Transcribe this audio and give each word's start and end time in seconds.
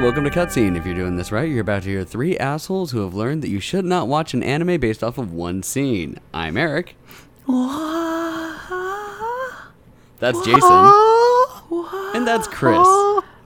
Hi, 0.00 0.04
welcome 0.04 0.24
to 0.24 0.30
Cutscene. 0.30 0.78
If 0.78 0.86
you're 0.86 0.94
doing 0.94 1.16
this 1.16 1.30
right, 1.30 1.46
you're 1.46 1.60
about 1.60 1.82
to 1.82 1.90
hear 1.90 2.06
three 2.06 2.38
assholes 2.38 2.90
who 2.90 3.00
have 3.00 3.12
learned 3.12 3.42
that 3.42 3.50
you 3.50 3.60
should 3.60 3.84
not 3.84 4.08
watch 4.08 4.32
an 4.32 4.42
anime 4.42 4.80
based 4.80 5.04
off 5.04 5.18
of 5.18 5.30
one 5.30 5.62
scene. 5.62 6.16
I'm 6.32 6.56
Eric. 6.56 6.96
That's 10.18 10.42
Jason. 10.42 10.90
And 12.14 12.26
that's 12.26 12.48
Chris. 12.48 12.88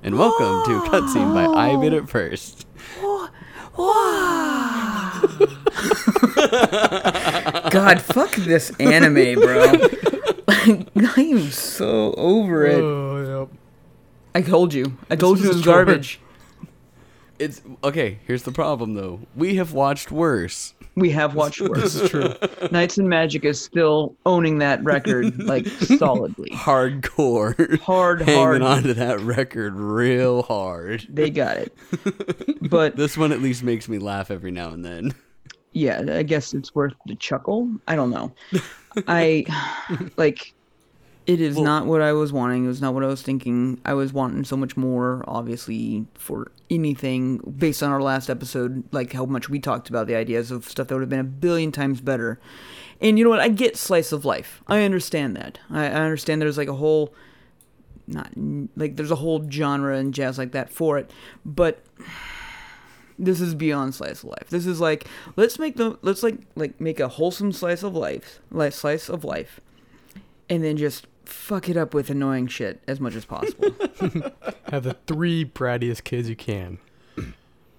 And 0.04 0.16
welcome 0.16 0.62
to 0.66 0.80
Cutscene 0.88 1.34
by 1.34 1.46
I 1.46 1.74
Bid 1.74 1.92
It 1.92 2.08
First. 2.08 2.68
God, 7.72 8.00
fuck 8.00 8.30
this 8.36 8.70
anime, 8.78 9.40
bro. 9.40 9.64
I 10.46 10.86
am 11.18 11.50
so 11.50 12.14
over 12.16 12.64
it. 12.64 12.80
Oh, 12.80 13.40
yep. 13.40 13.48
I 14.36 14.42
told 14.42 14.72
you. 14.72 14.96
I 15.10 15.16
told 15.16 15.40
you 15.40 15.46
it 15.46 15.48
was 15.48 15.56
was 15.56 15.66
garbage. 15.66 16.20
It's 17.38 17.62
okay, 17.82 18.18
here's 18.26 18.44
the 18.44 18.52
problem 18.52 18.94
though. 18.94 19.20
We 19.36 19.56
have 19.56 19.72
watched 19.72 20.10
worse. 20.12 20.74
We 20.94 21.10
have 21.10 21.34
watched 21.34 21.60
worse. 21.60 21.80
This 21.82 21.94
is 21.96 22.08
true. 22.10 22.32
Knights 22.70 22.98
and 22.98 23.08
Magic 23.08 23.44
is 23.44 23.60
still 23.60 24.14
owning 24.26 24.58
that 24.58 24.82
record 24.84 25.36
like 25.42 25.66
solidly. 25.66 26.50
Hardcore. 26.50 27.80
Hard, 27.80 28.22
Hanging 28.22 28.38
hard. 28.40 28.62
on 28.62 28.82
to 28.84 28.94
that 28.94 29.18
record 29.20 29.74
real 29.74 30.42
hard. 30.44 31.06
They 31.08 31.30
got 31.30 31.56
it. 31.56 31.76
But 32.70 32.94
This 32.96 33.16
one 33.16 33.32
at 33.32 33.42
least 33.42 33.64
makes 33.64 33.88
me 33.88 33.98
laugh 33.98 34.30
every 34.30 34.52
now 34.52 34.68
and 34.70 34.84
then. 34.84 35.14
yeah, 35.72 36.00
I 36.12 36.22
guess 36.22 36.54
it's 36.54 36.72
worth 36.76 36.94
the 37.06 37.16
chuckle. 37.16 37.68
I 37.88 37.96
don't 37.96 38.10
know. 38.10 38.32
I 39.08 39.44
like 40.16 40.54
it 41.26 41.40
is 41.40 41.56
Well- 41.56 41.64
not 41.64 41.86
what 41.86 42.02
I 42.02 42.12
was 42.12 42.32
wanting. 42.32 42.66
It 42.66 42.68
was 42.68 42.80
not 42.80 42.94
what 42.94 43.02
I 43.02 43.06
was 43.08 43.22
thinking. 43.22 43.80
I 43.84 43.94
was 43.94 44.12
wanting 44.12 44.44
so 44.44 44.56
much 44.56 44.76
more, 44.76 45.24
obviously, 45.26 46.06
for 46.14 46.52
anything 46.70 47.38
based 47.38 47.82
on 47.82 47.90
our 47.90 48.00
last 48.00 48.30
episode, 48.30 48.84
like 48.92 49.12
how 49.12 49.26
much 49.26 49.48
we 49.48 49.58
talked 49.58 49.88
about 49.88 50.06
the 50.06 50.14
ideas 50.14 50.50
of 50.50 50.68
stuff 50.68 50.88
that 50.88 50.94
would 50.94 51.02
have 51.02 51.10
been 51.10 51.20
a 51.20 51.24
billion 51.24 51.72
times 51.72 52.00
better. 52.00 52.40
And 53.00 53.18
you 53.18 53.24
know 53.24 53.30
what? 53.30 53.40
I 53.40 53.48
get 53.48 53.76
slice 53.76 54.12
of 54.12 54.24
life. 54.24 54.62
I 54.66 54.82
understand 54.82 55.36
that. 55.36 55.58
I, 55.70 55.84
I 55.84 55.88
understand 55.88 56.40
there's 56.40 56.58
like 56.58 56.68
a 56.68 56.74
whole 56.74 57.14
not 58.06 58.30
like 58.76 58.96
there's 58.96 59.10
a 59.10 59.16
whole 59.16 59.48
genre 59.50 59.96
and 59.96 60.12
jazz 60.12 60.38
like 60.38 60.52
that 60.52 60.70
for 60.70 60.98
it, 60.98 61.10
but 61.44 61.82
this 63.18 63.40
is 63.40 63.54
beyond 63.54 63.94
slice 63.94 64.22
of 64.22 64.30
life. 64.30 64.48
This 64.50 64.66
is 64.66 64.80
like 64.80 65.06
let's 65.36 65.58
make 65.58 65.76
the 65.76 65.98
let's 66.02 66.22
like 66.22 66.38
like 66.54 66.80
make 66.80 67.00
a 67.00 67.08
wholesome 67.08 67.52
slice 67.52 67.82
of 67.82 67.94
life, 67.94 68.40
like 68.50 68.72
slice 68.72 69.08
of 69.08 69.24
life, 69.24 69.60
and 70.48 70.62
then 70.62 70.76
just 70.76 71.06
fuck 71.28 71.68
it 71.68 71.76
up 71.76 71.94
with 71.94 72.10
annoying 72.10 72.46
shit 72.46 72.82
as 72.86 73.00
much 73.00 73.14
as 73.14 73.24
possible. 73.24 73.70
Have 74.68 74.84
the 74.84 74.96
three 75.06 75.44
brattiest 75.44 76.04
kids 76.04 76.28
you 76.28 76.36
can. 76.36 76.78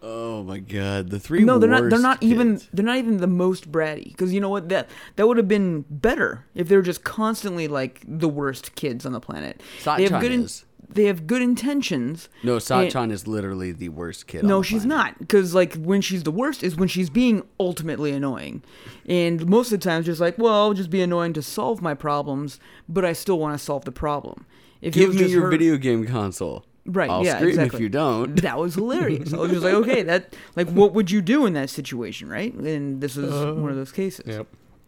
Oh 0.08 0.44
my 0.44 0.60
god, 0.60 1.10
the 1.10 1.20
three 1.20 1.44
no, 1.44 1.58
they're 1.58 1.68
not. 1.68 1.82
They're 1.82 1.92
worst 1.94 2.04
not 2.04 2.22
even. 2.22 2.62
They're 2.72 2.86
not 2.86 2.98
even 2.98 3.18
the 3.18 3.26
most 3.28 3.72
bratty. 3.72 4.04
Because 4.12 4.32
you 4.32 4.40
know 4.40 4.50
what? 4.50 4.70
That 4.70 4.88
that 5.16 5.28
would 5.28 5.38
have 5.38 5.48
been 5.48 5.84
better 5.90 6.46
if 6.54 6.68
they 6.68 6.76
were 6.76 6.84
just 6.84 7.04
constantly 7.04 7.68
like 7.68 8.04
the 8.08 8.30
worst 8.30 8.76
kids 8.76 9.08
on 9.08 9.14
the 9.14 9.20
planet. 9.20 9.64
they 9.84 10.04
have 10.04 10.12
Sachan 10.12 10.22
good. 10.22 10.32
in- 10.32 10.44
is. 10.44 10.64
They 10.90 11.06
have 11.06 11.28
good 11.28 11.42
intentions. 11.42 12.30
No, 12.44 12.54
and- 12.54 12.62
Sachan 12.62 13.12
is 13.12 13.28
literally 13.28 13.72
the 13.72 13.90
worst 13.90 14.28
kid. 14.28 14.44
on 14.44 14.48
No, 14.48 14.60
the 14.60 14.64
she's 14.64 14.86
planet. 14.86 15.14
not. 15.14 15.20
Because 15.20 15.54
like 15.56 15.76
when 15.76 16.02
she's 16.02 16.24
the 16.24 16.32
worst 16.32 16.64
is 16.64 16.76
when 16.76 16.88
she's 16.88 17.10
being 17.10 17.44
ultimately 17.60 18.12
annoying, 18.12 18.64
and 19.08 19.46
most 19.48 19.72
of 19.72 19.80
the 19.80 19.84
time 19.90 20.04
just 20.04 20.22
like, 20.22 20.38
well, 20.38 20.54
I'll 20.54 20.74
just 20.74 20.90
be 20.90 21.02
annoying 21.02 21.34
to 21.34 21.42
solve 21.42 21.82
my 21.82 21.94
problems, 21.94 22.60
but 22.88 23.04
I 23.06 23.14
still 23.14 23.40
want 23.40 23.58
to 23.58 23.64
solve 23.64 23.86
the 23.86 23.92
problem. 23.92 24.46
If 24.82 24.96
it 24.96 25.00
Give 25.00 25.16
me 25.16 25.26
your 25.28 25.44
her- 25.44 25.50
video 25.50 25.78
game 25.78 26.06
console. 26.06 26.66
Right, 26.88 27.10
I'll 27.10 27.26
yeah, 27.26 27.38
scream 27.38 27.50
exactly. 27.50 27.78
if 27.78 27.82
you 27.82 27.90
don't. 27.90 28.40
That 28.44 28.60
was 28.60 28.76
hilarious. 28.76 29.34
I 29.34 29.38
was 29.38 29.50
just 29.52 29.64
like, 29.64 29.74
okay, 29.74 30.04
that 30.04 30.36
like, 30.56 30.70
what 30.70 30.94
would 30.94 31.10
you 31.10 31.20
do 31.20 31.48
in 31.48 31.54
that 31.54 31.72
situation, 31.72 32.30
right? 32.30 32.54
And 32.54 33.02
this 33.02 33.18
is 33.18 33.34
Uh, 33.34 33.54
one 33.56 33.72
of 33.72 33.76
those 33.76 33.92
cases. 33.92 34.26
Yep. 34.28 34.46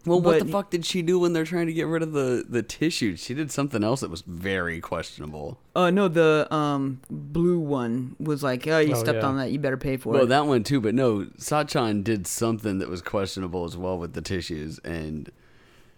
Well, 0.07 0.21
what 0.21 0.39
the 0.39 0.45
fuck 0.45 0.69
did 0.69 0.85
she 0.85 1.01
do 1.01 1.19
when 1.19 1.33
they're 1.33 1.45
trying 1.45 1.67
to 1.67 1.73
get 1.73 1.87
rid 1.87 2.01
of 2.03 2.13
the 2.13 2.45
the 2.47 2.63
tissue? 2.63 3.15
She 3.17 3.33
did 3.33 3.51
something 3.51 3.83
else 3.83 4.01
that 4.01 4.09
was 4.09 4.21
very 4.21 4.79
questionable. 4.79 5.59
Uh, 5.75 5.91
no, 5.91 6.07
the 6.07 6.47
um 6.53 7.01
blue 7.09 7.59
one 7.59 8.15
was 8.19 8.41
like, 8.43 8.67
oh, 8.67 8.79
you 8.79 8.95
Oh, 8.95 8.99
stepped 8.99 9.19
yeah. 9.21 9.27
on 9.27 9.37
that, 9.37 9.51
you 9.51 9.59
better 9.59 9.77
pay 9.77 9.97
for 9.97 10.09
Well, 10.09 10.17
it. 10.17 10.19
Well, 10.21 10.27
that 10.29 10.47
one 10.47 10.63
too, 10.63 10.81
but 10.81 10.95
no, 10.95 11.25
Sachan 11.37 12.03
did 12.03 12.25
something 12.27 12.79
that 12.79 12.89
was 12.89 13.01
questionable 13.01 13.65
as 13.65 13.75
well 13.77 13.97
with 13.97 14.13
the 14.13 14.21
tissues, 14.21 14.79
and 14.79 15.29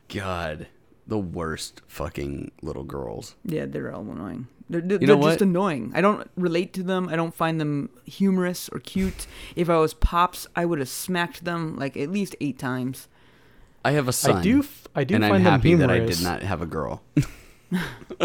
God, 0.07 0.67
the 1.07 1.17
worst 1.17 1.81
fucking 1.87 2.51
little 2.61 2.83
girls. 2.83 3.35
Yeah, 3.45 3.65
they're 3.65 3.93
all 3.93 4.01
annoying. 4.01 4.47
They're, 4.69 4.81
they're, 4.81 4.99
You 5.01 5.07
know 5.07 5.15
they're 5.19 5.31
just 5.31 5.41
annoying. 5.41 5.91
I 5.95 6.01
don't 6.01 6.29
relate 6.35 6.73
to 6.73 6.83
them. 6.83 7.09
I 7.09 7.15
don't 7.15 7.33
find 7.33 7.59
them 7.59 7.89
humorous 8.05 8.69
or 8.69 8.79
cute. 8.79 9.25
If 9.55 9.69
I 9.69 9.77
was 9.77 9.93
pops, 9.95 10.45
I 10.55 10.65
would 10.65 10.77
have 10.79 10.89
smacked 10.89 11.43
them 11.43 11.75
like 11.75 11.97
at 11.97 12.11
least 12.11 12.35
eight 12.39 12.59
times. 12.59 13.07
I 13.83 13.91
have 13.91 14.07
a 14.07 14.13
son. 14.13 14.37
I 14.37 14.41
do. 14.41 14.59
f- 14.59 14.87
I 14.95 15.03
do 15.03 15.15
and 15.15 15.23
find 15.23 15.35
I'm 15.35 15.43
them 15.43 15.51
happy 15.51 15.75
that. 15.75 15.89
I 15.89 15.99
did 15.99 16.21
not 16.21 16.41
have 16.43 16.61
a 16.61 16.65
girl. 16.65 17.01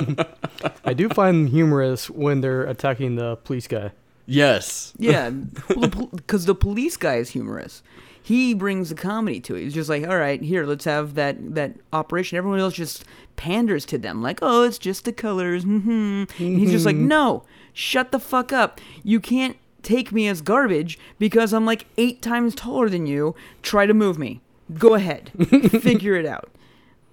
I 0.84 0.94
do 0.94 1.08
find 1.08 1.46
them 1.46 1.46
humorous 1.48 2.08
when 2.10 2.40
they're 2.40 2.64
attacking 2.64 3.16
the 3.16 3.36
police 3.36 3.66
guy. 3.66 3.92
yes. 4.26 4.92
Yeah, 4.98 5.30
because 5.30 6.46
the 6.46 6.54
police 6.54 6.96
guy 6.96 7.16
is 7.16 7.30
humorous. 7.30 7.82
He 8.22 8.54
brings 8.54 8.88
the 8.88 8.94
comedy 8.94 9.38
to 9.40 9.54
it. 9.54 9.64
He's 9.64 9.74
just 9.74 9.90
like, 9.90 10.06
all 10.08 10.16
right, 10.16 10.40
here, 10.42 10.64
let's 10.64 10.86
have 10.86 11.14
that 11.14 11.54
that 11.54 11.74
operation. 11.92 12.38
Everyone 12.38 12.58
else 12.58 12.74
just 12.74 13.04
panders 13.36 13.84
to 13.86 13.98
them, 13.98 14.22
like, 14.22 14.38
oh, 14.40 14.62
it's 14.62 14.78
just 14.78 15.04
the 15.04 15.12
colors. 15.12 15.64
Mm-hmm. 15.64 16.24
And 16.42 16.58
he's 16.58 16.70
just 16.70 16.86
like, 16.86 16.96
no, 16.96 17.44
shut 17.74 18.12
the 18.12 18.18
fuck 18.18 18.50
up. 18.52 18.80
You 19.02 19.20
can't 19.20 19.58
take 19.82 20.10
me 20.10 20.26
as 20.26 20.40
garbage 20.40 20.98
because 21.18 21.52
I'm 21.52 21.66
like 21.66 21.84
eight 21.98 22.22
times 22.22 22.54
taller 22.54 22.88
than 22.88 23.06
you. 23.06 23.34
Try 23.60 23.84
to 23.84 23.92
move 23.92 24.18
me. 24.18 24.40
Go 24.78 24.94
ahead, 24.94 25.30
figure 25.82 26.14
it 26.16 26.26
out. 26.26 26.50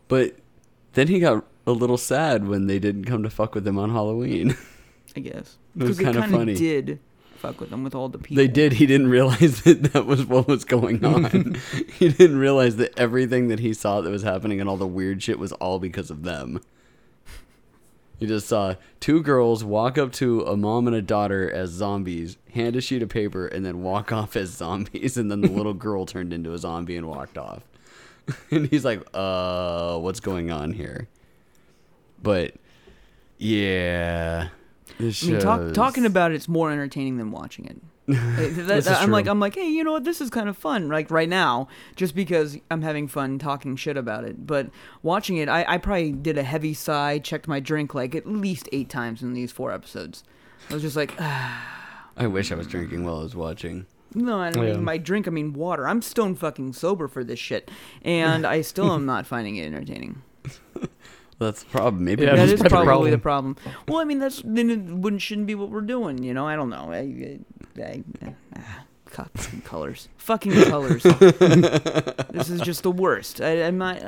But 0.08 0.36
then 0.94 1.08
he 1.08 1.20
got 1.20 1.46
a 1.68 1.72
little 1.72 1.98
sad 1.98 2.48
when 2.48 2.68
they 2.68 2.80
didn't 2.80 3.06
come 3.06 3.24
to 3.24 3.30
fuck 3.30 3.56
with 3.56 3.68
him 3.68 3.78
on 3.78 3.92
Halloween. 3.92 4.56
I 5.16 5.20
guess 5.20 5.58
It 5.76 5.84
was 5.84 5.98
because 5.98 6.16
they 6.16 6.22
kinda 6.22 6.38
funny. 6.38 6.52
of 6.54 6.58
did 6.58 7.00
fuck 7.38 7.60
with 7.60 7.70
them 7.72 7.84
with 7.84 7.96
all 7.96 8.08
the 8.10 8.18
people. 8.20 8.36
They 8.36 8.48
did. 8.48 8.74
He 8.74 8.86
didn't 8.86 9.10
realize 9.10 9.62
that 9.64 9.94
that 9.94 10.06
was 10.06 10.26
what 10.26 10.48
was 10.48 10.64
going 10.64 11.04
on. 11.04 11.58
he 11.98 12.10
didn't 12.10 12.38
realize 12.38 12.76
that 12.78 12.98
everything 13.00 13.48
that 13.50 13.60
he 13.60 13.74
saw 13.74 14.02
that 14.02 14.10
was 14.10 14.24
happening 14.24 14.60
and 14.62 14.70
all 14.70 14.78
the 14.78 14.88
weird 14.88 15.22
shit 15.24 15.40
was 15.40 15.52
all 15.54 15.80
because 15.80 16.10
of 16.12 16.24
them. 16.24 16.62
He 18.22 18.28
just 18.28 18.48
saw 18.48 18.76
two 19.00 19.24
girls 19.24 19.64
walk 19.64 19.98
up 19.98 20.12
to 20.14 20.42
a 20.42 20.56
mom 20.56 20.86
and 20.86 20.96
a 20.96 21.02
daughter 21.02 21.52
as 21.52 21.72
zombies, 21.72 22.38
hand 22.54 22.76
a 22.76 22.82
sheet 22.82 23.02
of 23.02 23.10
paper, 23.10 23.48
and 23.48 23.66
then 23.66 23.82
walk 23.82 24.12
off 24.14 24.36
as 24.36 24.52
zombies. 24.52 25.18
And 25.18 25.32
then 25.32 25.42
the 25.42 25.50
little 25.50 25.74
girl 25.88 26.06
turned 26.06 26.32
into 26.32 26.54
a 26.54 26.60
zombie 26.60 26.96
and 26.96 27.08
walked 27.08 27.40
off. 27.40 27.64
and 28.52 28.68
he's 28.68 28.86
like, 28.86 29.02
uh, 29.16 29.98
what's 29.98 30.20
going 30.20 30.52
on 30.52 30.72
here? 30.72 31.08
But, 32.22 32.54
yeah. 33.40 34.50
I 35.00 35.04
mean, 35.04 35.40
talk, 35.40 35.74
talking 35.74 36.06
about 36.06 36.32
it's 36.32 36.48
more 36.48 36.70
entertaining 36.70 37.18
than 37.18 37.32
watching 37.32 37.66
it. 37.66 37.82
Uh, 38.14 38.50
that- 38.68 38.88
I'm 39.02 39.12
like. 39.12 39.28
I'm 39.28 39.40
like, 39.40 39.56
hey, 39.56 39.68
you 39.68 39.84
know 39.84 39.92
what? 39.94 40.04
This 40.04 40.22
is 40.22 40.30
kind 40.30 40.48
of 40.50 40.58
fun, 40.58 40.90
like 40.90 41.10
right 41.12 41.30
now, 41.30 41.68
just 41.96 42.16
because 42.16 42.58
I'm 42.70 42.82
having 42.82 43.08
fun 43.08 43.40
talking 43.40 43.76
shit 43.76 43.98
about 43.98 44.24
it. 44.24 44.46
But 44.48 44.70
watching 45.04 45.38
it, 45.38 45.48
I, 45.50 45.66
I 45.68 45.78
probably 45.78 46.12
did 46.12 46.38
a 46.38 46.44
heavy 46.44 46.74
sigh, 46.74 47.20
checked 47.20 47.48
my 47.48 47.60
drink 47.60 47.94
like 47.96 48.14
at 48.16 48.26
least 48.28 48.68
eight 48.72 48.90
times 48.90 49.22
in 49.22 49.34
these 49.34 49.52
four 49.52 49.72
episodes. 49.72 50.24
I 50.70 50.74
was 50.74 50.84
just 50.84 50.96
like, 50.96 51.14
ah. 51.20 52.10
I 52.18 52.28
wish 52.28 52.52
I 52.52 52.56
was 52.56 52.68
drinking 52.68 53.04
while 53.06 53.20
I 53.20 53.24
was 53.24 53.36
watching. 53.36 53.86
no, 54.14 54.40
I 54.40 54.50
don't 54.52 54.66
Yeah. 54.68 54.74
mean 54.74 54.84
my 54.84 54.98
drink. 54.98 55.28
I 55.28 55.32
mean 55.32 55.54
water. 55.54 55.88
I'm 55.88 56.02
stone 56.02 56.36
fucking 56.36 56.74
sober 56.74 57.08
for 57.08 57.24
this 57.24 57.40
shit, 57.40 57.72
and 58.04 58.46
I 58.46 58.62
still 58.62 58.92
am 58.92 59.06
not 59.06 59.26
finding 59.26 59.56
it 59.56 59.66
entertaining. 59.66 60.22
That's 61.40 61.64
the 61.64 61.70
problem. 61.70 62.04
Maybe 62.06 62.24
Yeah, 62.24 62.34
we 62.34 62.38
that 62.40 62.46
that's 62.50 62.62
the 62.62 62.70
probably 62.70 62.86
problem. 62.88 63.12
the 63.12 63.18
problem. 63.18 63.56
Well, 63.88 63.98
I 63.98 64.04
mean, 64.04 64.20
that's 64.20 64.44
then 64.46 64.70
it 64.70 64.80
wouldn't 64.82 65.24
shouldn't 65.24 65.48
be 65.48 65.56
what 65.56 65.70
we're 65.72 65.82
doing. 65.82 66.22
You 66.24 66.36
know, 66.36 66.48
I 66.48 66.56
don't 66.56 66.70
know. 66.70 66.92
I, 66.92 67.40
I, 67.82 68.04
I, 68.24 68.36
ah, 68.58 68.86
fucking 69.08 69.62
colors, 69.62 70.10
fucking 70.18 70.54
colors. 70.54 71.04
this 71.04 72.50
is 72.50 72.62
just 72.62 72.84
the 72.84 72.92
worst. 72.92 73.42
I, 73.42 73.64
I'm 73.64 73.78
not. 73.78 74.02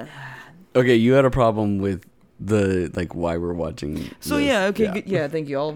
Okay, 0.75 0.95
you 0.95 1.13
had 1.13 1.25
a 1.25 1.31
problem 1.31 1.79
with 1.79 2.05
the 2.39 2.91
like 2.95 3.15
why 3.15 3.37
we're 3.37 3.53
watching. 3.53 4.09
So 4.19 4.37
this. 4.37 4.45
yeah, 4.45 4.65
okay, 4.65 4.91
good, 4.91 5.07
yeah. 5.07 5.27
Thank 5.27 5.49
you. 5.49 5.57
All 5.57 5.73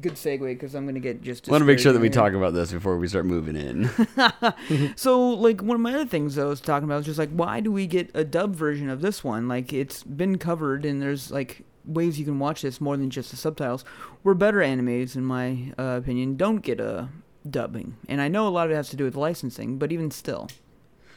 good 0.00 0.14
segue 0.14 0.40
because 0.40 0.74
I'm 0.74 0.86
gonna 0.86 1.00
get 1.00 1.22
just. 1.22 1.48
Want 1.48 1.60
to 1.60 1.66
make 1.66 1.78
sure 1.78 1.92
that 1.92 2.00
we 2.00 2.10
talk 2.10 2.32
about 2.32 2.54
this 2.54 2.72
before 2.72 2.96
we 2.96 3.08
start 3.08 3.26
moving 3.26 3.56
in. 3.56 3.90
So 4.96 5.30
like 5.30 5.62
one 5.62 5.74
of 5.74 5.80
my 5.80 5.94
other 5.94 6.06
things 6.06 6.38
I 6.38 6.44
was 6.44 6.60
talking 6.60 6.84
about 6.84 6.98
was 6.98 7.06
just 7.06 7.18
like 7.18 7.30
why 7.30 7.60
do 7.60 7.72
we 7.72 7.86
get 7.86 8.10
a 8.14 8.24
dub 8.24 8.54
version 8.54 8.88
of 8.88 9.00
this 9.00 9.24
one? 9.24 9.48
Like 9.48 9.72
it's 9.72 10.02
been 10.02 10.38
covered 10.38 10.84
and 10.84 11.00
there's 11.00 11.30
like 11.30 11.64
ways 11.90 12.18
you 12.18 12.24
can 12.24 12.38
watch 12.38 12.62
this 12.62 12.80
more 12.80 12.96
than 12.96 13.10
just 13.10 13.30
the 13.30 13.36
subtitles. 13.36 13.84
Where 14.22 14.34
better 14.34 14.58
animes, 14.58 15.16
in 15.16 15.24
my 15.24 15.72
uh, 15.78 15.98
opinion, 16.02 16.36
don't 16.36 16.58
get 16.58 16.80
a 16.80 17.08
dubbing, 17.48 17.96
and 18.08 18.20
I 18.20 18.28
know 18.28 18.46
a 18.46 18.50
lot 18.50 18.66
of 18.66 18.72
it 18.72 18.76
has 18.76 18.90
to 18.90 18.96
do 18.96 19.04
with 19.04 19.16
licensing, 19.16 19.78
but 19.78 19.92
even 19.92 20.10
still. 20.10 20.48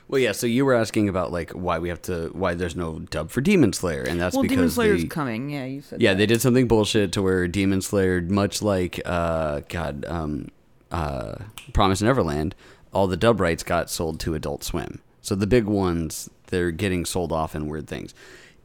Well, 0.07 0.19
yeah. 0.19 0.33
So 0.33 0.47
you 0.47 0.65
were 0.65 0.73
asking 0.73 1.09
about 1.09 1.31
like 1.31 1.51
why 1.51 1.79
we 1.79 1.89
have 1.89 2.01
to, 2.03 2.29
why 2.33 2.53
there's 2.53 2.75
no 2.75 2.99
dub 2.99 3.29
for 3.31 3.41
Demon 3.41 3.73
Slayer, 3.73 4.03
and 4.03 4.19
that's 4.19 4.35
well, 4.35 4.43
because 4.43 4.55
Demon 4.57 4.69
Slayer's 4.69 5.01
they- 5.03 5.07
coming. 5.07 5.49
Yeah, 5.49 5.65
you 5.65 5.81
said. 5.81 6.01
yeah, 6.01 6.11
that. 6.11 6.17
they 6.17 6.25
did 6.25 6.41
something 6.41 6.67
bullshit 6.67 7.11
to 7.13 7.21
where 7.21 7.47
Demon 7.47 7.81
Slayer, 7.81 8.21
much 8.21 8.61
like 8.61 9.01
uh, 9.05 9.61
God, 9.69 10.05
um, 10.05 10.49
uh, 10.91 11.35
Promise 11.73 12.01
Neverland, 12.01 12.53
all 12.93 13.07
the 13.07 13.17
dub 13.17 13.39
rights 13.39 13.63
got 13.63 13.89
sold 13.89 14.19
to 14.21 14.35
Adult 14.35 14.63
Swim. 14.63 15.01
So 15.21 15.35
the 15.35 15.47
big 15.47 15.65
ones, 15.65 16.29
they're 16.47 16.71
getting 16.71 17.05
sold 17.05 17.31
off 17.31 17.55
in 17.55 17.67
weird 17.67 17.87
things. 17.87 18.13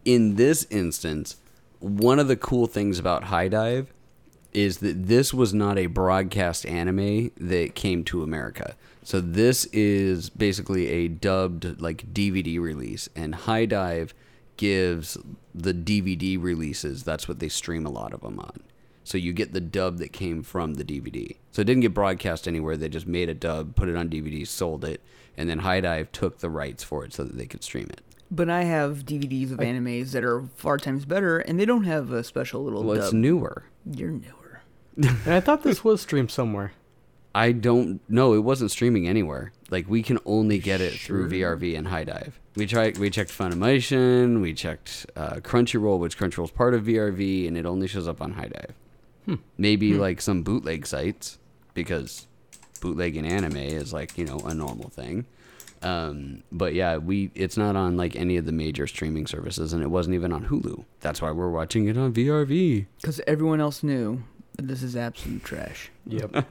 In 0.05 0.35
this 0.35 0.67
instance, 0.71 1.37
one 1.81 2.19
of 2.19 2.29
the 2.29 2.37
cool 2.37 2.67
things 2.67 2.99
about 2.99 3.25
HIDIVE 3.25 3.89
is 4.53 4.79
that 4.79 5.07
this 5.07 5.35
was 5.35 5.53
not 5.53 5.79
a 5.79 5.87
broadcast 5.87 6.67
anime 6.67 7.31
that 7.37 7.75
came 7.75 8.03
to 8.05 8.23
America. 8.23 8.75
So 9.03 9.21
this 9.21 9.67
is 9.67 10.31
basically 10.31 10.89
a 10.89 11.09
dubbed 11.09 11.81
like 11.81 12.13
DVD 12.13 12.59
release, 12.61 13.09
and 13.15 13.35
HIDIVE 13.35 14.13
gives 14.57 15.17
the 15.55 15.75
DVD 15.75 16.43
releases. 16.43 17.05
That's 17.05 17.29
what 17.29 17.39
they 17.39 17.49
stream 17.49 17.87
a 17.87 17.91
lot 17.91 18.13
of 18.13 18.21
them 18.21 18.41
on. 18.41 18.61
So 19.05 19.17
you 19.17 19.33
get 19.33 19.53
the 19.53 19.61
dub 19.61 19.99
that 19.99 20.13
came 20.13 20.43
from 20.43 20.75
the 20.75 20.85
DVD. 20.85 21.37
So 21.53 21.63
it 21.63 21.65
didn't 21.65 21.83
get 21.83 21.95
broadcast 21.95 22.47
anywhere. 22.47 22.77
They 22.77 22.91
just 22.91 23.07
made 23.07 23.31
a 23.31 23.35
dub, 23.35 23.75
put 23.75 23.89
it 23.89 23.97
on 23.97 24.11
DVD, 24.11 24.47
sold 24.47 24.85
it, 24.85 25.01
and 25.37 25.49
then 25.49 25.61
HIDIVE 25.61 26.13
took 26.13 26.41
the 26.41 26.51
rights 26.51 26.83
for 26.83 27.05
it 27.05 27.15
so 27.15 27.25
that 27.25 27.39
they 27.39 27.47
could 27.47 27.63
stream 27.63 27.89
it. 27.91 28.03
But 28.31 28.51
I 28.51 28.65
have 28.65 29.05
DVDs 29.07 29.53
of 29.53 29.59
animes 29.59 30.13
that 30.13 30.23
are 30.23 30.43
far 30.57 30.77
times 30.77 31.05
better, 31.07 31.39
and 31.39 31.59
they 31.59 31.65
don't 31.65 31.85
have 31.85 32.13
a 32.13 32.23
special 32.23 32.63
little 32.63 32.85
Well, 32.85 33.01
it's 33.01 33.13
newer. 33.13 33.65
You're 33.91 34.11
newer. 34.11 34.35
And 35.25 35.33
I 35.35 35.41
thought 35.41 35.63
this 35.63 35.85
was 35.85 36.03
streamed 36.03 36.31
somewhere. 36.31 36.73
I 37.35 37.53
don't 37.53 38.01
know. 38.11 38.35
It 38.35 38.41
wasn't 38.41 38.73
streaming 38.73 39.07
anywhere. 39.07 39.53
Like 39.71 39.89
we 39.89 40.03
can 40.03 40.19
only 40.27 40.59
get 40.59 40.81
it 40.81 40.95
through 40.95 41.31
VRV 41.31 41.79
and 41.79 41.87
HIDIVE. 41.87 42.33
We 42.57 42.67
tried. 42.67 42.99
We 42.99 43.09
checked 43.11 43.31
Funimation. 43.31 44.41
We 44.41 44.53
checked 44.55 45.07
uh, 45.15 45.37
Crunchyroll, 45.37 46.01
which 46.01 46.19
Crunchyroll's 46.19 46.51
part 46.51 46.75
of 46.75 46.85
VRV, 46.85 47.47
and 47.47 47.57
it 47.57 47.65
only 47.65 47.87
shows 47.87 48.09
up 48.09 48.21
on 48.21 48.33
HIDIVE. 48.35 49.39
Maybe 49.57 49.95
like 49.95 50.21
some 50.21 50.43
bootleg 50.43 50.87
sites 50.87 51.39
because 51.75 52.27
bootlegging 52.81 53.27
anime 53.27 53.57
is 53.57 53.93
like 53.93 54.17
you 54.19 54.25
know 54.25 54.39
a 54.41 54.55
normal 54.55 54.89
thing. 54.89 55.27
Um, 55.83 56.43
but 56.51 56.75
yeah, 56.75 56.97
we 56.97 57.31
it's 57.35 57.57
not 57.57 57.77
on 57.77 57.97
like 57.97 58.17
any 58.17 58.37
of 58.37 58.47
the 58.47 58.53
major 58.53 58.87
streaming 58.87 59.27
services, 59.27 59.73
and 59.73 59.83
it 59.83 59.89
wasn't 59.91 60.15
even 60.15 60.33
on 60.33 60.47
Hulu. 60.47 60.85
That's 61.01 61.23
why 61.23 61.31
we're 61.31 61.51
watching 61.51 61.87
it 61.89 61.97
on 61.97 62.13
VRV. 62.13 62.87
Because 63.01 63.21
everyone 63.27 63.61
else 63.61 63.83
knew 63.83 64.23
that 64.57 64.67
this 64.67 64.83
is 64.83 64.97
absolute 64.97 65.45
trash. 65.45 65.91
Yep. 66.07 66.45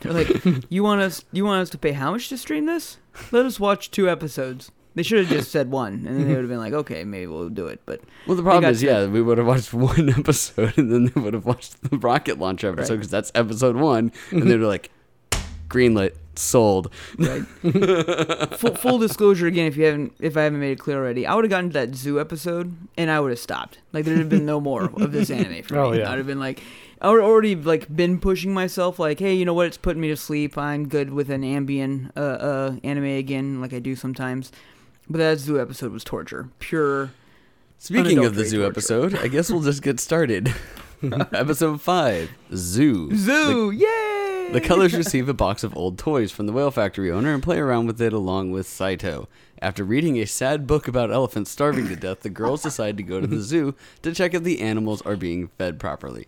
They're 0.00 0.12
like, 0.12 0.30
you 0.68 0.82
want 0.82 1.00
us? 1.00 1.24
You 1.32 1.44
want 1.44 1.62
us 1.62 1.70
to 1.70 1.78
pay 1.78 1.92
how 1.92 2.12
much 2.12 2.28
to 2.28 2.38
stream 2.38 2.66
this? 2.66 2.98
Let 3.32 3.44
us 3.46 3.58
watch 3.60 3.90
two 3.90 4.08
episodes. 4.08 4.70
They 4.94 5.02
should 5.04 5.20
have 5.20 5.28
just 5.28 5.50
said 5.52 5.70
one, 5.70 5.92
and 5.94 6.06
then 6.06 6.26
they 6.26 6.34
would 6.34 6.40
have 6.40 6.48
been 6.48 6.58
like, 6.58 6.72
okay, 6.72 7.04
maybe 7.04 7.26
we'll 7.28 7.48
do 7.48 7.66
it. 7.68 7.80
But 7.86 8.00
Well, 8.26 8.36
the 8.36 8.42
problem 8.42 8.62
got 8.62 8.72
is, 8.72 8.82
yeah, 8.82 9.06
we 9.06 9.22
would 9.22 9.38
have 9.38 9.46
watched 9.46 9.72
one 9.72 10.08
episode 10.18 10.76
and 10.76 10.92
then 10.92 11.04
they 11.14 11.20
would 11.20 11.32
have 11.34 11.46
watched 11.46 11.80
the 11.88 11.96
rocket 11.98 12.38
launcher 12.40 12.68
episode 12.70 12.94
Right. 12.94 12.96
because 12.98 13.10
that's 13.10 13.30
episode 13.34 13.76
one, 13.76 14.10
and 14.32 14.42
they'd 14.42 14.56
be 14.56 14.64
like, 14.64 14.90
greenlit, 15.70 16.14
sold. 16.34 16.92
right. 17.18 17.42
full, 18.58 18.74
full 18.74 18.98
disclosure 18.98 19.46
again, 19.46 19.66
if 19.66 19.76
you 19.76 19.84
haven't, 19.84 20.14
if 20.20 20.36
I 20.36 20.42
haven't 20.42 20.60
made 20.60 20.72
it 20.72 20.78
clear 20.78 20.98
already, 20.98 21.26
I 21.26 21.34
would 21.34 21.44
have 21.44 21.50
gotten 21.50 21.70
to 21.70 21.74
that 21.74 21.94
zoo 21.94 22.20
episode 22.20 22.74
and 22.98 23.10
I 23.10 23.20
would 23.20 23.30
have 23.30 23.38
stopped. 23.38 23.78
Like 23.92 24.04
there'd 24.04 24.18
have 24.18 24.28
been 24.28 24.44
no 24.46 24.60
more 24.60 24.84
of 25.00 25.12
this 25.12 25.30
anime 25.40 25.62
for 25.62 25.78
Oh, 25.78 25.90
me. 25.92 25.98
yeah. 26.00 26.10
I'd 26.12 26.18
have 26.18 26.26
been 26.26 26.40
like, 26.40 26.62
I 27.00 27.08
would 27.10 27.20
already 27.22 27.54
like 27.56 27.94
been 27.94 28.18
pushing 28.20 28.52
myself, 28.52 28.98
like, 28.98 29.18
hey, 29.18 29.32
you 29.34 29.44
know 29.46 29.54
what? 29.54 29.66
It's 29.68 29.78
putting 29.78 30.02
me 30.02 30.08
to 30.08 30.16
sleep. 30.16 30.58
I'm 30.58 30.86
good 30.88 31.10
with 31.10 31.30
an 31.30 31.42
ambient 31.44 32.12
uh, 32.16 32.20
uh, 32.20 32.76
anime 32.84 33.04
again, 33.04 33.60
like 33.60 33.72
I 33.72 33.78
do 33.78 33.96
sometimes. 33.96 34.52
But 35.08 35.18
that 35.18 35.38
zoo 35.38 35.58
episode 35.60 35.92
was 35.92 36.04
torture, 36.04 36.48
pure. 36.58 37.10
Speaking 37.78 38.18
of 38.24 38.34
the 38.34 38.44
zoo 38.44 38.58
torture. 38.58 38.70
episode, 38.70 39.14
I 39.16 39.28
guess 39.28 39.50
we'll 39.50 39.62
just 39.62 39.82
get 39.82 39.98
started. 39.98 40.54
episode 41.32 41.80
five, 41.80 42.30
Zoo. 42.54 43.10
Zoo, 43.16 43.70
yay! 43.70 43.86
The 44.52 44.60
colors 44.60 44.94
receive 44.94 45.28
a 45.28 45.34
box 45.34 45.62
of 45.62 45.76
old 45.76 45.96
toys 45.96 46.32
from 46.32 46.46
the 46.46 46.52
whale 46.52 46.72
factory 46.72 47.08
owner 47.08 47.32
and 47.32 47.40
play 47.40 47.58
around 47.58 47.86
with 47.86 48.00
it 48.00 48.12
along 48.12 48.50
with 48.50 48.66
Saito. 48.66 49.28
After 49.62 49.84
reading 49.84 50.18
a 50.18 50.26
sad 50.26 50.66
book 50.66 50.88
about 50.88 51.12
elephants 51.12 51.52
starving 51.52 51.86
to 51.86 51.94
death, 51.94 52.20
the 52.20 52.30
girls 52.30 52.64
decide 52.64 52.96
to 52.96 53.04
go 53.04 53.20
to 53.20 53.28
the 53.28 53.40
zoo 53.42 53.76
to 54.02 54.12
check 54.12 54.34
if 54.34 54.42
the 54.42 54.60
animals 54.60 55.02
are 55.02 55.14
being 55.14 55.48
fed 55.56 55.78
properly. 55.78 56.26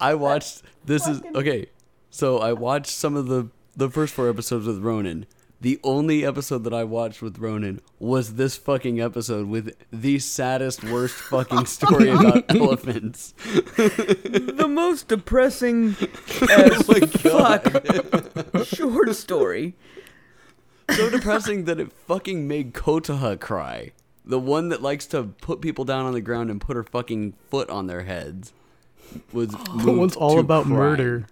I 0.00 0.14
watched 0.14 0.62
this 0.84 1.06
is 1.06 1.22
okay. 1.34 1.66
So 2.10 2.38
I 2.38 2.52
watched 2.52 2.90
some 2.90 3.16
of 3.16 3.26
the 3.28 3.48
the 3.74 3.88
first 3.88 4.12
four 4.12 4.28
episodes 4.28 4.66
with 4.66 4.80
Ronan. 4.80 5.26
The 5.60 5.80
only 5.82 6.24
episode 6.24 6.62
that 6.64 6.72
I 6.72 6.84
watched 6.84 7.20
with 7.20 7.38
Ronan 7.38 7.80
was 7.98 8.34
this 8.34 8.56
fucking 8.56 9.00
episode 9.00 9.48
with 9.48 9.74
the 9.92 10.20
saddest, 10.20 10.84
worst 10.84 11.16
fucking 11.16 11.66
story 11.66 12.08
about 12.10 12.44
elephants. 12.54 13.34
the 13.76 14.66
most 14.68 15.08
depressing 15.08 15.96
as 16.42 16.88
oh 16.88 17.06
fuck 17.08 18.64
short 18.66 19.16
story. 19.16 19.74
so 20.90 21.10
depressing 21.10 21.64
that 21.64 21.80
it 21.80 21.92
fucking 21.92 22.46
made 22.46 22.72
Kotoha 22.72 23.38
cry. 23.40 23.90
The 24.24 24.38
one 24.38 24.68
that 24.68 24.80
likes 24.80 25.06
to 25.06 25.24
put 25.40 25.60
people 25.60 25.84
down 25.84 26.04
on 26.06 26.12
the 26.12 26.20
ground 26.20 26.50
and 26.50 26.60
put 26.60 26.76
her 26.76 26.84
fucking 26.84 27.34
foot 27.50 27.68
on 27.68 27.88
their 27.88 28.04
heads 28.04 28.52
was 29.32 29.48
The 29.82 29.92
one's 29.92 30.14
all 30.14 30.38
about 30.38 30.66
cry. 30.66 30.72
murder. 30.76 31.26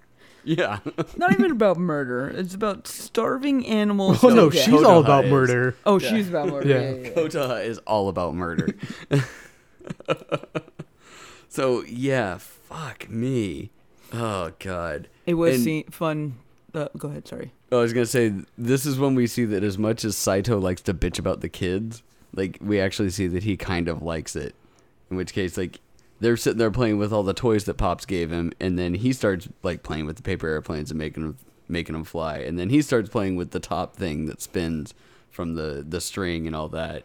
Yeah. 0.48 0.78
Not 1.16 1.32
even 1.32 1.50
about 1.50 1.76
murder. 1.76 2.28
It's 2.28 2.54
about 2.54 2.86
starving 2.86 3.66
animals. 3.66 4.22
Oh 4.22 4.28
no, 4.28 4.42
Okay. 4.44 4.58
she's 4.62 4.82
all 4.82 5.00
about 5.00 5.24
is. 5.24 5.30
murder. 5.32 5.76
Oh, 5.84 5.98
Yeah. 5.98 6.08
she's 6.08 6.28
about 6.28 6.48
murder. 6.48 6.68
Yeah. 6.68 6.80
Yeah, 6.80 6.90
yeah, 6.90 6.96
yeah. 7.08 7.10
Kotoha 7.10 7.64
is 7.64 7.78
all 7.78 8.08
about 8.08 8.34
murder. 8.36 8.68
so 11.48 11.82
yeah, 11.84 12.38
fuck 12.38 13.08
me. 13.10 13.70
Oh 14.12 14.52
god. 14.58 15.08
It 15.26 15.34
was 15.34 15.56
And- 15.56 15.64
see- 15.64 15.86
fun. 15.90 16.36
Uh, 16.74 16.88
go 16.98 17.08
ahead. 17.08 17.26
Sorry. 17.26 17.52
I 17.72 17.76
was 17.76 17.92
gonna 17.92 18.06
say 18.06 18.32
this 18.58 18.84
is 18.86 18.98
when 18.98 19.14
we 19.14 19.26
see 19.26 19.44
that 19.46 19.64
as 19.64 19.78
much 19.78 20.04
as 20.04 20.16
Saito 20.16 20.58
likes 20.60 20.82
to 20.82 20.94
bitch 20.94 21.18
about 21.18 21.40
the 21.40 21.48
kids, 21.48 22.02
like 22.34 22.58
we 22.60 22.78
actually 22.80 23.10
see 23.10 23.26
that 23.28 23.42
he 23.44 23.56
kind 23.56 23.88
of 23.88 24.02
likes 24.02 24.36
it. 24.36 24.54
In 25.10 25.16
which 25.16 25.32
case, 25.32 25.56
like 25.56 25.80
they're 26.20 26.36
sitting 26.36 26.58
there 26.58 26.70
playing 26.70 26.98
with 26.98 27.12
all 27.12 27.22
the 27.22 27.34
toys 27.34 27.64
that 27.64 27.74
Pops 27.74 28.06
gave 28.06 28.30
him, 28.30 28.52
and 28.60 28.78
then 28.78 28.94
he 28.94 29.12
starts 29.12 29.48
like 29.62 29.82
playing 29.82 30.06
with 30.06 30.16
the 30.16 30.22
paper 30.22 30.48
airplanes 30.48 30.90
and 30.90 30.98
making 30.98 31.22
them 31.22 31.36
making 31.68 31.94
them 31.94 32.04
fly, 32.04 32.38
and 32.38 32.58
then 32.58 32.70
he 32.70 32.80
starts 32.80 33.08
playing 33.08 33.36
with 33.36 33.50
the 33.50 33.60
top 33.60 33.96
thing 33.96 34.26
that 34.26 34.40
spins 34.40 34.94
from 35.30 35.54
the 35.54 35.84
the 35.86 36.00
string 36.00 36.46
and 36.46 36.54
all 36.56 36.68
that. 36.68 37.02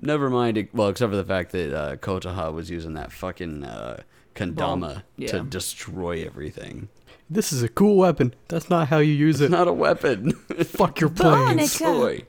Never 0.00 0.28
mind, 0.28 0.58
it, 0.58 0.74
well, 0.74 0.88
except 0.88 1.10
for 1.10 1.16
the 1.16 1.24
fact 1.24 1.52
that 1.52 1.72
uh, 1.74 1.96
Kotoha 1.96 2.52
was 2.52 2.68
using 2.68 2.94
that 2.94 3.12
fucking 3.12 3.64
uh, 3.64 4.02
kendama 4.34 5.02
Yeah. 5.16 5.28
to 5.28 5.40
destroy 5.44 6.24
everything. 6.26 6.88
This 7.30 7.52
is 7.52 7.62
a 7.62 7.68
cool 7.68 7.96
weapon. 7.96 8.34
That's 8.48 8.68
not 8.68 8.88
how 8.88 8.98
you 8.98 9.12
use 9.14 9.40
It's 9.40 9.48
it. 9.48 9.50
not 9.56 9.68
a 9.68 9.72
weapon. 9.72 10.32
Fuck 10.64 11.00
your 11.00 11.10
planes. 11.10 11.78
toy. 11.78 12.24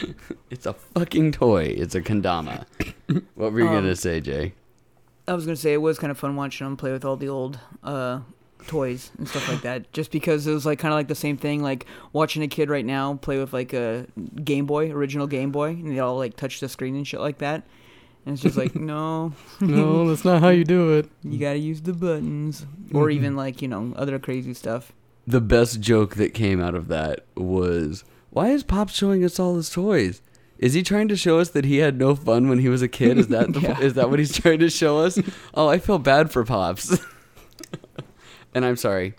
it's 0.50 0.66
a 0.66 0.72
fucking 0.74 1.32
toy. 1.32 1.64
It's 1.64 1.94
a 1.94 2.02
kendama. 2.02 2.66
what 3.36 3.52
were 3.52 3.60
you 3.60 3.68
Um, 3.68 3.74
gonna 3.74 3.96
say, 3.96 4.20
Jay? 4.20 4.52
I 5.26 5.32
was 5.34 5.44
gonna 5.46 5.56
say 5.56 5.72
it 5.72 5.80
was 5.82 5.98
kind 5.98 6.10
of 6.10 6.18
fun 6.18 6.36
watching 6.36 6.66
them 6.66 6.76
play 6.76 6.92
with 6.92 7.04
all 7.04 7.16
the 7.16 7.28
old 7.28 7.58
uh, 7.82 8.20
toys 8.66 9.10
and 9.18 9.28
stuff 9.28 9.48
like 9.48 9.62
that. 9.62 9.92
Just 9.92 10.10
because 10.10 10.46
it 10.46 10.52
was 10.52 10.66
like 10.66 10.78
kind 10.78 10.92
of 10.92 10.98
like 10.98 11.08
the 11.08 11.14
same 11.14 11.36
thing, 11.36 11.62
like 11.62 11.86
watching 12.12 12.42
a 12.42 12.48
kid 12.48 12.68
right 12.70 12.84
now 12.84 13.14
play 13.14 13.38
with 13.38 13.52
like 13.52 13.72
a 13.72 14.06
Game 14.42 14.66
Boy, 14.66 14.90
original 14.90 15.26
Game 15.26 15.50
Boy, 15.50 15.70
and 15.70 15.90
they 15.90 15.98
all 15.98 16.16
like 16.16 16.36
touch 16.36 16.60
the 16.60 16.68
screen 16.68 16.94
and 16.96 17.06
shit 17.06 17.20
like 17.20 17.38
that. 17.38 17.62
And 18.26 18.34
it's 18.34 18.42
just 18.42 18.56
like, 18.56 18.74
no, 18.74 19.32
No, 19.60 20.08
that's 20.08 20.24
not 20.24 20.40
how 20.40 20.48
you 20.50 20.64
do 20.64 20.92
it. 20.98 21.10
you 21.22 21.38
gotta 21.38 21.58
use 21.58 21.80
the 21.82 21.92
buttons, 21.92 22.66
or 22.92 23.10
even 23.10 23.36
like 23.36 23.62
you 23.62 23.68
know 23.68 23.92
other 23.96 24.18
crazy 24.18 24.54
stuff. 24.54 24.92
The 25.26 25.40
best 25.40 25.80
joke 25.80 26.16
that 26.16 26.34
came 26.34 26.60
out 26.60 26.74
of 26.74 26.88
that 26.88 27.24
was, 27.34 28.04
"Why 28.30 28.50
is 28.50 28.62
Pop 28.62 28.90
showing 28.90 29.24
us 29.24 29.40
all 29.40 29.56
his 29.56 29.70
toys? 29.70 30.20
Is 30.58 30.74
he 30.74 30.82
trying 30.82 31.08
to 31.08 31.16
show 31.16 31.38
us 31.40 31.50
that 31.50 31.64
he 31.64 31.78
had 31.78 31.98
no 31.98 32.14
fun 32.14 32.48
when 32.48 32.58
he 32.60 32.68
was 32.68 32.80
a 32.82 32.88
kid? 32.88 33.18
Is 33.18 33.28
that 33.28 33.52
the, 33.52 33.60
Yeah. 33.62 33.80
is 33.80 33.94
that 33.94 34.08
what 34.10 34.18
he's 34.18 34.36
trying 34.38 34.60
to 34.60 34.70
show 34.70 34.98
us? 34.98 35.18
Oh, 35.54 35.68
I 35.68 35.78
feel 35.78 35.98
bad 35.98 36.30
for 36.30 36.44
Pops. 36.44 36.98
and 38.54 38.64
I'm 38.64 38.76
sorry, 38.76 39.14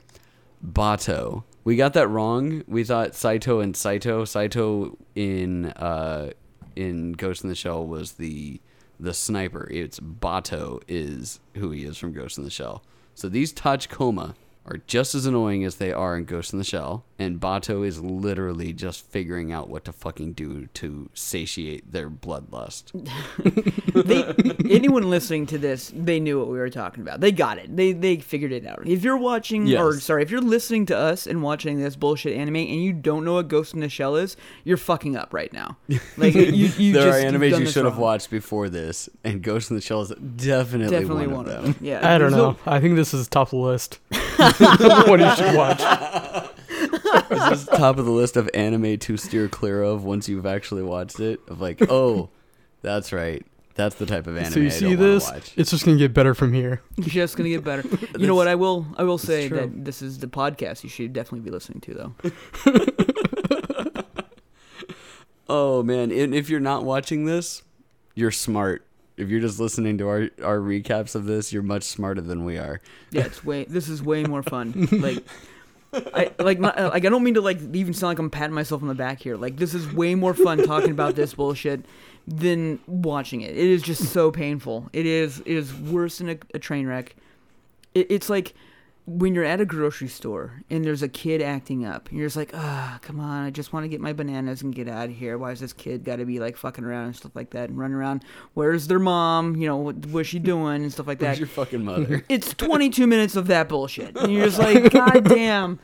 Batou. 0.65 1.43
We 1.63 1.75
got 1.75 1.93
that 1.93 2.07
wrong. 2.07 2.63
We 2.67 2.83
thought 2.83 3.15
Saito 3.15 3.59
and 3.59 3.75
Saito. 3.75 4.23
Saito 4.25 4.97
in 5.15 5.65
uh, 5.67 6.31
in 6.75 7.13
Ghost 7.13 7.43
in 7.43 7.49
the 7.49 7.55
Shell 7.55 7.87
was 7.87 8.13
the 8.13 8.59
the 8.99 9.13
sniper. 9.13 9.67
It's 9.71 9.99
Batou 9.99 10.81
is 10.87 11.39
who 11.55 11.71
he 11.71 11.83
is 11.85 11.97
from 11.97 12.13
Ghost 12.13 12.37
in 12.37 12.43
the 12.43 12.49
Shell. 12.51 12.83
So 13.15 13.29
these 13.29 13.53
Tachikoma 13.53 14.35
are 14.65 14.77
just 14.87 15.15
as 15.15 15.25
annoying 15.25 15.63
as 15.63 15.75
they 15.75 15.91
are 15.91 16.15
in 16.17 16.25
Ghost 16.25 16.53
in 16.53 16.59
the 16.59 16.65
Shell, 16.65 17.03
and 17.17 17.39
Batou 17.39 17.85
is 17.85 18.01
literally 18.01 18.73
just 18.73 19.05
figuring 19.09 19.53
out 19.53 19.69
what 19.69 19.85
to 19.85 19.93
fucking 19.93 20.33
do 20.33 20.67
to 20.67 21.09
satiate 21.13 21.91
their 21.91 22.09
bloodlust. 22.09 22.91
they, 24.05 24.69
anyone 24.69 25.09
listening 25.09 25.45
to 25.47 25.57
this, 25.57 25.93
they 25.95 26.19
knew 26.19 26.39
what 26.39 26.49
we 26.49 26.57
were 26.57 26.69
talking 26.69 27.01
about. 27.01 27.21
They 27.21 27.31
got 27.31 27.57
it. 27.57 27.75
They 27.75 27.93
they 27.93 28.17
figured 28.17 28.51
it 28.51 28.65
out. 28.65 28.85
If 28.85 29.03
you're 29.03 29.17
watching, 29.17 29.73
or 29.75 29.99
sorry, 29.99 30.23
if 30.23 30.31
you're 30.31 30.41
listening 30.41 30.85
to 30.87 30.97
us 30.97 31.25
and 31.25 31.41
watching 31.41 31.79
this 31.79 31.95
bullshit 31.95 32.35
anime 32.37 32.57
and 32.57 32.83
you 32.83 32.91
don't 32.91 33.23
know 33.23 33.35
what 33.35 33.47
Ghost 33.47 33.73
in 33.73 33.79
the 33.79 33.89
Shell 33.89 34.17
is, 34.17 34.35
you're 34.63 34.77
fucking 34.77 35.15
up 35.15 35.33
right 35.33 35.51
now. 35.51 35.77
Like 36.17 36.33
you, 36.33 36.43
you 36.43 36.93
there 36.93 37.11
just, 37.11 37.25
are 37.25 37.31
you've 37.31 37.41
animes 37.41 37.59
you 37.59 37.65
should 37.65 37.83
have 37.83 37.97
watched 37.97 38.29
before 38.29 38.69
this, 38.69 39.09
and 39.23 39.41
Ghost 39.41 39.69
in 39.69 39.75
the 39.75 39.81
Shell 39.81 40.03
is 40.03 40.09
definitely, 40.35 40.95
Definitely 40.95 41.27
one, 41.27 41.47
of 41.47 41.63
them. 41.63 41.75
Yeah, 41.81 41.99
I 41.99 42.17
don't 42.17 42.31
there's 42.31 42.33
no- 42.33 42.51
know. 42.51 42.57
I 42.65 42.79
think 42.79 42.95
this 42.95 43.13
is 43.13 43.27
top 43.27 43.49
of 43.49 43.59
list. 43.59 43.99
what 44.37 45.19
you 45.19 45.35
should 45.35 45.55
watch. 45.55 45.81
This 47.29 47.61
is 47.61 47.65
top 47.67 47.97
of 47.97 48.05
the 48.05 48.11
list 48.11 48.37
of 48.37 48.49
anime 48.53 48.97
to 48.99 49.17
steer 49.17 49.47
clear 49.47 49.81
of 49.83 50.03
once 50.03 50.27
you've 50.29 50.45
actually 50.45 50.83
watched 50.83 51.19
it. 51.19 51.39
Of 51.47 51.61
like, 51.61 51.79
oh, 51.89 52.29
that's 52.81 53.11
right. 53.13 53.45
That's 53.75 53.95
the 53.95 54.05
type 54.05 54.25
of 54.27 54.37
anime 54.37 54.53
so 54.53 54.59
you 54.61 54.67
I 54.67 54.69
see 54.69 54.95
don't 54.95 54.99
this? 54.99 55.29
watch. 55.29 55.53
It's 55.57 55.69
just 55.69 55.83
gonna 55.85 55.97
get 55.97 56.13
better 56.13 56.33
from 56.33 56.53
here. 56.53 56.81
It's 56.97 57.07
just 57.07 57.35
gonna 57.35 57.49
get 57.49 57.63
better. 57.63 57.83
you 58.17 58.25
know 58.25 58.35
what? 58.35 58.47
I 58.47 58.55
will. 58.55 58.85
I 58.97 59.03
will 59.03 59.17
say 59.17 59.49
that 59.49 59.83
this 59.83 60.01
is 60.01 60.19
the 60.19 60.27
podcast 60.27 60.83
you 60.83 60.89
should 60.89 61.11
definitely 61.11 61.41
be 61.41 61.51
listening 61.51 61.81
to, 61.81 61.93
though. 61.93 62.15
Oh 65.47 65.83
man, 65.83 66.11
and 66.11 66.33
if 66.33 66.49
you're 66.49 66.59
not 66.59 66.83
watching 66.83 67.25
this, 67.25 67.61
you're 68.15 68.31
smart. 68.31 68.85
If 69.17 69.29
you're 69.29 69.39
just 69.39 69.59
listening 69.59 69.97
to 69.99 70.07
our 70.07 70.29
our 70.43 70.57
recaps 70.59 71.15
of 71.15 71.25
this, 71.25 71.53
you're 71.53 71.63
much 71.63 71.83
smarter 71.83 72.21
than 72.21 72.45
we 72.45 72.57
are. 72.57 72.81
Yeah, 73.11 73.25
it's 73.25 73.43
way. 73.45 73.65
This 73.65 73.87
is 73.87 74.01
way 74.01 74.23
more 74.23 74.41
fun. 74.43 74.87
Like, 74.91 75.23
I 76.13 76.31
like 76.39 76.59
not, 76.59 76.77
uh, 76.77 76.89
like 76.93 77.05
I 77.05 77.09
don't 77.09 77.23
mean 77.23 77.35
to 77.35 77.41
like 77.41 77.59
even 77.73 77.93
sound 77.93 78.11
like 78.11 78.19
I'm 78.19 78.29
patting 78.29 78.53
myself 78.53 78.81
on 78.81 78.87
the 78.87 78.95
back 78.95 79.21
here. 79.21 79.37
Like 79.37 79.57
this 79.57 79.73
is 79.73 79.91
way 79.93 80.15
more 80.15 80.33
fun 80.33 80.63
talking 80.63 80.91
about 80.91 81.15
this 81.15 81.33
bullshit 81.33 81.85
than 82.27 82.79
watching 82.87 83.41
it. 83.41 83.51
It 83.51 83.57
is 83.57 83.81
just 83.81 84.11
so 84.11 84.31
painful. 84.31 84.89
It 84.93 85.05
is. 85.05 85.39
It 85.39 85.55
is 85.55 85.73
worse 85.73 86.17
than 86.17 86.29
a, 86.29 86.37
a 86.53 86.59
train 86.59 86.87
wreck. 86.87 87.15
It, 87.93 88.07
it's 88.09 88.29
like 88.29 88.53
when 89.07 89.35
you're 89.35 89.43
at 89.43 89.61
a 89.61 89.65
grocery 89.65 90.07
store 90.07 90.63
and 90.69 90.83
there's 90.83 91.03
a 91.03 91.07
kid 91.07 91.41
acting 91.41 91.85
up. 91.85 92.09
And 92.09 92.17
you're 92.17 92.25
just 92.25 92.35
like, 92.35 92.51
ah, 92.55 92.97
come 93.01 93.19
on, 93.19 93.45
I 93.45 93.51
just 93.51 93.71
want 93.71 93.83
to 93.83 93.87
get 93.87 94.01
my 94.01 94.13
bananas 94.13 94.63
and 94.63 94.73
get 94.73 94.87
out 94.87 95.09
of 95.09 95.15
here. 95.15 95.37
Why 95.37 95.51
is 95.51 95.59
this 95.59 95.73
kid 95.73 96.03
got 96.03 96.15
to 96.15 96.25
be 96.25 96.39
like 96.39 96.57
fucking 96.57 96.83
around 96.83 97.05
and 97.05 97.15
stuff 97.15 97.35
like 97.35 97.51
that 97.51 97.69
and 97.69 97.77
running 97.77 97.95
around? 97.95 98.23
Where's 98.55 98.87
their 98.87 98.97
mom? 98.99 99.55
You 99.57 99.67
know, 99.67 99.77
what, 99.77 99.95
what's 100.07 100.29
she 100.29 100.39
doing 100.39 100.81
and 100.81 100.91
stuff 100.91 101.05
like 101.05 101.19
that 101.19 101.27
Where's 101.27 101.39
your 101.39 101.47
fucking 101.47 101.85
mother? 101.85 102.25
it's 102.29 102.53
22 102.55 103.05
minutes 103.05 103.35
of 103.35 103.47
that 103.47 103.69
bullshit. 103.69 104.15
And 104.17 104.33
you're 104.33 104.45
just 104.45 104.57
like, 104.59 104.91
God 104.91 105.23
damn, 105.25 105.79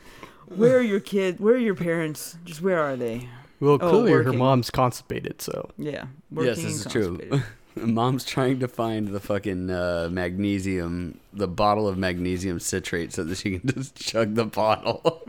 where 0.46 0.78
are 0.78 0.82
your 0.82 1.00
kids? 1.00 1.38
Where 1.38 1.54
are 1.54 1.58
your 1.58 1.76
parents? 1.76 2.36
Just 2.44 2.60
where 2.60 2.80
are 2.80 2.96
they? 2.96 3.28
Well, 3.60 3.78
Oh, 3.80 3.90
clearly 4.02 4.24
her 4.24 4.32
mom's 4.32 4.70
constipated, 4.70 5.40
so 5.40 5.70
Yeah. 5.78 6.06
yes, 6.32 6.56
this 6.56 6.64
is 6.64 6.82
and 6.86 6.92
true. 6.92 7.42
Mom's 7.76 8.24
trying 8.24 8.60
to 8.60 8.68
find 8.68 9.08
the 9.08 9.20
fucking 9.20 9.70
uh, 9.70 10.08
magnesium, 10.10 11.18
the 11.32 11.48
bottle 11.48 11.88
of 11.88 11.96
magnesium 11.96 12.60
citrate, 12.60 13.12
so 13.12 13.24
that 13.24 13.38
she 13.38 13.58
can 13.58 13.68
just 13.74 13.94
chug 13.96 14.34
the 14.34 14.44
bottle. 14.44 15.22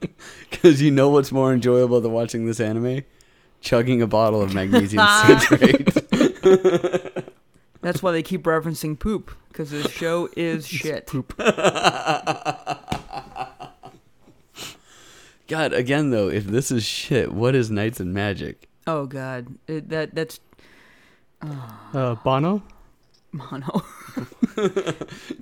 Because 0.50 0.82
you 0.82 0.90
know 0.90 1.08
what's 1.08 1.32
more 1.32 1.54
enjoyable 1.54 2.02
than 2.02 2.12
watching 2.12 2.44
this 2.44 2.60
anime? 2.60 3.02
Chugging 3.62 4.02
a 4.02 4.06
bottle 4.06 4.42
of 4.42 4.52
magnesium 4.52 5.06
citrate. 5.26 5.88
That's 7.80 8.02
why 8.02 8.12
they 8.12 8.22
keep 8.22 8.42
referencing 8.42 8.98
poop, 8.98 9.30
because 9.48 9.70
this 9.70 9.90
show 9.90 10.28
is 10.36 10.66
shit. 10.68 11.06
poop. 11.06 11.34
God, 15.48 15.72
again 15.72 16.10
though, 16.10 16.28
if 16.28 16.44
this 16.44 16.70
is 16.70 16.84
shit, 16.84 17.32
what 17.32 17.54
is 17.54 17.70
Knights 17.70 17.98
and 18.00 18.12
Magic? 18.12 18.68
Oh, 18.92 19.06
God. 19.06 19.46
It, 19.68 19.88
that 19.90 20.14
That's 20.14 20.40
Uh, 21.42 22.14
Bono. 22.16 22.62
mono. 23.32 23.82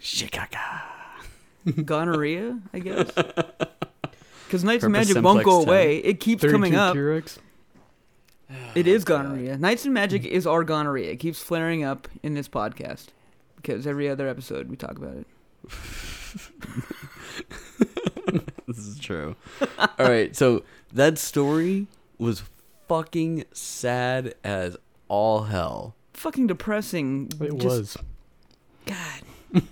Shikaka. 0.00 0.82
Gonorrhea, 1.84 2.58
I 2.72 2.78
guess. 2.78 3.10
Because 4.46 4.64
Knights 4.64 4.82
of 4.82 4.90
Magic 4.90 5.22
won't 5.22 5.44
go 5.44 5.58
10. 5.60 5.68
away. 5.68 5.98
It 5.98 6.20
keeps 6.20 6.42
coming 6.42 6.74
up. 6.74 6.96
Keurig. 6.96 7.36
It 8.74 8.86
is 8.86 9.04
gonorrhea. 9.04 9.58
Knights 9.58 9.84
and 9.84 9.92
Magic 9.92 10.24
is 10.24 10.46
our 10.46 10.64
gonorrhea. 10.64 11.10
It 11.12 11.16
keeps 11.18 11.38
flaring 11.42 11.84
up 11.84 12.08
in 12.22 12.32
this 12.32 12.48
podcast. 12.48 13.08
Because 13.56 13.86
every 13.86 14.08
other 14.08 14.26
episode 14.26 14.70
we 14.70 14.76
talk 14.76 14.96
about 14.96 15.16
it. 15.18 15.26
This 18.66 18.78
is 18.78 18.98
true. 18.98 19.34
All 19.78 19.88
right, 19.98 20.34
so 20.36 20.62
that 20.92 21.18
story 21.18 21.86
was 22.18 22.42
fucking 22.88 23.44
sad 23.52 24.34
as 24.42 24.76
all 25.08 25.42
hell. 25.44 25.94
Fucking 26.14 26.46
depressing. 26.48 27.30
It 27.40 27.58
Just- 27.58 27.64
was. 27.64 27.96
God. 28.86 29.22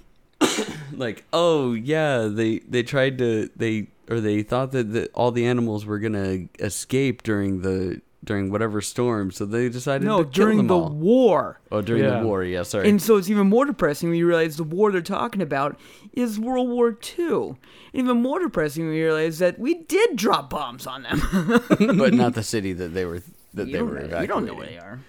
Like, 0.93 1.25
oh 1.33 1.75
yeah, 1.75 2.29
they 2.31 2.61
they 2.61 2.83
tried 2.83 3.19
to 3.19 3.51
they 3.57 3.89
or 4.09 4.21
they 4.21 4.43
thought 4.43 4.73
that 4.73 4.93
the, 4.93 5.09
all 5.09 5.31
the 5.31 5.45
animals 5.45 5.85
were 5.85 5.99
gonna 5.99 6.47
escape 6.59 7.23
during 7.23 7.61
the 7.61 8.01
during 8.27 8.51
whatever 8.51 8.81
storm, 8.83 9.31
so 9.31 9.47
they 9.47 9.69
decided 9.69 10.05
No, 10.05 10.19
to 10.19 10.25
kill 10.25 10.31
during 10.33 10.57
them 10.59 10.67
the 10.67 10.75
all. 10.77 10.91
war. 10.91 11.61
Oh, 11.73 11.81
during 11.81 12.03
Yeah. 12.03 12.21
the 12.21 12.27
war, 12.27 12.45
yeah. 12.45 12.63
Sorry. 12.65 12.89
And 12.89 13.01
so 13.01 13.17
it's 13.17 13.31
even 13.31 13.47
more 13.49 13.65
depressing 13.65 14.11
when 14.11 14.19
you 14.19 14.27
realize 14.27 14.57
the 14.57 14.65
war 14.65 14.93
they're 14.93 15.01
talking 15.01 15.41
about 15.41 15.79
is 16.13 16.39
World 16.39 16.69
War 16.69 16.99
II. 17.19 17.55
Even 17.95 18.21
more 18.21 18.41
depressing 18.41 18.87
when 18.87 18.95
you 18.97 19.05
realize 19.05 19.39
that 19.39 19.59
we 19.59 19.75
did 19.85 20.17
drop 20.17 20.51
bombs 20.51 20.87
on 20.87 21.03
them. 21.05 21.21
but 21.99 22.13
not 22.13 22.35
the 22.35 22.43
city 22.43 22.73
that 22.75 22.93
they 22.93 23.05
were 23.07 23.23
that 23.55 23.69
you, 23.69 23.73
they 23.73 23.79
don't 23.79 23.89
were 23.89 23.95
know, 23.95 24.01
evacuating. 24.05 24.21
you 24.23 24.27
don't 24.27 24.45
know 24.47 24.55
where 24.55 24.67
they 24.67 24.79
are. 24.79 25.01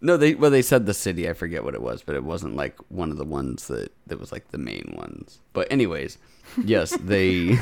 No, 0.00 0.18
they 0.18 0.34
well 0.34 0.50
they 0.50 0.60
said 0.60 0.84
the 0.84 0.92
city. 0.92 1.26
I 1.30 1.32
forget 1.32 1.64
what 1.64 1.72
it 1.74 1.80
was, 1.80 2.02
but 2.02 2.14
it 2.14 2.24
wasn't 2.24 2.56
like 2.56 2.76
one 2.90 3.10
of 3.10 3.16
the 3.16 3.24
ones 3.24 3.68
that 3.68 3.90
that 4.06 4.20
was 4.20 4.32
like 4.32 4.50
the 4.50 4.58
main 4.58 4.92
ones. 4.98 5.38
But 5.54 5.66
anyways, 5.72 6.18
yes, 6.62 6.94
they 7.02 7.58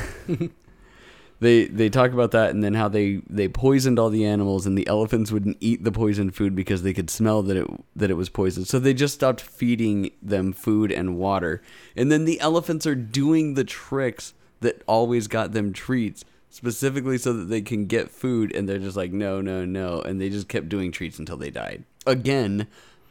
they 1.43 1.65
they 1.65 1.89
talk 1.89 2.11
about 2.11 2.31
that 2.31 2.49
and 2.49 2.63
then 2.63 2.73
how 2.73 2.87
they 2.87 3.21
they 3.29 3.47
poisoned 3.47 3.99
all 3.99 4.09
the 4.09 4.25
animals 4.25 4.65
and 4.65 4.77
the 4.77 4.87
elephants 4.87 5.31
wouldn't 5.31 5.57
eat 5.59 5.83
the 5.83 5.91
poisoned 5.91 6.35
food 6.35 6.55
because 6.55 6.83
they 6.83 6.93
could 6.93 7.09
smell 7.09 7.43
that 7.43 7.57
it 7.57 7.67
that 7.95 8.09
it 8.09 8.15
was 8.15 8.29
poisoned. 8.29 8.67
So 8.67 8.79
they 8.79 8.93
just 8.93 9.13
stopped 9.13 9.41
feeding 9.41 10.11
them 10.21 10.53
food 10.53 10.91
and 10.91 11.17
water. 11.17 11.61
And 11.95 12.11
then 12.11 12.25
the 12.25 12.39
elephants 12.39 12.87
are 12.87 12.95
doing 12.95 13.53
the 13.53 13.63
tricks 13.63 14.33
that 14.61 14.81
always 14.87 15.27
got 15.27 15.51
them 15.51 15.73
treats 15.73 16.25
specifically 16.49 17.17
so 17.17 17.33
that 17.33 17.45
they 17.45 17.61
can 17.61 17.85
get 17.85 18.09
food 18.09 18.55
and 18.55 18.67
they're 18.67 18.79
just 18.79 18.97
like 18.97 19.11
no 19.11 19.41
no 19.41 19.65
no 19.65 20.01
and 20.01 20.21
they 20.21 20.29
just 20.29 20.47
kept 20.47 20.69
doing 20.69 20.91
treats 20.91 21.17
until 21.17 21.35
they 21.35 21.49
died 21.49 21.83
again 22.05 22.67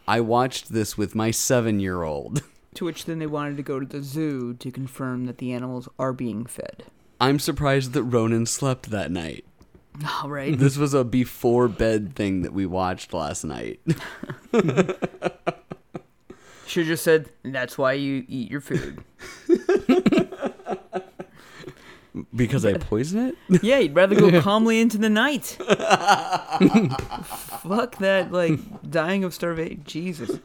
i 0.07 0.21
watched 0.21 0.73
this 0.73 0.97
with 0.97 1.17
my 1.17 1.33
seven 1.33 1.81
year 1.81 2.05
old 2.05 2.41
To 2.77 2.87
which 2.87 3.05
then 3.05 3.19
they 3.19 3.27
wanted 3.27 3.57
to 3.59 3.62
go 3.62 3.79
to 3.81 3.87
the 3.87 4.03
zoo 4.03 4.55
to 4.55 4.71
confirm 4.71 5.27
that 5.27 5.39
the 5.39 5.53
animals 5.53 5.89
are 5.99 6.12
being 6.12 6.47
fed. 6.47 6.85
I'm 7.23 7.38
surprised 7.38 7.93
that 7.93 8.02
ronan 8.02 8.45
slept 8.47 8.91
that 8.91 9.11
night 9.11 9.45
All 10.23 10.29
right. 10.31 10.59
this 10.59 10.76
was 10.76 10.93
a 10.95 11.05
before 11.05 11.69
bed 11.69 12.14
thing 12.14 12.43
that 12.43 12.52
we 12.52 12.67
watched 12.67 13.12
last 13.14 13.45
night 13.45 13.81
Should 16.67 16.85
have 16.87 16.88
just 16.93 17.05
said, 17.05 17.29
that's 17.43 17.76
why 17.76 17.93
you 17.93 18.25
eat 18.29 18.50
your 18.50 18.62
food. 18.62 19.02
because 22.35 22.64
i 22.64 22.73
poison 22.75 23.35
it 23.50 23.62
yeah, 23.62 23.79
you'd 23.79 23.95
rather 23.95 24.14
go 24.14 24.41
calmly 24.43 24.81
into 24.81 24.97
the 24.99 25.11
night. 25.11 25.57
Fuck 27.62 27.97
that, 27.99 28.29
like, 28.33 28.59
dying 28.91 29.25
of 29.25 29.33
starvation. 29.35 29.83
Jesus. 29.85 30.38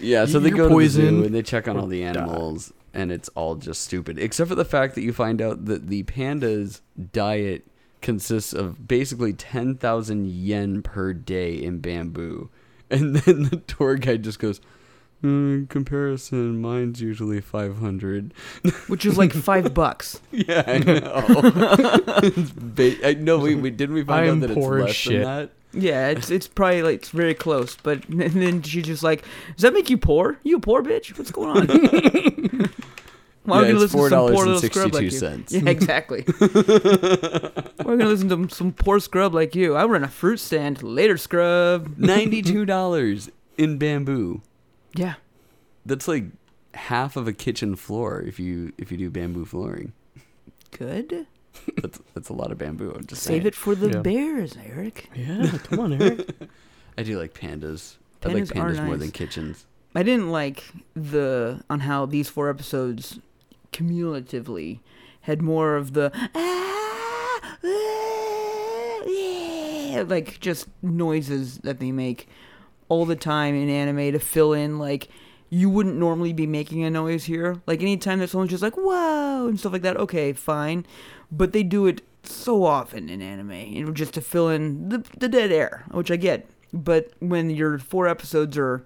Yeah, 0.00 0.24
so 0.26 0.32
You- 0.38 0.40
they 0.40 0.48
you're 0.50 0.56
go 0.56 0.68
to 0.68 0.74
the 0.74 0.88
zoo 0.88 1.00
poisoned 1.00 1.24
and 1.26 1.34
they 1.34 1.42
check 1.42 1.66
on 1.68 1.78
all 1.78 1.86
the 1.86 2.04
or 2.04 2.12
die. 2.12 2.20
animals, 2.20 2.72
and 2.94 3.10
it's 3.12 3.28
all 3.30 3.56
just 3.56 3.82
stupid. 3.82 4.18
Except 4.18 4.48
for 4.48 4.54
the 4.54 4.64
fact 4.64 4.94
that 4.94 5.02
you 5.02 5.12
find 5.12 5.42
out 5.42 5.64
that 5.66 5.88
the 5.88 6.04
panda's 6.04 6.80
diet 7.12 7.66
consists 8.00 8.52
of 8.52 8.86
basically 8.86 9.32
10,000 9.32 10.26
yen 10.26 10.82
per 10.82 11.12
day 11.12 11.54
in 11.54 11.78
bamboo. 11.80 12.48
And 12.90 13.16
then 13.16 13.44
the 13.44 13.56
tour 13.66 13.96
guide 13.96 14.22
just 14.22 14.38
goes, 14.38 14.60
"Hmm, 15.22 15.54
in 15.54 15.66
comparison, 15.68 16.60
mine's 16.60 17.00
usually 17.00 17.40
500. 17.40 18.34
Which 18.88 19.06
is 19.06 19.16
like 19.16 19.32
five 19.32 19.72
bucks. 19.74 20.20
Yeah, 20.30 20.62
I 20.66 20.78
know. 20.78 21.00
Ba- 22.56 23.08
I, 23.08 23.14
no, 23.14 23.38
we, 23.38 23.54
wait, 23.54 23.76
didn't 23.78 23.94
we 23.94 24.02
I 24.02 24.04
find 24.04 24.26
out 24.26 24.32
am 24.32 24.40
that 24.40 24.50
it's 24.50 24.66
less 24.66 24.90
shit. 24.92 25.12
than 25.14 25.22
that? 25.22 25.50
Yeah, 25.74 26.08
it's 26.08 26.30
it's 26.30 26.46
probably 26.46 26.82
like 26.82 26.94
it's 26.96 27.08
very 27.10 27.34
close. 27.34 27.76
But 27.76 28.04
and 28.08 28.20
then 28.20 28.62
she's 28.62 28.84
just 28.86 29.02
like, 29.02 29.24
"Does 29.54 29.62
that 29.62 29.72
make 29.74 29.90
you 29.90 29.98
poor? 29.98 30.38
You 30.42 30.56
a 30.56 30.60
poor 30.60 30.82
bitch? 30.82 31.16
What's 31.18 31.30
going 31.30 31.50
on?" 31.70 32.70
Why 33.46 33.56
Yeah, 33.56 33.60
are 33.60 33.66
we 33.66 33.72
gonna 33.72 33.80
listen 33.80 34.00
to 34.00 34.08
some 34.08 34.32
poor 34.32 34.46
little 34.46 34.58
scrub 34.60 34.94
like 34.94 35.02
you? 35.02 35.10
$4.62. 35.10 35.62
Yeah, 35.64 35.70
exactly. 35.70 36.24
We're 37.84 37.96
gonna 37.98 38.08
listen 38.08 38.48
to 38.48 38.54
some 38.54 38.72
poor 38.72 38.98
scrub 39.00 39.34
like 39.34 39.54
you. 39.54 39.74
I 39.74 39.84
run 39.84 40.02
a 40.02 40.08
fruit 40.08 40.38
stand. 40.40 40.82
Later, 40.82 41.18
scrub. 41.18 41.94
$92 41.98 43.28
in 43.58 43.76
bamboo. 43.76 44.40
Yeah, 44.94 45.14
That's 45.84 46.08
like 46.08 46.24
half 46.72 47.16
of 47.16 47.28
a 47.28 47.32
kitchen 47.34 47.76
floor 47.76 48.22
if 48.22 48.40
you 48.40 48.72
if 48.78 48.90
you 48.90 48.96
do 48.96 49.10
bamboo 49.10 49.44
flooring. 49.44 49.92
Good. 50.70 51.26
That's 51.80 51.98
that's 52.14 52.28
a 52.28 52.32
lot 52.32 52.50
of 52.52 52.58
bamboo. 52.58 52.92
I'm 52.94 53.06
just 53.06 53.22
Save 53.22 53.32
saying. 53.42 53.46
it 53.46 53.54
for 53.54 53.74
the 53.74 53.88
Yeah. 53.90 54.00
bears, 54.02 54.56
Eric. 54.64 55.08
Yeah, 55.14 55.58
come 55.64 55.80
on, 55.80 55.92
Eric. 56.02 56.28
I 56.98 57.02
do 57.02 57.18
like 57.18 57.34
pandas. 57.34 57.96
I 58.24 58.28
like 58.28 58.44
Pandas 58.44 58.50
are 58.50 58.54
pandas 58.54 58.86
more 58.86 58.96
than 58.96 59.10
kitchens. 59.10 59.66
I 59.94 60.02
didn't 60.02 60.30
like 60.30 60.64
the 60.94 61.62
on 61.70 61.80
how 61.80 62.06
these 62.06 62.28
four 62.28 62.48
episodes 62.50 63.18
cumulatively 63.72 64.80
had 65.22 65.42
more 65.42 65.76
of 65.76 65.92
the 65.92 66.10
"Ah, 66.34 67.40
ah, 67.64 69.02
yeah," 69.06 70.02
like 70.06 70.40
just 70.40 70.68
noises 70.82 71.58
that 71.58 71.78
they 71.80 71.92
make 71.92 72.28
all 72.88 73.04
the 73.06 73.16
time 73.16 73.54
in 73.54 73.68
anime 73.68 74.12
to 74.12 74.18
fill 74.18 74.52
in 74.52 74.78
like 74.78 75.08
you 75.50 75.70
wouldn't 75.70 75.96
normally 75.96 76.32
be 76.32 76.46
making 76.46 76.82
a 76.82 76.90
noise 76.90 77.24
here. 77.24 77.60
Like 77.66 77.80
anytime 77.80 78.18
that 78.18 78.28
someone's 78.30 78.50
just 78.50 78.62
like 78.62 78.74
whoa 78.76 79.46
and 79.48 79.58
stuff 79.58 79.72
like 79.72 79.82
that, 79.82 79.96
okay, 79.96 80.32
fine. 80.32 80.84
But 81.30 81.52
they 81.52 81.62
do 81.62 81.86
it 81.86 82.02
so 82.22 82.64
often 82.64 83.08
in 83.08 83.20
anime, 83.20 83.52
you 83.52 83.84
know, 83.84 83.92
just 83.92 84.14
to 84.14 84.20
fill 84.20 84.48
in 84.48 84.88
the 84.88 85.04
the 85.18 85.28
dead 85.28 85.52
air, 85.52 85.84
which 85.90 86.10
I 86.10 86.16
get. 86.16 86.48
But 86.72 87.10
when 87.20 87.50
your 87.50 87.78
four 87.78 88.08
episodes 88.08 88.58
are 88.58 88.84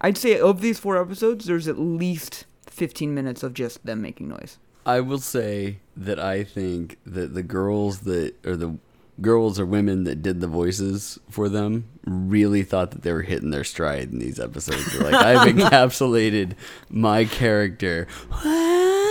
I'd 0.00 0.18
say 0.18 0.38
of 0.38 0.60
these 0.60 0.78
four 0.78 1.00
episodes, 1.00 1.46
there's 1.46 1.68
at 1.68 1.78
least 1.78 2.44
15 2.66 3.14
minutes 3.14 3.42
of 3.42 3.54
just 3.54 3.84
them 3.86 4.02
making 4.02 4.28
noise. 4.28 4.58
I 4.84 5.00
will 5.00 5.18
say 5.18 5.78
that 5.96 6.18
I 6.18 6.42
think 6.42 6.98
that 7.06 7.34
the 7.34 7.42
girls 7.44 8.00
that 8.00 8.34
or 8.44 8.56
the 8.56 8.78
girls 9.20 9.60
or 9.60 9.66
women 9.66 10.02
that 10.04 10.22
did 10.22 10.40
the 10.40 10.48
voices 10.48 11.20
for 11.30 11.48
them 11.48 11.84
really 12.04 12.64
thought 12.64 12.90
that 12.90 13.02
they 13.02 13.12
were 13.12 13.22
hitting 13.22 13.50
their 13.50 13.62
stride 13.62 14.10
in 14.10 14.18
these 14.18 14.40
episodes. 14.40 14.92
They're 14.92 15.08
like 15.08 15.14
I've 15.14 15.46
encapsulated 15.54 16.54
my 16.90 17.24
character. 17.24 18.08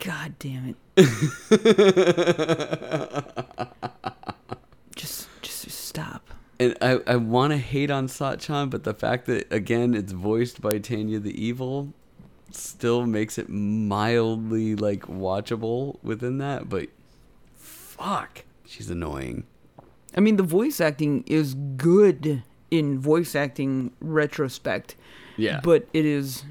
God 0.00 0.34
damn 0.38 0.68
it. 0.68 0.76
just, 4.96 5.28
just 5.42 5.70
stop. 5.70 6.30
And 6.58 6.76
I, 6.80 7.00
I 7.06 7.16
want 7.16 7.52
to 7.52 7.58
hate 7.58 7.90
on 7.90 8.08
Satchan, 8.08 8.70
but 8.70 8.84
the 8.84 8.94
fact 8.94 9.26
that 9.26 9.52
again 9.52 9.94
it's 9.94 10.12
voiced 10.12 10.60
by 10.60 10.78
Tanya 10.78 11.18
the 11.18 11.44
Evil 11.44 11.92
still 12.50 13.06
makes 13.06 13.38
it 13.38 13.48
mildly 13.48 14.74
like 14.74 15.02
watchable 15.02 15.98
within 16.02 16.38
that. 16.38 16.68
But 16.68 16.88
fuck, 17.54 18.44
she's 18.64 18.90
annoying. 18.90 19.44
I 20.16 20.20
mean, 20.20 20.36
the 20.36 20.42
voice 20.42 20.80
acting 20.80 21.24
is 21.26 21.54
good 21.54 22.42
in 22.70 22.98
voice 22.98 23.34
acting 23.34 23.92
retrospect, 24.00 24.96
Yeah, 25.36 25.60
but 25.62 25.86
it 25.92 26.06
is 26.06 26.44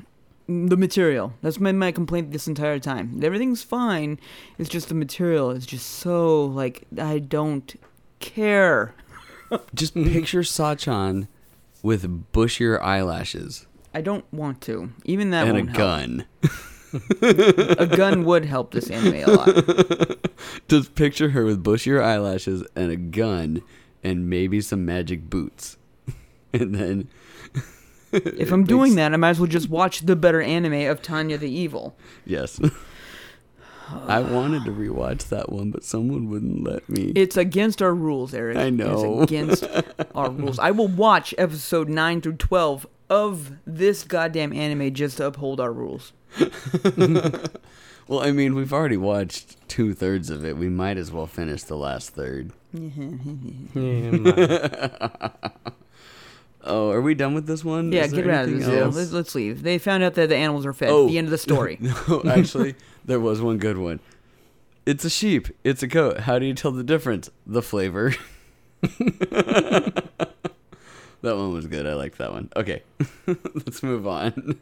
the 0.48 0.78
material. 0.78 1.34
That's 1.42 1.60
my, 1.60 1.72
my 1.72 1.92
complaint 1.92 2.32
this 2.32 2.48
entire 2.48 2.80
time. 2.80 3.20
Everything's 3.24 3.64
fine. 3.64 4.20
It's 4.58 4.70
just 4.70 4.90
the 4.90 4.96
material 4.96 5.52
is 5.52 5.66
just 5.66 5.88
so, 5.90 6.46
like, 6.46 6.84
I 6.98 7.20
don't 7.20 7.74
care. 8.20 8.94
just 9.74 9.94
picture 9.96 10.42
Satchan 10.42 11.28
with 11.84 12.32
bushier 12.34 12.82
eyelashes 12.82 13.68
I 13.96 14.02
don't 14.02 14.26
want 14.34 14.60
to. 14.64 14.92
Even 15.06 15.30
that 15.30 15.48
and 15.48 15.58
a 15.58 15.64
help. 15.64 15.78
gun. 15.78 16.26
a 17.80 17.88
gun 17.88 18.26
would 18.26 18.44
help 18.44 18.72
this 18.74 18.90
anime 18.90 19.24
a 19.24 19.34
lot. 19.34 20.18
Just 20.68 20.96
picture 20.96 21.30
her 21.30 21.46
with 21.46 21.64
bushier 21.64 22.04
eyelashes 22.04 22.66
and 22.76 22.92
a 22.92 22.98
gun 22.98 23.64
and 24.04 24.30
maybe 24.30 24.60
some 24.60 24.86
magic 24.86 25.30
boots. 25.30 25.78
and 26.52 26.76
then 26.76 27.08
If 28.38 28.52
I'm 28.52 28.64
doing 28.64 28.96
that, 28.96 29.14
I 29.14 29.18
might 29.18 29.32
as 29.32 29.40
well 29.40 29.48
just 29.48 29.70
watch 29.70 30.02
the 30.02 30.16
better 30.16 30.42
anime 30.42 30.90
of 30.90 31.02
Tanya 31.02 31.38
the 31.38 31.50
Evil. 31.50 31.96
Yes. 32.26 32.60
I 34.08 34.20
wanted 34.20 34.66
to 34.66 34.72
rewatch 34.72 35.30
that 35.30 35.52
one, 35.52 35.72
but 35.72 35.84
someone 35.84 36.30
wouldn't 36.30 36.64
let 36.64 36.88
me. 36.90 37.12
It's 37.16 37.38
against 37.38 37.82
our 37.82 37.94
rules, 37.94 38.34
Eric. 38.34 38.58
I 38.58 38.70
know. 38.70 39.22
It's 39.22 39.32
against 39.32 39.68
our 40.16 40.32
rules. 40.32 40.58
I 40.60 40.72
will 40.72 40.88
watch 40.88 41.36
episode 41.38 41.88
9 41.90 42.22
through 42.22 42.38
12 42.38 42.88
of 43.10 43.52
this 43.66 44.04
goddamn 44.04 44.54
anime 44.54 44.94
just 44.94 45.18
to 45.18 45.28
uphold 45.28 45.60
our 45.60 45.72
rules. 45.72 46.14
well, 46.98 48.22
I 48.22 48.32
mean, 48.32 48.56
we've 48.56 48.74
already 48.74 48.98
watched 48.98 49.58
two 49.68 49.94
thirds 49.94 50.30
of 50.30 50.44
it. 50.44 50.58
We 50.58 50.70
might 50.70 50.98
as 50.98 51.12
well 51.12 51.28
finish 51.28 51.64
the 51.64 51.78
last 51.78 52.10
third. 52.12 52.52
Oh, 56.66 56.90
are 56.90 57.02
we 57.02 57.14
done 57.14 57.36
with 57.36 57.46
this 57.46 57.64
one? 57.64 57.92
Yeah, 57.92 58.04
Is 58.04 58.14
get 58.14 58.28
out 58.30 58.46
of 58.46 58.52
this. 58.52 58.68
Yeah, 58.68 58.86
else? 58.86 58.96
let's, 58.96 59.12
let's 59.12 59.36
leave. 59.36 59.62
They 59.62 59.78
found 59.78 60.04
out 60.04 60.16
that 60.16 60.30
the 60.30 60.36
animals 60.36 60.66
are 60.66 60.74
fed. 60.74 60.90
Oh. 60.90 61.08
the 61.08 61.18
end 61.18 61.28
of 61.28 61.32
the 61.32 61.38
story. 61.38 61.80
No, 62.08 62.24
actually, 62.28 62.76
there 63.06 63.20
was 63.20 63.42
one 63.42 63.58
good 63.58 63.78
one. 63.78 64.00
It's 64.86 65.06
a 65.06 65.10
sheep. 65.10 65.48
It's 65.64 65.84
a 65.84 65.88
goat. 65.88 66.22
How 66.22 66.40
do 66.40 66.46
you 66.46 66.54
tell 66.54 66.72
the 66.72 66.84
difference? 66.84 67.30
The 67.46 67.62
flavor. 67.62 68.14
that 68.82 70.10
one 71.22 71.54
was 71.54 71.68
good. 71.68 71.88
I 71.88 71.94
liked 71.94 72.18
that 72.18 72.32
one. 72.32 72.50
Okay, 72.56 72.84
let's 73.28 73.82
move 73.84 74.08
on. 74.08 74.60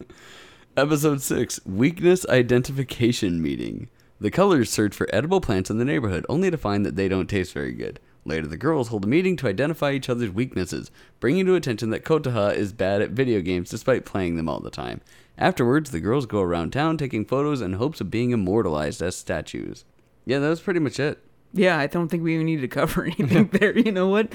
Episode 0.75 1.21
6 1.21 1.59
Weakness 1.65 2.25
Identification 2.27 3.41
Meeting. 3.41 3.89
The 4.19 4.31
colors 4.31 4.69
search 4.69 4.95
for 4.95 5.07
edible 5.13 5.41
plants 5.41 5.69
in 5.69 5.77
the 5.77 5.85
neighborhood, 5.85 6.25
only 6.29 6.49
to 6.49 6.57
find 6.57 6.85
that 6.85 6.95
they 6.95 7.07
don't 7.07 7.29
taste 7.29 7.53
very 7.53 7.73
good. 7.73 7.99
Later, 8.25 8.47
the 8.47 8.57
girls 8.57 8.87
hold 8.87 9.03
a 9.03 9.07
meeting 9.07 9.35
to 9.37 9.47
identify 9.47 9.91
each 9.91 10.09
other's 10.09 10.29
weaknesses, 10.29 10.91
bringing 11.19 11.45
to 11.45 11.55
attention 11.55 11.89
that 11.89 12.05
Kotoha 12.05 12.55
is 12.55 12.71
bad 12.71 13.01
at 13.01 13.11
video 13.11 13.41
games 13.41 13.69
despite 13.69 14.05
playing 14.05 14.37
them 14.37 14.47
all 14.47 14.59
the 14.59 14.69
time. 14.69 15.01
Afterwards, 15.37 15.91
the 15.91 15.99
girls 15.99 16.25
go 16.25 16.41
around 16.41 16.71
town 16.71 16.97
taking 16.97 17.25
photos 17.25 17.61
in 17.61 17.73
hopes 17.73 17.99
of 17.99 18.11
being 18.11 18.31
immortalized 18.31 19.01
as 19.01 19.15
statues. 19.15 19.83
Yeah, 20.25 20.39
that 20.39 20.49
was 20.49 20.61
pretty 20.61 20.79
much 20.79 20.99
it. 20.99 21.19
Yeah, 21.53 21.77
I 21.77 21.87
don't 21.87 22.07
think 22.07 22.23
we 22.23 22.33
even 22.33 22.45
need 22.45 22.61
to 22.61 22.67
cover 22.67 23.03
anything 23.19 23.47
there. 23.51 23.77
You 23.77 23.91
know 23.91 24.07
what? 24.07 24.31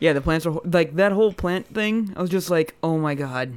Yeah, 0.00 0.12
the 0.12 0.20
plants 0.20 0.46
are 0.46 0.60
like 0.64 0.96
that 0.96 1.12
whole 1.12 1.32
plant 1.32 1.72
thing. 1.72 2.12
I 2.16 2.20
was 2.20 2.30
just 2.30 2.50
like, 2.50 2.74
oh 2.82 2.98
my 2.98 3.14
god. 3.14 3.52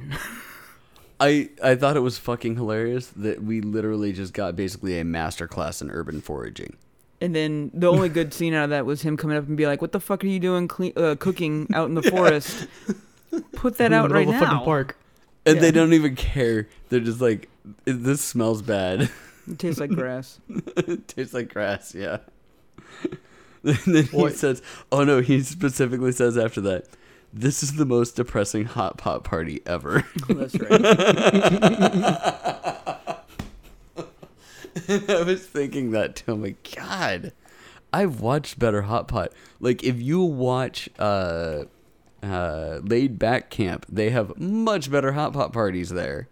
I, 1.20 1.50
I 1.62 1.76
thought 1.76 1.96
it 1.96 2.00
was 2.00 2.18
fucking 2.18 2.56
hilarious 2.56 3.06
that 3.08 3.42
we 3.44 3.60
literally 3.60 4.12
just 4.12 4.32
got 4.32 4.56
basically 4.56 4.98
a 4.98 5.04
master 5.04 5.46
class 5.46 5.80
in 5.80 5.90
urban 5.90 6.20
foraging. 6.20 6.76
And 7.22 7.34
then 7.34 7.70
the 7.72 7.86
only 7.86 8.08
good 8.08 8.34
scene 8.38 8.52
out 8.52 8.64
of 8.64 8.70
that 8.70 8.84
was 8.84 9.00
him 9.02 9.16
coming 9.16 9.36
up 9.38 9.46
and 9.48 9.56
be 9.56 9.66
like, 9.66 9.80
"What 9.80 9.92
the 9.92 10.00
fuck 10.00 10.22
are 10.24 10.26
you 10.26 10.40
doing, 10.40 10.68
cle- 10.68 10.92
uh, 10.96 11.14
cooking 11.18 11.68
out 11.72 11.88
in 11.88 11.94
the 11.94 12.02
forest? 12.10 12.66
Put 13.52 13.78
that 13.78 13.86
in 13.86 13.92
the 13.92 13.98
out 13.98 14.02
middle 14.10 14.16
right 14.16 14.28
of 14.28 14.34
a 14.34 14.38
fucking 14.38 14.58
now." 14.58 14.64
park. 14.64 14.98
And 15.46 15.60
they 15.60 15.70
don't 15.72 15.92
even 15.92 16.14
care. 16.14 16.68
They're 16.88 17.00
just 17.00 17.20
like, 17.20 17.48
this 17.84 18.20
smells 18.20 18.62
bad. 18.62 19.10
It 19.50 19.58
tastes 19.58 19.80
like 19.80 19.90
grass. 19.90 20.38
it 20.48 21.08
tastes 21.08 21.34
like 21.34 21.52
grass, 21.52 21.94
yeah. 21.96 22.18
then 23.64 23.74
he 23.84 24.02
What? 24.16 24.34
says, 24.36 24.62
oh 24.92 25.02
no, 25.02 25.20
he 25.20 25.40
specifically 25.42 26.12
says 26.12 26.38
after 26.38 26.60
that, 26.60 26.86
this 27.32 27.62
is 27.64 27.74
the 27.74 27.84
most 27.86 28.14
depressing 28.14 28.66
hot 28.66 28.98
pot 28.98 29.24
party 29.24 29.62
ever. 29.66 30.06
That's 30.28 30.54
right. 30.60 30.80
I 34.88 35.22
was 35.22 35.46
thinking 35.46 35.90
that 35.92 36.16
too. 36.16 36.32
I'm 36.32 36.42
like, 36.42 36.76
God, 36.76 37.32
I've 37.92 38.20
watched 38.20 38.58
better 38.58 38.82
hot 38.82 39.08
pot. 39.08 39.32
Like 39.60 39.84
if 39.84 40.00
you 40.00 40.22
watch 40.22 40.88
uh 40.98 41.64
uh 42.22 42.80
laid 42.82 43.18
back 43.18 43.50
camp, 43.50 43.86
they 43.88 44.10
have 44.10 44.38
much 44.38 44.90
better 44.90 45.12
hot 45.12 45.32
pot 45.32 45.52
parties 45.52 45.90
there. 45.90 46.28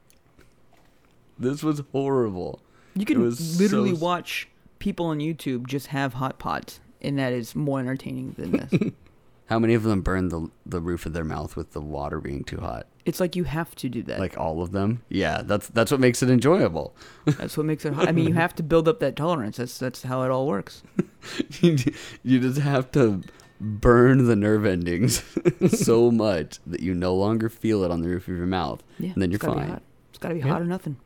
This 1.39 1.63
was 1.63 1.83
horrible. 1.93 2.61
You 2.95 3.05
can 3.05 3.23
literally 3.31 3.95
so- 3.95 4.05
watch 4.05 4.49
people 4.79 5.07
on 5.07 5.19
YouTube 5.19 5.67
just 5.67 5.89
have 5.89 6.15
hot 6.15 6.39
pots, 6.39 6.81
and 7.01 7.19
that 7.19 7.33
is 7.33 7.55
more 7.55 7.81
entertaining 7.81 8.35
than 8.39 8.53
this. 8.53 8.93
How 9.51 9.59
many 9.59 9.75
of 9.75 9.83
them 9.83 10.01
burn 10.01 10.29
the 10.29 10.49
the 10.65 10.81
roof 10.81 11.05
of 11.07 11.13
their 11.13 11.25
mouth 11.25 11.57
with 11.57 11.73
the 11.73 11.81
water 11.81 12.21
being 12.21 12.45
too 12.45 12.61
hot? 12.61 12.87
it's 13.05 13.19
like 13.19 13.35
you 13.35 13.45
have 13.45 13.75
to 13.75 13.89
do 13.89 14.03
that. 14.05 14.21
Like 14.21 14.39
all 14.39 14.63
of 14.63 14.71
them? 14.71 15.03
Yeah, 15.09 15.43
that's 15.43 15.67
that's 15.69 15.91
what 15.91 15.99
makes 15.99 16.23
it 16.23 16.31
enjoyable. 16.31 16.95
that's 17.25 17.57
what 17.57 17.67
makes 17.67 17.85
it. 17.85 17.93
Hot. 17.95 18.09
I 18.09 18.13
mean, 18.13 18.29
you 18.29 18.35
have 18.35 18.55
to 18.57 18.63
build 18.63 18.87
up 18.87 19.01
that 19.01 19.17
tolerance. 19.17 19.57
That's 19.57 19.77
that's 19.79 20.05
how 20.05 20.23
it 20.23 20.31
all 20.31 20.47
works. 20.47 20.83
you 21.61 21.77
you 22.23 22.39
just 22.39 22.61
have 22.61 22.93
to 22.93 23.23
burn 23.61 24.27
the 24.27 24.37
nerve 24.37 24.65
endings 24.65 25.23
so 25.69 26.11
much 26.11 26.61
that 26.67 26.81
you 26.81 26.95
no 26.95 27.15
longer 27.15 27.49
feel 27.49 27.83
it 27.83 27.91
on 27.91 28.01
the 28.01 28.09
roof 28.09 28.29
of 28.29 28.37
your 28.37 28.47
mouth, 28.47 28.83
Yeah, 28.99 29.11
and 29.13 29.21
then 29.21 29.31
you're 29.31 29.37
it's 29.37 29.45
gotta 29.45 29.61
Be 29.61 29.67
fine. 29.67 29.81
It's 30.11 30.19
got 30.19 30.29
to 30.29 30.35
be 30.35 30.41
hot 30.41 30.63
or 30.63 30.65
nothing. 30.65 30.97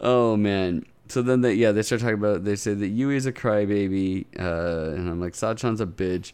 Oh 0.00 0.36
man. 0.36 0.84
So 1.08 1.20
then 1.22 1.42
they 1.42 1.54
yeah 1.54 1.72
they 1.72 1.82
start 1.82 2.00
talking 2.00 2.14
about 2.14 2.44
they 2.44 2.56
say 2.56 2.74
that 2.74 2.88
Yui's 2.88 3.26
a 3.26 3.32
crybaby, 3.32 4.24
uh, 4.38 4.94
and 4.94 5.08
I'm 5.08 5.20
like 5.20 5.34
Sachan's 5.34 5.80
a 5.80 5.86
bitch, 5.86 6.32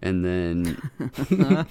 and 0.00 0.24
then 0.24 0.90
God. 1.28 1.66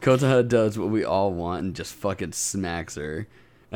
Kotoha 0.00 0.46
does 0.46 0.78
what 0.78 0.88
we 0.88 1.04
all 1.04 1.32
want 1.32 1.62
and 1.64 1.74
just 1.74 1.94
fucking 1.94 2.32
smacks 2.32 2.96
her. 2.96 3.26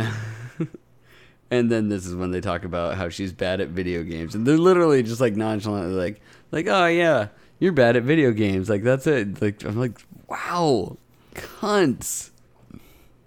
and 1.50 1.70
then 1.70 1.88
this 1.88 2.06
is 2.06 2.14
when 2.14 2.30
they 2.30 2.40
talk 2.40 2.64
about 2.64 2.96
how 2.96 3.08
she's 3.08 3.32
bad 3.32 3.60
at 3.60 3.68
video 3.68 4.02
games, 4.02 4.34
and 4.34 4.46
they're 4.46 4.58
literally 4.58 5.02
just 5.02 5.20
like 5.20 5.36
nonchalantly 5.36 5.94
like 5.94 6.20
like 6.50 6.66
oh 6.66 6.86
yeah 6.86 7.28
You're 7.58 7.72
bad 7.72 7.96
at 7.96 8.02
video 8.02 8.32
games. 8.32 8.68
Like 8.68 8.82
that's 8.82 9.06
it. 9.06 9.40
Like 9.40 9.64
I'm 9.64 9.76
like, 9.78 9.98
wow, 10.28 10.96
cunts, 11.34 12.30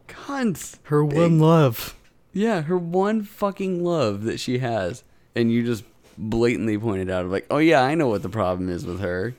cunts. 0.07 0.77
Her 0.83 1.03
Big- 1.05 1.17
one 1.17 1.39
love. 1.39 1.95
Yeah, 2.33 2.61
her 2.61 2.77
one 2.77 3.23
fucking 3.23 3.83
love 3.83 4.23
that 4.23 4.39
she 4.39 4.59
has, 4.59 5.03
and 5.35 5.51
you 5.51 5.65
just 5.65 5.83
blatantly 6.17 6.77
pointed 6.77 7.09
out 7.09 7.25
like, 7.27 7.45
oh 7.49 7.57
yeah, 7.57 7.81
I 7.81 7.95
know 7.95 8.07
what 8.07 8.21
the 8.23 8.29
problem 8.29 8.69
is 8.69 8.85
with 8.85 8.99
her. 8.99 9.33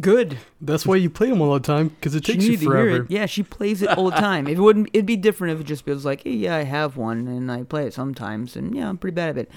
Good. 0.00 0.38
That's 0.60 0.84
why 0.84 0.96
you 0.96 1.08
play 1.08 1.28
them 1.28 1.40
all 1.40 1.52
the 1.54 1.60
time 1.60 1.88
because 1.88 2.16
it 2.16 2.26
She 2.26 2.32
takes 2.32 2.44
you 2.46 2.50
needed 2.52 2.64
forever. 2.64 3.02
it. 3.04 3.10
Yeah, 3.10 3.26
she 3.26 3.44
plays 3.44 3.80
it 3.80 3.96
all 3.96 4.10
the 4.10 4.16
time. 4.16 4.48
If 4.48 4.58
it 4.58 4.60
wouldn't, 4.60 4.88
it'd 4.92 5.06
be 5.06 5.16
different 5.16 5.54
if 5.54 5.60
it 5.60 5.68
just 5.68 5.86
was 5.86 6.04
like, 6.04 6.24
hey, 6.24 6.32
yeah, 6.32 6.56
I 6.56 6.64
have 6.64 6.96
one 6.96 7.28
and 7.28 7.50
I 7.52 7.62
play 7.62 7.86
it 7.86 7.94
sometimes, 7.94 8.56
and 8.56 8.74
yeah, 8.74 8.88
I'm 8.88 8.98
pretty 8.98 9.14
bad 9.14 9.30
at 9.30 9.38
it. 9.38 9.50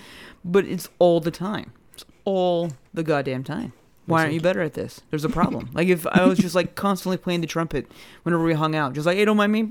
But 0.46 0.66
it's 0.66 0.90
all 1.00 1.20
the 1.20 1.32
time. 1.32 1.74
It's 1.96 2.06
all 2.24 2.72
the 2.94 3.02
goddamn 3.02 3.44
time. 3.44 3.74
Why 4.08 4.22
aren't 4.24 4.34
you 4.34 4.42
better 4.42 4.62
at 4.62 4.74
this? 4.74 5.02
There's 5.12 5.24
a 5.26 5.30
problem. 5.30 5.70
like 5.74 5.88
if 5.90 6.08
I 6.08 6.26
was 6.26 6.40
just 6.40 6.56
like 6.56 6.74
constantly 6.76 7.18
playing 7.18 7.42
the 7.42 7.48
trumpet 7.48 7.92
whenever 8.24 8.44
we 8.44 8.54
hung 8.54 8.76
out, 8.76 8.94
just 8.94 9.06
like, 9.06 9.18
hey, 9.18 9.26
don't 9.26 9.38
mind 9.38 9.52
me. 9.52 9.70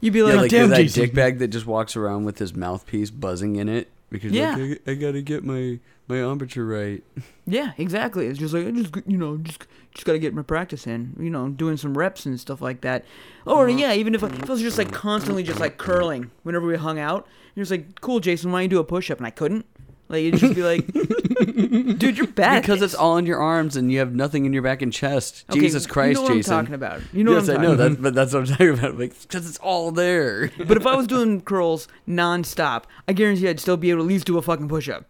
You'd 0.00 0.12
be 0.12 0.18
Yeah, 0.20 0.24
like, 0.24 0.36
like 0.36 0.50
damn, 0.50 0.70
that 0.70 0.76
Jason. 0.78 1.04
dickbag 1.06 1.38
that 1.38 1.48
just 1.48 1.66
walks 1.66 1.96
around 1.96 2.24
with 2.24 2.38
his 2.38 2.54
mouthpiece 2.54 3.10
buzzing 3.10 3.56
in 3.56 3.68
it 3.68 3.90
because 4.10 4.32
Yeah. 4.32 4.56
like, 4.56 4.82
I, 4.86 4.90
I 4.92 4.94
gotta 4.94 5.22
get 5.22 5.44
my 5.44 5.78
my 6.06 6.16
embouchure 6.16 6.66
right. 6.66 7.02
Yeah, 7.46 7.72
exactly. 7.76 8.26
It's 8.26 8.38
just 8.38 8.54
like 8.54 8.66
I 8.66 8.70
just 8.70 8.94
you 9.06 9.18
know 9.18 9.36
just 9.38 9.66
just 9.94 10.06
gotta 10.06 10.18
get 10.18 10.32
my 10.34 10.42
practice 10.42 10.86
in. 10.86 11.14
You 11.18 11.28
know, 11.30 11.48
doing 11.50 11.76
some 11.76 11.96
reps 11.96 12.24
and 12.26 12.38
stuff 12.40 12.60
like 12.62 12.80
that. 12.82 13.04
Or 13.46 13.68
uh-huh. 13.68 13.78
yeah, 13.78 13.92
even 13.92 14.14
if 14.14 14.24
I, 14.24 14.28
if 14.28 14.48
I 14.48 14.52
was 14.52 14.62
just 14.62 14.78
like 14.78 14.92
constantly 14.92 15.42
just 15.42 15.60
like 15.60 15.76
curling 15.76 16.30
whenever 16.42 16.66
we 16.66 16.76
hung 16.76 16.98
out, 16.98 17.26
you're 17.54 17.62
just 17.64 17.70
like, 17.70 18.00
cool, 18.00 18.20
Jason, 18.20 18.50
why 18.50 18.58
don't 18.60 18.62
you 18.64 18.68
do 18.68 18.78
a 18.78 18.84
push 18.84 19.10
up? 19.10 19.18
And 19.18 19.26
I 19.26 19.30
couldn't. 19.30 19.66
Like 20.08 20.22
you'd 20.22 20.36
just 20.36 20.54
be 20.54 20.62
like, 20.62 20.86
dude, 21.98 22.18
you're 22.18 22.26
bad. 22.26 22.60
because 22.62 22.82
it's 22.82 22.94
all 22.94 23.16
in 23.16 23.24
your 23.26 23.38
arms 23.38 23.74
and 23.76 23.90
you 23.90 23.98
have 24.00 24.14
nothing 24.14 24.44
in 24.44 24.52
your 24.52 24.62
back 24.62 24.82
and 24.82 24.92
chest. 24.92 25.44
Okay, 25.50 25.60
Jesus 25.60 25.86
Christ, 25.86 26.08
you 26.08 26.14
know 26.16 26.22
what 26.28 26.34
Jason. 26.34 26.52
I'm 26.54 26.64
talking 26.64 26.74
about. 26.74 27.00
You 27.12 27.24
know 27.24 27.32
yes, 27.32 27.48
what 27.48 27.56
I'm 27.56 27.60
I 27.62 27.64
talking 27.64 27.78
know 27.78 27.84
about. 27.84 27.96
that, 27.96 28.02
but 28.02 28.14
that's 28.14 28.32
what 28.34 28.40
I'm 28.40 28.46
talking 28.46 28.68
about. 28.70 28.98
Like, 28.98 29.18
because 29.22 29.48
it's 29.48 29.58
all 29.58 29.90
there. 29.90 30.50
But 30.58 30.76
if 30.76 30.86
I 30.86 30.94
was 30.94 31.06
doing 31.14 31.40
curls 31.40 31.88
nonstop, 32.06 32.84
I 33.08 33.12
guarantee 33.14 33.48
I'd 33.48 33.60
still 33.60 33.76
be 33.78 33.90
able 33.90 34.00
to 34.00 34.04
at 34.04 34.08
least 34.08 34.26
do 34.26 34.36
a 34.36 34.42
fucking 34.42 34.68
push 34.68 34.88
up. 34.90 35.06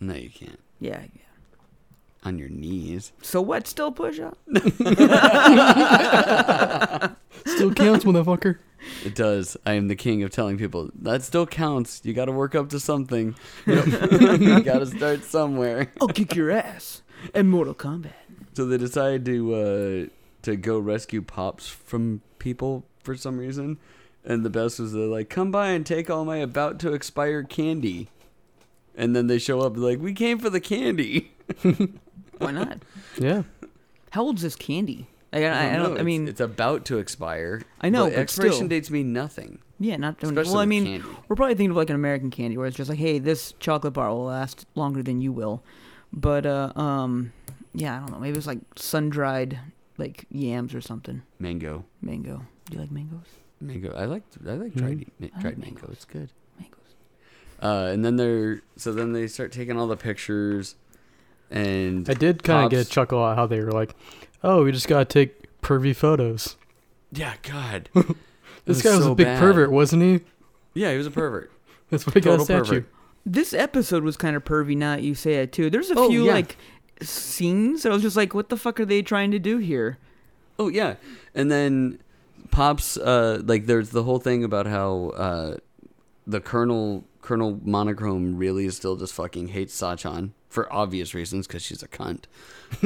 no, 0.00 0.14
you 0.14 0.30
can't. 0.30 0.58
Yeah, 0.80 1.00
yeah. 1.14 1.22
On 2.24 2.38
your 2.38 2.48
knees. 2.48 3.12
So 3.22 3.40
what? 3.40 3.68
Still 3.68 3.92
push 3.92 4.18
up? 4.18 4.36
Still 7.46 7.72
counts, 7.74 8.04
motherfucker. 8.04 8.58
It 9.04 9.14
does. 9.14 9.56
I 9.64 9.72
am 9.74 9.88
the 9.88 9.96
king 9.96 10.22
of 10.22 10.30
telling 10.30 10.58
people 10.58 10.90
that 11.00 11.22
still 11.22 11.46
counts. 11.46 12.00
You 12.04 12.12
got 12.12 12.26
to 12.26 12.32
work 12.32 12.54
up 12.54 12.70
to 12.70 12.80
something. 12.80 13.34
you 13.66 14.62
got 14.62 14.80
to 14.80 14.86
start 14.86 15.24
somewhere. 15.24 15.92
I'll 16.00 16.08
kick 16.08 16.34
your 16.34 16.50
ass 16.50 17.02
in 17.34 17.48
Mortal 17.48 17.74
Kombat. 17.74 18.12
So 18.54 18.66
they 18.66 18.78
decide 18.78 19.24
to 19.26 19.54
uh, 19.54 20.06
to 20.42 20.56
go 20.56 20.78
rescue 20.78 21.22
pops 21.22 21.68
from 21.68 22.22
people 22.38 22.84
for 23.02 23.16
some 23.16 23.38
reason, 23.38 23.78
and 24.24 24.44
the 24.44 24.50
best 24.50 24.78
was 24.78 24.92
they're 24.92 25.02
like, 25.02 25.28
"Come 25.28 25.50
by 25.50 25.68
and 25.68 25.84
take 25.84 26.08
all 26.08 26.24
my 26.24 26.38
about 26.38 26.78
to 26.80 26.92
expire 26.92 27.42
candy," 27.42 28.08
and 28.96 29.14
then 29.14 29.26
they 29.26 29.38
show 29.38 29.60
up 29.60 29.76
like, 29.76 30.00
"We 30.00 30.14
came 30.14 30.38
for 30.38 30.48
the 30.48 30.60
candy." 30.60 31.32
Why 32.38 32.50
not? 32.50 32.78
Yeah. 33.18 33.42
How 34.10 34.22
old's 34.22 34.42
this 34.42 34.56
candy? 34.56 35.08
Like, 35.32 35.44
I, 35.44 35.48
I, 35.70 35.76
know. 35.76 35.88
don't. 35.88 35.98
I 35.98 36.02
mean, 36.02 36.28
it's 36.28 36.40
about 36.40 36.84
to 36.86 36.98
expire. 36.98 37.62
I 37.80 37.88
know, 37.90 38.04
but 38.08 38.14
expiration 38.18 38.54
still. 38.56 38.68
dates 38.68 38.90
mean 38.90 39.12
nothing. 39.12 39.58
yeah, 39.78 39.96
not. 39.96 40.22
especially 40.22 40.52
well, 40.52 40.60
I 40.60 40.66
mean, 40.66 40.84
candy. 40.84 41.06
we're 41.28 41.36
probably 41.36 41.54
thinking 41.54 41.72
of 41.72 41.76
like 41.76 41.90
an 41.90 41.96
American 41.96 42.30
candy, 42.30 42.56
where 42.56 42.66
it's 42.66 42.76
just 42.76 42.88
like, 42.88 42.98
hey, 42.98 43.18
this 43.18 43.52
chocolate 43.58 43.92
bar 43.94 44.08
will 44.10 44.24
last 44.24 44.66
longer 44.74 45.02
than 45.02 45.20
you 45.20 45.32
will. 45.32 45.62
But 46.12 46.46
uh, 46.46 46.72
um, 46.76 47.32
yeah, 47.74 47.96
I 47.96 47.98
don't 48.00 48.12
know. 48.12 48.18
Maybe 48.18 48.38
it's 48.38 48.46
like 48.46 48.60
sun 48.76 49.10
dried 49.10 49.58
like 49.98 50.24
yams 50.30 50.74
or 50.74 50.80
something. 50.80 51.22
Mango, 51.38 51.84
Mango. 52.00 52.42
Do 52.66 52.74
you 52.76 52.80
like 52.80 52.90
mangoes? 52.90 53.26
mango. 53.60 53.92
I 53.96 54.04
like 54.04 54.22
I 54.46 54.52
like 54.52 54.72
Mhm. 54.72 54.76
dried 54.76 55.06
ma- 55.18 55.26
dried 55.40 55.44
like 55.44 55.58
mango. 55.58 55.88
It's 55.90 56.04
good. 56.04 56.30
Mangoes. 56.60 56.94
Uh, 57.60 57.90
and 57.92 58.04
then 58.04 58.16
they're 58.16 58.62
so 58.76 58.92
then 58.92 59.12
they 59.12 59.26
start 59.26 59.50
taking 59.52 59.76
all 59.78 59.86
the 59.86 59.96
pictures, 59.96 60.76
and 61.50 62.08
I 62.08 62.14
did 62.14 62.42
kind 62.42 62.64
of 62.64 62.70
get 62.70 62.78
a 62.78 62.82
Pops- 62.84 62.90
chuckle 62.94 63.26
at 63.26 63.36
how 63.36 63.46
they 63.46 63.60
were 63.60 63.72
like, 63.72 63.94
oh, 64.42 64.64
we 64.64 64.72
just 64.72 64.88
got 64.88 64.98
to 65.00 65.04
take 65.04 65.60
pervy 65.62 65.94
photos. 65.94 66.56
yeah, 67.12 67.34
God, 67.42 67.88
This 67.94 68.78
was 68.78 68.82
guy 68.82 68.96
was 68.96 69.04
so 69.04 69.12
a 69.12 69.14
big 69.14 69.26
bad. 69.26 69.38
pervert, 69.40 69.70
wasn't 69.70 70.02
he? 70.02 70.20
yeah, 70.74 70.90
he 70.90 70.98
was 70.98 71.06
a 71.06 71.10
pervert. 71.10 71.50
That's 71.90 72.04
why 72.06 72.12
he 72.14 72.20
got 72.20 72.40
a 72.40 72.44
statue. 72.44 72.82
This 73.24 73.52
episode 73.54 74.02
was 74.02 74.16
kind 74.16 74.34
of 74.36 74.44
pervy. 74.44 74.76
Now 74.76 74.96
that 74.96 75.02
you 75.02 75.14
say 75.14 75.34
it 75.34 75.52
too. 75.52 75.70
There's 75.70 75.90
a 75.90 75.94
Oh, 75.96 76.08
few 76.08 76.26
yeah. 76.26 76.32
like 76.34 76.56
scenes 77.00 77.82
that 77.82 77.90
I 77.90 77.94
was 77.94 78.02
just 78.02 78.16
like, 78.16 78.34
what 78.34 78.48
the 78.48 78.56
fuck 78.56 78.78
are 78.80 78.84
they 78.84 79.02
trying 79.02 79.30
to 79.32 79.38
do 79.38 79.58
here? 79.58 79.98
Oh 80.58 80.68
yeah, 80.68 80.94
and 81.34 81.50
then 81.50 81.98
pops 82.50 82.96
uh 82.96 83.40
like 83.44 83.66
there's 83.66 83.90
the 83.90 84.02
whole 84.04 84.18
thing 84.18 84.42
about 84.44 84.66
how 84.66 85.10
uh 85.16 85.56
the 86.26 86.40
Colonel 86.40 87.04
Colonel 87.22 87.60
Monochrome 87.64 88.36
really 88.36 88.68
still 88.70 88.96
just 88.96 89.12
fucking 89.12 89.48
hates 89.48 89.74
Sachan 89.80 90.30
for 90.48 90.72
obvious 90.72 91.14
reasons 91.14 91.46
because 91.46 91.62
she's 91.62 91.82
a 91.82 91.88
cunt, 91.88 92.24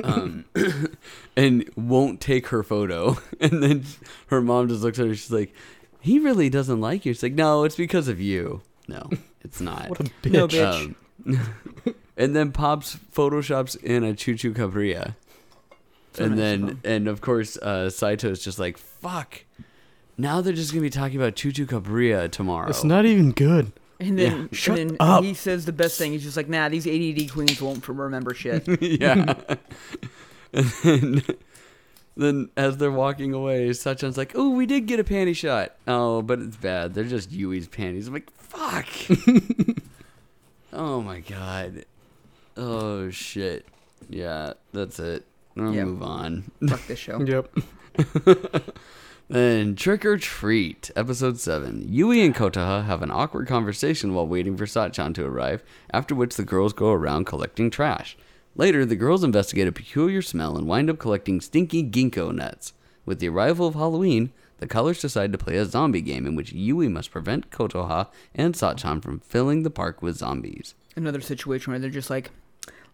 um, 0.04 0.44
and 1.36 1.68
won't 1.76 2.20
take 2.20 2.48
her 2.48 2.62
photo. 2.62 3.16
And 3.40 3.62
then 3.62 3.84
her 4.26 4.40
mom 4.40 4.68
just 4.68 4.82
looks 4.82 4.98
at 4.98 5.06
her. 5.06 5.14
She's 5.14 5.30
like, 5.30 5.54
"He 6.00 6.18
really 6.18 6.50
doesn't 6.50 6.80
like 6.80 7.06
you." 7.06 7.12
She's 7.14 7.22
like, 7.22 7.32
"No, 7.32 7.64
it's 7.64 7.76
because 7.76 8.08
of 8.08 8.20
you." 8.20 8.62
No, 8.86 9.08
it's 9.42 9.60
not. 9.60 9.88
What 9.88 10.00
a 10.00 10.04
bitch. 10.04 10.32
No, 10.32 10.48
bitch. 10.48 10.94
Um, 11.26 11.94
and 12.16 12.36
then 12.36 12.52
Pops 12.52 12.96
photoshops 13.12 13.82
in 13.82 14.04
a 14.04 14.14
Choo 14.14 14.36
Choo 14.36 14.52
Cabria. 14.52 15.14
So 16.12 16.24
and 16.24 16.32
nice 16.32 16.38
then, 16.38 16.80
and 16.84 17.08
of 17.08 17.20
course, 17.20 17.56
uh, 17.56 17.90
is 17.92 18.44
just 18.44 18.58
like, 18.58 18.78
fuck. 18.78 19.44
Now 20.18 20.40
they're 20.40 20.52
just 20.52 20.72
going 20.72 20.82
to 20.82 20.86
be 20.86 20.90
talking 20.90 21.16
about 21.16 21.36
Choo 21.36 21.52
Choo 21.52 21.66
Cabria 21.66 22.28
tomorrow. 22.30 22.68
It's 22.68 22.84
not 22.84 23.06
even 23.06 23.32
good. 23.32 23.72
And 24.00 24.18
then, 24.18 24.48
Shut 24.50 24.78
and 24.78 24.96
then 24.98 25.22
he 25.22 25.34
says 25.34 25.66
the 25.66 25.72
best 25.72 25.98
thing. 25.98 26.12
He's 26.12 26.22
just 26.22 26.36
like, 26.36 26.48
nah, 26.48 26.70
these 26.70 26.86
ADD 26.86 27.30
queens 27.30 27.60
won't 27.60 27.86
remember 27.86 28.32
shit. 28.32 28.66
yeah. 28.80 29.34
and 30.54 30.72
then, 30.82 31.22
then, 32.16 32.48
as 32.56 32.78
they're 32.78 32.90
walking 32.90 33.34
away, 33.34 33.70
Sachan's 33.74 34.16
like, 34.16 34.32
oh, 34.34 34.48
we 34.50 34.64
did 34.64 34.86
get 34.86 35.00
a 35.00 35.04
panty 35.04 35.36
shot. 35.36 35.74
Oh, 35.86 36.22
but 36.22 36.38
it's 36.38 36.56
bad. 36.56 36.94
They're 36.94 37.04
just 37.04 37.30
Yui's 37.30 37.68
panties. 37.68 38.08
I'm 38.08 38.14
like, 38.14 38.30
fuck. 38.32 38.86
oh 40.72 41.02
my 41.02 41.20
god. 41.20 41.84
Oh, 42.56 43.10
shit. 43.10 43.66
Yeah, 44.08 44.54
that's 44.72 44.98
it. 44.98 45.26
I'll 45.58 45.74
Yep. 45.74 45.86
move 45.86 46.02
on. 46.02 46.50
Fuck 46.66 46.86
this 46.86 46.98
show. 46.98 47.20
Yep. 47.24 47.54
Then 49.30 49.76
Trick 49.76 50.04
or 50.04 50.16
Treat, 50.16 50.90
episode 50.96 51.38
7. 51.38 51.86
Yui 51.88 52.20
and 52.20 52.34
Kotoha 52.34 52.84
have 52.84 53.00
an 53.00 53.12
awkward 53.12 53.46
conversation 53.46 54.12
while 54.12 54.26
waiting 54.26 54.56
for 54.56 54.66
Sachan 54.66 55.14
to 55.14 55.24
arrive, 55.24 55.62
after 55.92 56.16
which 56.16 56.34
the 56.34 56.42
girls 56.42 56.72
go 56.72 56.90
around 56.90 57.26
collecting 57.26 57.70
trash. 57.70 58.16
Later, 58.56 58.84
the 58.84 58.96
girls 58.96 59.22
investigate 59.22 59.68
a 59.68 59.72
peculiar 59.72 60.20
smell 60.20 60.56
and 60.56 60.66
wind 60.66 60.90
up 60.90 60.98
collecting 60.98 61.40
stinky 61.40 61.84
ginkgo 61.88 62.34
nuts. 62.34 62.72
With 63.06 63.20
the 63.20 63.28
arrival 63.28 63.68
of 63.68 63.74
Halloween, 63.74 64.32
the 64.58 64.66
colors 64.66 65.00
decide 65.00 65.30
to 65.30 65.38
play 65.38 65.56
a 65.58 65.64
zombie 65.64 66.00
game 66.00 66.26
in 66.26 66.34
which 66.34 66.52
Yui 66.52 66.88
must 66.88 67.12
prevent 67.12 67.50
Kotoha 67.52 68.08
and 68.34 68.54
Sachan 68.54 69.00
from 69.00 69.20
filling 69.20 69.62
the 69.62 69.70
park 69.70 70.02
with 70.02 70.16
zombies. 70.18 70.74
Another 70.96 71.20
situation 71.20 71.70
where 71.72 71.78
they're 71.78 71.88
just 71.88 72.10
like, 72.10 72.32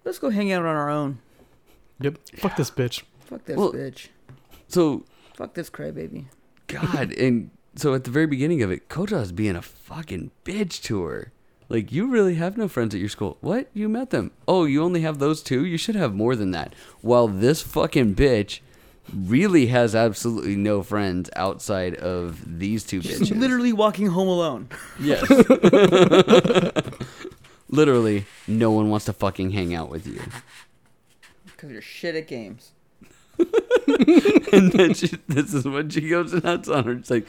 let's 0.05 0.19
go 0.19 0.29
hang 0.29 0.53
out 0.53 0.67
on 0.67 0.77
our 0.77 0.91
own. 0.91 1.19
Yep. 2.01 2.19
Fuck 2.37 2.57
this 2.57 2.71
bitch. 2.71 3.05
Fuck 3.21 3.47
this 3.47 3.57
Well- 3.57 3.73
bitch. 3.73 4.09
So, 4.69 5.05
Fuck 5.37 5.53
this 5.55 5.69
crybaby. 5.69 6.25
God, 6.67 7.13
and 7.19 7.51
so 7.75 7.93
at 7.95 8.05
the 8.05 8.11
very 8.11 8.27
beginning 8.27 8.63
of 8.63 8.71
it, 8.71 8.89
Kota's 8.89 9.33
being 9.33 9.55
a 9.55 9.61
fucking 9.63 10.31
bitch 10.45 10.83
to 10.85 11.03
her. 11.05 11.31
Like, 11.69 11.93
you 11.93 12.07
really 12.07 12.37
have 12.37 12.57
no 12.57 12.69
friends 12.69 12.95
at 12.95 13.01
your 13.01 13.11
school. 13.11 13.37
What? 13.41 13.69
You 13.75 13.89
met 13.89 14.11
them. 14.11 14.31
Oh, 14.49 14.65
you 14.65 14.83
only 14.83 15.03
have 15.03 15.19
those 15.19 15.43
two? 15.43 15.67
You 15.67 15.77
should 15.77 15.97
have 15.97 16.15
more 16.15 16.37
than 16.37 16.53
that. 16.53 16.73
While 17.03 17.29
this 17.29 17.61
fucking 17.61 18.15
bitch 18.15 18.61
really 19.13 19.67
has 19.67 19.95
absolutely 19.95 20.57
no 20.57 20.83
friends 20.83 21.29
outside 21.37 21.97
of 21.97 22.59
these 22.59 22.83
two 22.85 23.03
She's 23.03 23.21
bitches. 23.21 23.39
literally 23.39 23.73
walking 23.75 24.07
home 24.07 24.29
alone. 24.29 24.69
Yes. 24.99 25.29
literally, 27.69 28.25
no 28.47 28.71
one 28.71 28.89
wants 28.89 29.05
to 29.07 29.13
fucking 29.13 29.51
hang 29.51 29.75
out 29.75 29.91
with 29.91 30.07
you. 30.07 30.23
Because 31.45 31.73
you're 31.73 31.83
shit 31.83 32.15
at 32.15 32.27
games. 32.27 32.73
and 34.53 34.73
then 34.73 34.95
she, 34.95 35.09
this 35.29 35.53
is 35.55 35.65
when 35.65 35.91
she 35.91 36.09
goes 36.09 36.33
nuts 36.43 36.69
on 36.69 36.85
her. 36.85 36.93
It's 36.93 37.11
like, 37.11 37.27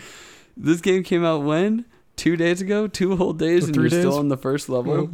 this 0.56 0.82
game 0.82 1.04
came 1.04 1.24
out 1.26 1.44
when? 1.44 1.86
Two 2.16 2.36
days 2.36 2.62
ago? 2.62 2.88
Two 2.88 3.16
whole 3.16 3.34
days, 3.34 3.66
Or 3.66 3.68
and 3.68 3.76
you're 3.76 3.90
still 3.90 4.18
on 4.18 4.30
the 4.30 4.38
first 4.38 4.70
level? 4.70 5.12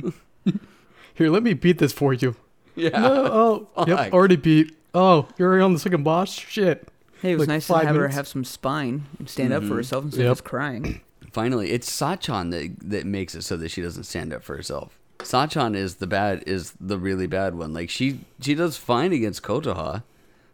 Here, 1.16 1.30
let 1.30 1.44
me 1.44 1.54
beat 1.54 1.78
this 1.80 1.94
for 1.94 2.14
you. 2.14 2.36
yeah. 2.76 2.90
No, 3.00 3.68
oh, 3.76 3.86
yep, 3.88 4.14
already 4.14 4.36
beat. 4.36 4.76
Oh, 4.94 5.28
you're 5.38 5.50
already 5.50 5.64
on 5.64 5.74
the 5.74 5.80
second 5.80 6.04
boss? 6.04 6.34
Shit. 6.34 6.88
Hey, 7.22 7.32
it 7.32 7.36
was 7.36 7.42
Like 7.48 7.56
nice 7.56 7.68
to 7.68 7.74
five 7.74 7.86
have 7.88 7.96
her 7.96 8.08
have 8.10 8.28
some 8.28 8.44
spine 8.44 9.06
and 9.20 9.30
stand 9.30 9.54
up 9.54 9.64
for 9.64 9.70
Mhm. 9.70 9.76
herself 9.78 10.04
instead 10.06 10.26
of 10.26 10.32
just 10.32 10.44
crying. 10.44 11.02
Finally, 11.32 11.72
it's 11.72 11.90
Sachan 11.90 12.52
that, 12.52 12.76
that 12.90 13.06
makes 13.06 13.34
it 13.34 13.44
so 13.44 13.58
that 13.58 13.70
she 13.72 13.82
doesn't 13.82 14.04
stand 14.04 14.34
up 14.34 14.44
for 14.44 14.56
herself. 14.56 14.98
Sachan 15.20 15.74
is 15.76 15.96
the 15.96 16.08
bad 16.08 16.44
is 16.46 16.74
the 16.82 16.98
really 16.98 17.28
bad 17.28 17.56
one. 17.56 17.74
Like 17.74 17.90
she 17.90 18.20
she 18.42 18.56
does 18.56 18.76
fine 18.78 19.14
against 19.14 19.42
Kotoha, 19.42 20.04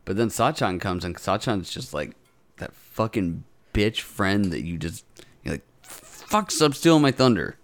but 0.09 0.17
then 0.17 0.29
Sachan 0.29 0.79
comes 0.81 1.05
and 1.05 1.15
Sachan's 1.15 1.69
just 1.69 1.93
like 1.93 2.15
that 2.57 2.73
fucking 2.73 3.43
bitch 3.75 3.99
friend 4.01 4.45
that 4.45 4.61
you 4.63 4.75
just 4.79 5.05
you're 5.43 5.53
like 5.53 5.63
fuck 5.83 6.49
stop 6.49 6.73
stealing 6.73 7.03
my 7.03 7.11
thunder. 7.11 7.57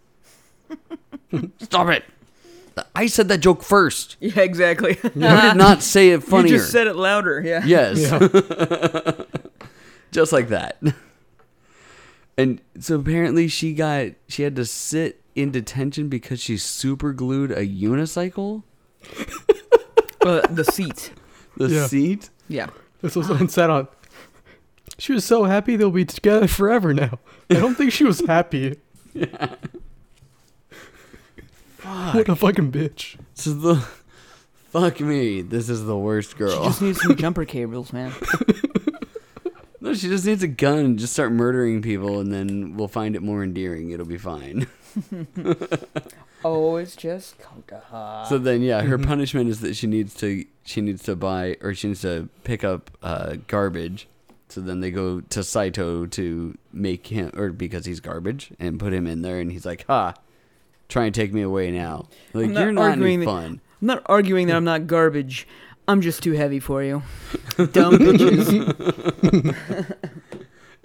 Stop 1.60 1.90
it. 1.90 2.04
I 2.96 3.08
said 3.08 3.30
that 3.30 3.40
joke 3.40 3.64
first. 3.64 4.16
Yeah, 4.20 4.42
exactly. 4.42 5.00
You 5.04 5.10
did 5.10 5.16
not 5.58 5.82
say 5.82 6.10
it 6.12 6.22
funnier. 6.22 6.52
You 6.54 6.58
just 6.60 6.72
said 6.72 6.86
it 6.86 6.96
louder. 6.96 7.42
Yeah. 7.44 7.66
Yes. 7.66 8.00
Yeah. 8.00 9.24
Just 10.12 10.32
like 10.32 10.50
that. 10.50 10.78
And 12.38 12.62
so 12.80 13.00
apparently 13.00 13.48
she 13.48 13.74
got 13.74 14.10
she 14.28 14.44
had 14.44 14.56
to 14.58 14.66
sit 14.66 15.20
in 15.34 15.50
detention 15.52 16.10
because 16.10 16.40
she 16.40 16.58
super 16.58 17.12
glued 17.12 17.50
a 17.52 17.66
unicycle, 17.66 18.62
Uh, 20.22 20.42
the 20.48 20.64
seat. 20.64 21.12
the 21.58 21.70
Yeah. 21.70 21.88
seat. 21.88 22.30
Yeah. 22.48 22.70
This 23.02 23.16
was 23.16 23.30
one 23.30 23.50
sat 23.50 23.70
on. 23.70 23.88
She 24.98 25.14
was 25.14 25.26
so 25.26 25.44
happy 25.44 25.76
they'll 25.76 25.92
be 25.92 26.06
together 26.06 26.48
forever 26.48 26.94
now. 26.94 27.20
I 27.50 27.56
don't 27.56 27.76
think 27.76 27.92
she 27.92 28.04
was 28.04 28.26
happy. 28.26 28.80
Yeah. 29.14 29.56
Fuck. 31.78 32.16
What 32.16 32.30
a 32.30 32.36
fucking 32.36 32.72
bitch. 32.72 33.18
So 33.36 33.54
the 33.54 33.76
fuck 34.72 35.00
me. 35.00 35.42
This 35.42 35.70
is 35.70 35.86
the 35.86 35.98
worst 35.98 36.36
girl. 36.36 36.64
She 36.64 36.68
just 36.70 36.82
needs 36.82 37.02
some 37.02 37.16
jumper 37.18 37.46
cables, 37.46 37.94
man. 37.94 38.12
no, 39.82 39.94
she 39.94 40.08
just 40.08 40.26
needs 40.26 40.42
a 40.42 40.48
gun 40.48 40.80
and 40.80 41.00
just 41.00 41.14
start 41.14 41.32
murdering 41.32 41.84
people, 41.84 42.20
and 42.20 42.34
then 42.34 42.76
we'll 42.76 42.88
find 42.88 43.16
it 43.16 43.22
more 43.22 43.44
endearing. 43.44 43.92
It'll 43.92 44.08
be 44.08 44.18
fine. 44.18 44.66
Oh, 46.48 46.76
it's 46.76 46.96
just 46.96 47.36
Kotoha. 47.40 48.28
So 48.28 48.38
then, 48.38 48.62
yeah, 48.62 48.82
her 48.84 49.00
Mhm. 49.00 49.06
punishment 49.08 49.50
is 49.50 49.62
that 49.62 49.76
she 49.76 49.88
needs 49.88 50.14
to 50.16 50.46
she 50.64 50.80
needs 50.82 51.02
to 51.04 51.16
buy 51.16 51.58
or 51.62 51.74
she 51.74 51.88
needs 51.90 52.02
to 52.02 52.30
pick 52.44 52.64
up 52.64 52.92
uh, 53.02 53.38
garbage. 53.48 54.08
So 54.50 54.62
then 54.62 54.80
they 54.80 54.92
go 54.92 55.22
to 55.22 55.44
Saito 55.44 56.06
to 56.06 56.56
make 56.72 57.08
him 57.08 57.32
or 57.36 57.50
because 57.50 57.86
he's 57.86 58.00
garbage 58.00 58.52
and 58.60 58.80
put 58.80 58.94
him 58.94 59.08
in 59.08 59.24
there, 59.24 59.40
and 59.40 59.52
he's 59.52 59.66
like, 59.66 59.86
"Ha, 59.88 60.14
try 60.88 61.06
and 61.06 61.16
take 61.16 61.34
me 61.34 61.42
away 61.42 61.72
now." 61.72 62.08
Like 62.34 62.46
I'm 62.48 62.54
not 62.54 62.62
you're 62.62 62.72
not 62.72 62.82
any 62.84 62.92
arguing 62.92 63.20
that- 63.22 63.26
fun. 63.26 63.62
I'm 63.82 63.88
not 63.88 64.04
arguing 64.06 64.48
that 64.48 64.56
I'm 64.56 64.64
not 64.64 64.86
garbage. 64.88 65.48
I'm 65.88 66.02
just 66.02 66.22
too 66.24 66.32
heavy 66.34 66.60
for 66.60 66.84
you. 66.84 67.02
Dumb 67.58 67.96
bitches. 68.00 69.56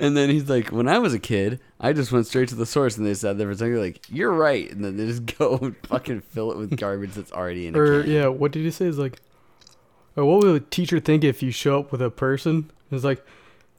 And 0.01 0.17
then 0.17 0.31
he's 0.31 0.49
like, 0.49 0.71
"When 0.73 0.89
I 0.89 0.99
was 0.99 1.13
a 1.15 1.19
kid, 1.19 1.61
I 1.79 1.93
just 1.93 2.11
went 2.11 2.27
straight 2.27 2.49
to 2.49 2.55
the 2.55 2.65
source, 2.67 2.97
and 2.97 3.07
they 3.07 3.15
sat 3.15 3.37
there 3.39 3.47
for 3.47 3.53
a 3.53 3.57
second, 3.57 3.79
like, 3.79 4.01
you're 4.11 4.33
right." 4.33 4.71
And 4.71 4.85
then 4.85 4.97
they 4.97 5.07
just 5.07 5.27
go 5.39 5.59
and 5.61 5.77
fucking 5.87 6.23
fill 6.23 6.51
it 6.53 6.57
with 6.59 6.77
garbage 6.79 7.13
that's 7.13 7.31
already 7.33 7.67
in 7.67 7.77
a 7.77 7.79
Or 7.79 8.03
can. 8.03 8.11
yeah, 8.11 8.27
what 8.29 8.51
did 8.53 8.65
he 8.65 8.71
say? 8.71 8.87
Is 8.87 8.99
like, 8.99 9.21
or 10.17 10.25
what 10.25 10.43
would 10.43 10.57
a 10.63 10.65
teacher 10.65 10.99
think 11.01 11.23
if 11.23 11.43
you 11.43 11.51
show 11.51 11.79
up 11.81 11.93
with 11.93 12.01
a 12.03 12.11
person? 12.11 12.71
It's 12.91 13.05
like, 13.05 13.25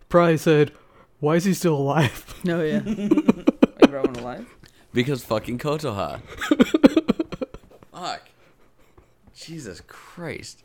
probably 0.10 0.38
said, 0.38 0.72
why 1.20 1.36
is 1.36 1.44
he 1.46 1.54
still 1.54 1.76
alive? 1.76 2.34
No, 2.44 2.62
yeah. 2.64 2.78
Are 2.80 2.82
you 2.86 3.88
growing 3.88 4.16
alive? 4.18 4.48
Because 4.94 5.24
fucking 5.24 5.58
Kotoha. 5.58 6.22
Fuck. 7.92 8.22
Jesus 9.36 9.82
Christ. 9.88 10.64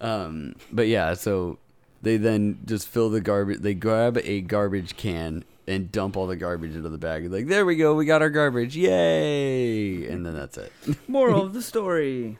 Um, 0.00 0.54
but 0.72 0.86
yeah, 0.88 1.14
so 1.14 1.58
they 2.02 2.16
then 2.16 2.60
just 2.64 2.88
fill 2.88 3.10
the 3.10 3.20
garbage. 3.20 3.60
They 3.60 3.74
grab 3.74 4.18
a 4.18 4.40
garbage 4.40 4.96
can 4.96 5.44
and 5.66 5.92
dump 5.92 6.16
all 6.16 6.26
the 6.26 6.36
garbage 6.36 6.74
into 6.74 6.88
the 6.88 6.98
bag. 6.98 7.30
Like, 7.30 7.46
there 7.46 7.66
we 7.66 7.76
go, 7.76 7.94
we 7.94 8.06
got 8.06 8.22
our 8.22 8.30
garbage, 8.30 8.74
yay! 8.76 10.06
And 10.06 10.24
then 10.24 10.34
that's 10.34 10.56
it. 10.56 10.72
Moral 11.08 11.42
of 11.42 11.52
the 11.52 11.62
story. 11.62 12.38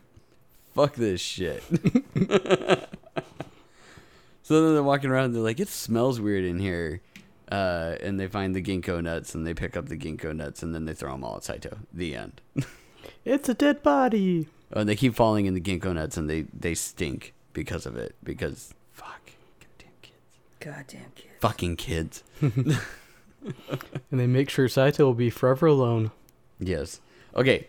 Fuck 0.75 0.95
this 0.95 1.21
shit. 1.21 1.63
so 4.43 4.63
then 4.63 4.75
they're 4.75 4.83
walking 4.83 5.11
around. 5.11 5.33
They're 5.33 5.43
like, 5.43 5.61
it 5.61 5.69
smells 5.69 6.21
weird 6.21 6.45
in 6.45 6.59
here. 6.59 7.03
Uh, 7.51 7.97
and 8.03 8.21
they 8.21 8.29
find 8.29 8.55
the 8.55 8.63
ginkgo 8.63 9.03
nuts 9.03 9.35
and 9.35 9.47
they 9.47 9.55
pick 9.55 9.77
up 9.77 9.89
the 9.89 9.97
ginkgo 9.97 10.35
nuts 10.35 10.63
and 10.63 10.75
then 10.75 10.85
they 10.85 10.95
throw 10.95 11.13
them 11.13 11.25
all 11.25 11.37
at 11.37 11.45
Saito. 11.45 11.79
The 11.93 12.15
end. 12.15 12.41
It's 13.25 13.49
a 13.49 13.55
dead 13.55 13.83
body. 13.83 14.49
Oh, 14.73 14.81
and 14.81 14.89
they 14.89 14.97
keep 14.97 15.15
falling 15.15 15.47
in 15.47 15.55
the 15.55 15.61
ginkgo 15.61 15.95
nuts 15.95 16.17
and 16.17 16.29
they, 16.31 16.43
they 16.59 16.75
stink 16.75 17.35
because 17.53 17.85
of 17.85 17.97
it. 17.97 18.15
Because, 18.23 18.75
fuck. 18.78 18.78
Goddamn 18.78 18.78
kids. 18.78 18.78
Goddamn 20.61 21.13
kid. 21.15 21.31
Fucking 21.41 21.77
kids. 21.77 22.23
And 24.11 24.19
they 24.21 24.27
make 24.27 24.51
sure 24.51 24.69
Saito 24.69 25.05
will 25.05 25.15
be 25.15 25.31
forever 25.31 25.67
alone. 25.67 26.11
Yes. 26.59 27.01
Okay. 27.37 27.69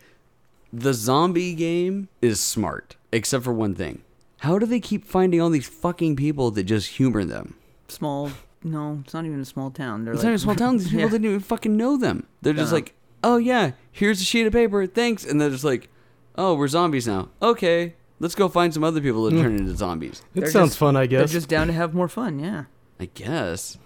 The 0.73 0.93
zombie 0.93 1.54
game 1.54 2.10
is 2.21 2.39
smart, 2.39 2.95
except 3.12 3.43
for 3.43 3.54
one 3.54 3.75
thing. 3.75 4.02
How 4.39 4.58
do 4.58 4.65
they 4.65 4.80
keep 4.80 5.06
finding 5.06 5.39
all 5.41 5.49
these 5.49 5.67
fucking 5.69 6.15
people 6.15 6.49
that 6.52 6.63
just 6.63 6.89
humor 6.89 7.23
them? 7.23 7.56
Small. 7.88 8.32
No, 8.63 8.99
it's 9.04 9.13
not 9.13 9.25
even 9.25 9.39
a 9.39 9.45
small 9.45 9.69
town. 9.69 10.04
They're 10.06 10.13
It's 10.13 10.23
like, 10.23 10.30
not 10.32 10.36
a 10.36 10.39
small 10.39 10.56
town. 10.56 10.78
These 10.78 10.88
people 10.89 11.02
Yeah. 11.02 11.10
didn't 11.10 11.25
even 11.25 11.39
fucking 11.39 11.78
know 11.78 11.97
them. 11.97 12.25
They're 12.41 12.54
just 12.54 12.71
No. 12.71 12.78
like, 12.78 12.93
oh 13.23 13.38
yeah, 13.38 13.71
here's 13.91 14.19
a 14.21 14.25
sheet 14.25 14.47
of 14.47 14.54
paper, 14.54 14.86
thanks. 14.88 15.23
And 15.25 15.39
they're 15.39 15.49
just 15.52 15.63
like, 15.63 15.88
oh, 16.36 16.56
we're 16.56 16.67
zombies 16.67 17.08
now. 17.08 17.30
Okay, 17.41 17.95
let's 18.19 18.36
go 18.36 18.49
find 18.49 18.73
some 18.73 18.84
other 18.84 19.02
people 19.02 19.23
that 19.25 19.34
Mm. 19.36 19.41
turn 19.43 19.56
into 19.58 19.75
zombies. 19.75 20.23
It 20.36 20.41
They're 20.41 20.49
sounds 20.52 20.69
just- 20.71 20.80
fun, 20.80 20.95
I 20.97 21.06
guess. 21.06 21.19
They're 21.32 21.39
just 21.39 21.47
down 21.49 21.67
to 21.67 21.73
have 21.73 21.93
more 21.93 22.08
fun. 22.10 22.39
Yeah. 22.39 22.65
I 23.00 23.06
guess. 23.14 23.78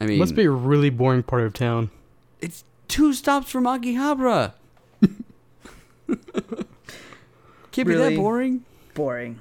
I 0.00 0.06
mean, 0.06 0.18
Must 0.18 0.34
be 0.34 0.44
a 0.44 0.50
really 0.50 0.90
boring 0.90 1.22
part 1.22 1.42
of 1.42 1.52
town. 1.52 1.90
it's 2.40 2.64
two 2.88 3.12
stops 3.12 3.50
from 3.50 3.64
Akihabara. 3.64 4.52
Can't 7.72 7.88
be 7.88 7.94
that 7.94 8.16
boring. 8.16 8.64
Boring. 8.94 9.38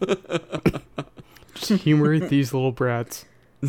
Just 1.54 1.82
humor 1.82 2.18
these 2.18 2.52
little 2.54 2.72
brats. 2.72 3.24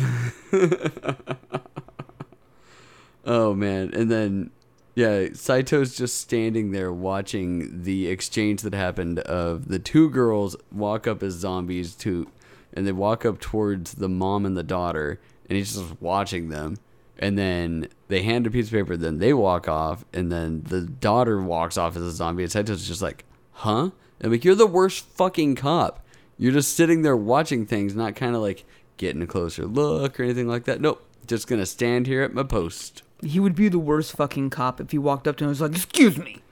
Oh 3.26 3.54
man, 3.54 3.90
and 3.94 4.10
then 4.10 4.50
yeah, 4.94 5.28
Saito's 5.32 5.96
just 5.96 6.18
standing 6.18 6.72
there 6.72 6.92
watching 6.92 7.82
the 7.82 8.06
exchange 8.08 8.60
that 8.62 8.74
happened 8.74 9.18
of 9.20 9.68
the 9.68 9.78
two 9.78 10.10
girls 10.10 10.56
walk 10.70 11.06
up 11.06 11.22
as 11.22 11.32
zombies 11.32 11.94
to 11.96 12.28
and 12.74 12.86
they 12.86 12.92
walk 12.92 13.24
up 13.24 13.40
towards 13.40 13.94
the 13.94 14.08
mom 14.08 14.44
and 14.44 14.56
the 14.56 14.62
daughter 14.62 15.20
and 15.48 15.56
he's 15.56 15.74
just 15.74 16.00
watching 16.02 16.48
them 16.50 16.76
and 17.18 17.38
then 17.38 17.88
they 18.08 18.22
hand 18.22 18.46
a 18.46 18.50
piece 18.50 18.66
of 18.66 18.72
paper 18.72 18.96
then 18.96 19.18
they 19.18 19.32
walk 19.32 19.68
off 19.68 20.04
and 20.12 20.30
then 20.30 20.62
the 20.64 20.82
daughter 20.82 21.40
walks 21.40 21.78
off 21.78 21.96
as 21.96 22.02
a 22.02 22.10
zombie 22.10 22.42
and 22.42 22.52
Saito's 22.52 22.86
just 22.86 23.00
like, 23.02 23.24
"Huh?" 23.52 23.90
And 24.20 24.32
like 24.32 24.44
you're 24.44 24.54
the 24.54 24.66
worst 24.66 25.04
fucking 25.04 25.54
cop. 25.54 26.04
You're 26.36 26.52
just 26.52 26.74
sitting 26.74 27.02
there 27.02 27.16
watching 27.16 27.64
things, 27.66 27.94
not 27.94 28.16
kind 28.16 28.34
of 28.34 28.42
like 28.42 28.64
getting 28.96 29.22
a 29.22 29.26
closer 29.26 29.64
look 29.66 30.18
or 30.18 30.24
anything 30.24 30.48
like 30.48 30.64
that. 30.64 30.80
Nope. 30.80 31.04
Just 31.26 31.46
gonna 31.46 31.66
stand 31.66 32.06
here 32.06 32.22
at 32.22 32.34
my 32.34 32.42
post. 32.42 33.02
He 33.22 33.40
would 33.40 33.54
be 33.54 33.68
the 33.68 33.78
worst 33.78 34.12
fucking 34.12 34.50
cop 34.50 34.80
if 34.80 34.90
he 34.90 34.98
walked 34.98 35.26
up 35.26 35.36
to 35.36 35.44
him 35.44 35.48
and 35.48 35.52
was 35.52 35.60
like, 35.60 35.74
"Excuse 35.74 36.18
me, 36.18 36.42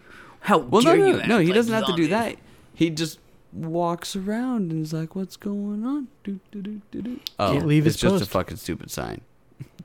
how 0.41 0.59
Well, 0.59 0.83
dare 0.83 0.97
no, 0.97 1.07
you?" 1.07 1.13
no, 1.13 1.19
act 1.19 1.29
no. 1.29 1.39
He 1.41 1.53
doesn't 1.53 1.75
have 1.75 1.87
to 1.87 1.97
do 1.97 2.09
that. 2.09 2.37
He 2.75 2.89
just 2.89 3.19
walks 3.53 4.17
around 4.17 4.71
and 4.73 4.83
is 4.85 4.93
like, 4.93 5.15
"What's 5.15 5.37
going 5.37 5.85
on?" 5.85 6.09
Do, 6.25 6.41
do, 6.51 6.63
do, 6.63 6.81
do, 6.91 7.03
do. 7.03 7.21
Oh, 7.39 7.53
Can't 7.53 7.67
leave 7.67 7.87
it's 7.87 8.01
his 8.01 8.11
just 8.11 8.25
a 8.25 8.27
fucking 8.27 8.57
stupid 8.57 8.91
sign 8.91 9.21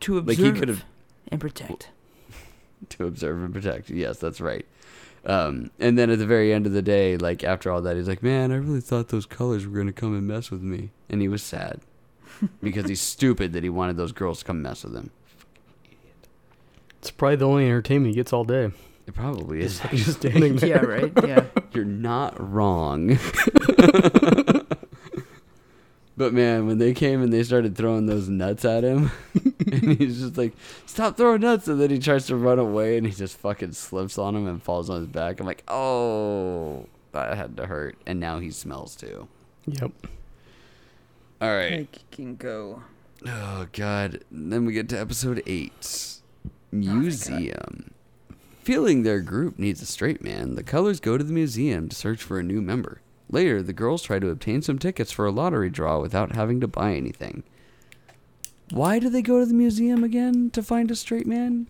To 0.02 0.20
Like, 0.22 0.38
observe 0.38 0.54
he 0.56 0.60
could've- 0.60 0.86
and 1.30 1.42
protect. 1.42 1.90
to 2.90 3.06
observe 3.06 3.44
and 3.44 3.54
protect. 3.54 3.90
Yes, 3.90 4.18
that's 4.20 4.40
right. 4.40 4.66
Um, 5.26 5.72
and 5.80 5.98
then 5.98 6.10
at 6.10 6.20
the 6.20 6.26
very 6.26 6.54
end 6.54 6.66
of 6.66 6.72
the 6.72 6.82
day, 6.82 7.18
like 7.18 7.44
after 7.44 7.70
all 7.72 7.82
that, 7.82 7.98
he's 7.98 8.08
like, 8.08 8.24
"Man, 8.24 8.52
I 8.52 8.56
really 8.56 8.80
thought 8.82 9.10
those 9.10 9.26
colors 9.26 9.68
were 9.68 9.78
gonna 9.78 9.92
come 9.92 10.16
and 10.16 10.26
mess 10.26 10.50
with 10.52 10.62
me," 10.62 10.92
and 11.10 11.22
he 11.22 11.28
was 11.28 11.44
sad 11.44 11.82
because 12.64 12.88
he's 12.88 13.02
stupid 13.02 13.52
that 13.54 13.64
he 13.64 13.70
wanted 13.70 13.98
those 13.98 14.12
girls 14.14 14.40
to 14.40 14.46
come 14.46 14.62
mess 14.62 14.84
with 14.86 14.96
him. 14.96 15.10
It's 17.00 17.12
probably 17.12 17.36
the 17.38 17.48
only 17.48 17.66
entertainment 17.66 18.12
he 18.12 18.16
gets 18.16 18.32
all 18.34 18.44
day. 18.44 18.72
It 19.06 19.14
probably 19.14 19.62
is. 19.62 19.80
Just 19.92 20.20
standing 20.20 20.58
there. 20.58 20.70
yeah, 20.70 20.78
right. 20.80 21.12
Yeah. 21.26 21.46
You're 21.74 21.86
not 21.86 22.36
wrong. 22.52 23.18
but 26.18 26.34
man, 26.34 26.66
when 26.68 26.78
they 26.80 26.94
came 26.94 27.22
and 27.22 27.32
they 27.32 27.44
started 27.44 27.76
throwing 27.76 28.08
those 28.08 28.28
nuts 28.28 28.66
at 28.66 28.84
him, 28.84 29.12
and 29.72 29.98
he's 29.98 30.20
just 30.20 30.38
like, 30.38 30.54
"Stop 30.86 31.18
throwing 31.18 31.42
nuts!" 31.42 31.68
and 31.68 31.80
then 31.80 31.90
he 31.90 32.00
tries 32.00 32.26
to 32.28 32.36
run 32.36 32.60
away, 32.60 32.98
and 32.98 33.06
he 33.06 33.14
just 33.14 33.38
fucking 33.38 33.74
slips 33.74 34.18
on 34.18 34.36
him 34.36 34.48
and 34.48 34.62
falls 34.64 34.90
on 34.90 34.98
his 34.98 35.08
back. 35.08 35.40
I'm 35.40 35.46
like, 35.46 35.64
"Oh, 35.68 36.88
that 37.12 37.38
had 37.38 37.56
to 37.58 37.68
hurt." 37.68 37.98
And 38.06 38.20
now 38.20 38.40
he 38.40 38.52
smells 38.52 38.96
too. 38.96 39.28
Yep. 39.68 39.92
All 41.40 41.56
right. 41.56 41.88
I 41.94 42.16
can 42.16 42.36
go. 42.36 42.82
Oh 43.26 43.68
god. 43.74 44.24
And 44.32 44.52
then 44.52 44.66
we 44.66 44.74
get 44.74 44.90
to 44.90 45.00
episode 45.00 45.44
eight. 45.46 46.20
Oh, 46.46 46.50
museum. 46.72 47.92
Feeling 48.64 49.04
their 49.04 49.22
group 49.22 49.58
needs 49.58 49.82
a 49.82 49.86
straight 49.86 50.22
man, 50.22 50.56
the 50.56 50.64
colors 50.64 51.00
go 51.00 51.18
to 51.18 51.24
the 51.24 51.34
museum 51.34 51.88
to 51.90 51.96
search 51.96 52.22
for 52.22 52.40
a 52.40 52.44
new 52.44 52.62
member. 52.62 53.02
Later, 53.30 53.62
the 53.62 53.74
girls 53.74 54.02
try 54.04 54.20
to 54.20 54.30
obtain 54.30 54.62
some 54.62 54.80
tickets 54.80 55.12
for 55.12 55.26
a 55.26 55.32
lottery 55.32 55.70
draw 55.70 56.00
without 56.00 56.34
having 56.34 56.62
to 56.62 56.68
buy 56.68 56.94
anything. 56.94 57.44
Why 58.72 59.00
do 59.00 59.10
they 59.10 59.22
go 59.22 59.40
to 59.40 59.46
the 59.46 59.54
museum 59.54 60.04
again 60.04 60.50
to 60.52 60.62
find 60.64 60.92
a 60.92 60.96
straight 60.96 61.28
man? 61.28 61.68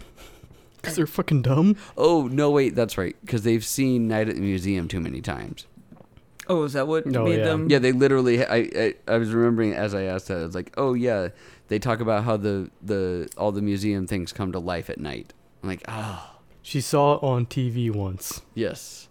Because 0.78 0.96
they're 0.96 1.08
fucking 1.08 1.44
dumb. 1.44 1.76
Oh 1.98 2.28
no, 2.28 2.50
wait, 2.52 2.76
that's 2.76 2.98
right. 2.98 3.16
Because 3.22 3.44
they've 3.44 3.66
seen 3.66 4.08
Night 4.08 4.30
at 4.30 4.36
the 4.36 4.42
Museum 4.42 4.88
too 4.88 5.00
many 5.00 5.22
times. 5.22 5.66
Oh, 6.48 6.64
is 6.64 6.74
that 6.74 6.88
what 6.88 7.06
No, 7.06 7.26
made 7.26 7.40
yeah. 7.40 7.46
them? 7.46 7.70
Yeah, 7.70 7.80
they 7.80 7.92
literally. 7.92 8.44
I, 8.46 8.70
I 8.76 8.94
I 9.08 9.18
was 9.18 9.30
remembering 9.34 9.74
as 9.74 9.94
I 9.94 10.04
asked 10.04 10.28
that. 10.30 10.40
I 10.40 10.44
was 10.44 10.56
like, 10.56 10.74
oh 10.78 10.94
yeah, 10.94 11.30
they 11.68 11.78
talk 11.78 12.00
about 12.00 12.24
how 12.24 12.38
the 12.38 12.70
the 12.82 13.28
all 13.38 13.52
the 13.52 13.62
museum 13.62 14.08
things 14.08 14.32
come 14.32 14.52
to 14.54 14.60
life 14.60 14.90
at 14.90 15.00
night. 15.00 15.34
I'm 15.62 15.70
like, 15.70 15.84
oh 15.88 16.36
She 16.62 16.80
saw 16.82 17.16
it 17.16 17.24
on 17.24 17.46
TV 17.48 17.92
once. 17.94 18.42
yes, 18.56 19.07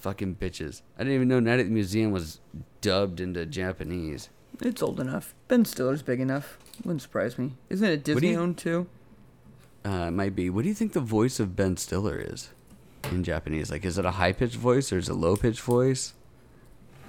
fucking 0.00 0.36
bitches. 0.36 0.82
I 0.96 1.00
didn't 1.02 1.14
even 1.14 1.28
know 1.28 1.40
Night 1.40 1.60
at 1.60 1.66
the 1.66 1.72
Museum 1.72 2.10
was 2.12 2.40
dubbed 2.80 3.20
into 3.20 3.44
Japanese. 3.46 4.28
It's 4.60 4.82
old 4.82 4.98
enough. 5.00 5.34
Ben 5.48 5.64
Stiller's 5.64 6.02
big 6.02 6.20
enough. 6.20 6.58
Wouldn't 6.84 7.02
surprise 7.02 7.38
me. 7.38 7.52
Isn't 7.70 7.86
it 7.86 7.90
What 7.98 8.04
do 8.04 8.14
Disney 8.14 8.30
you- 8.32 8.38
owned 8.40 8.58
too? 8.58 8.86
Uh, 9.84 10.06
it 10.08 10.10
might 10.10 10.34
be. 10.34 10.50
What 10.50 10.62
do 10.62 10.68
you 10.68 10.74
think 10.74 10.92
the 10.92 11.00
voice 11.00 11.38
of 11.40 11.54
Ben 11.56 11.76
Stiller 11.76 12.16
is 12.18 12.50
in 13.10 13.22
Japanese? 13.24 13.70
Like, 13.70 13.84
is 13.84 13.96
it 13.96 14.04
a 14.04 14.10
high 14.12 14.32
pitched 14.32 14.56
voice 14.56 14.92
or 14.92 14.98
is 14.98 15.08
it 15.08 15.12
a 15.12 15.14
low 15.14 15.36
pitched 15.36 15.60
voice? 15.60 16.14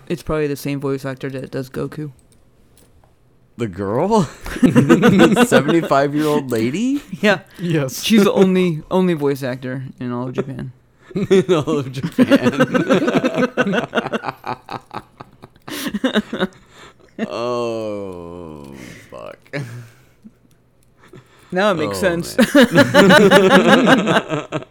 It's 0.07 0.23
probably 0.23 0.47
the 0.47 0.55
same 0.55 0.79
voice 0.79 1.03
actor 1.05 1.29
that 1.31 1.51
does 1.51 1.69
Goku. 1.69 2.11
The 3.57 3.67
girl, 3.67 4.23
seventy 5.45 5.81
five 5.81 6.15
year 6.15 6.25
old 6.25 6.49
lady 6.49 7.01
Yeah, 7.19 7.41
Yes. 7.59 8.03
she's 8.03 8.23
the 8.23 8.31
only 8.31 8.83
only 8.89 9.15
voice 9.15 9.43
actor 9.43 9.83
in 9.99 10.11
all 10.13 10.27
of 10.29 10.33
Japan. 10.33 10.71
in 11.29 11.53
all 11.53 11.79
of 11.79 11.91
Japan. 11.91 12.53
oh 17.27 18.73
fuck. 19.09 19.39
Now 21.51 21.71
it 21.71 21.75
makes 21.75 21.97
Oh, 22.03 22.21
sense. 22.21 22.35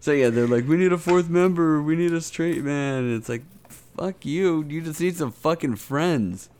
So 0.00 0.10
yeah, 0.10 0.30
they're 0.30 0.48
like, 0.48 0.66
we 0.66 0.76
need 0.76 0.92
a 0.92 0.98
fourth 0.98 1.30
member. 1.30 1.80
We 1.80 1.94
need 1.94 2.12
a 2.12 2.20
straight 2.20 2.64
man. 2.64 3.04
And 3.04 3.16
it's 3.16 3.28
like, 3.28 3.44
fuck 3.96 4.26
you. 4.26 4.64
You 4.68 4.80
just 4.80 5.00
need 5.00 5.16
some 5.16 5.30
fucking 5.30 5.76
friends. 5.76 6.50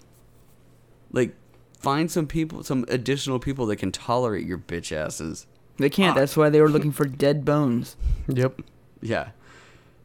Like, 1.11 1.35
find 1.76 2.09
some 2.09 2.28
people, 2.28 2.62
some 2.62 2.85
additional 2.87 3.40
people 3.40 3.66
that 3.66 3.78
can 3.78 3.90
tolerate 3.90 4.46
your 4.46 4.59
bitch 4.59 4.92
asses. 4.96 5.48
They 5.78 5.90
can't. 5.90 6.16
Uh, 6.16 6.20
that's 6.20 6.37
why 6.37 6.50
they 6.50 6.61
were 6.61 6.68
looking 6.70 6.92
for 6.92 7.04
dead 7.06 7.44
bones. 7.44 7.96
Yep. 8.28 8.62
Yeah. 9.00 9.30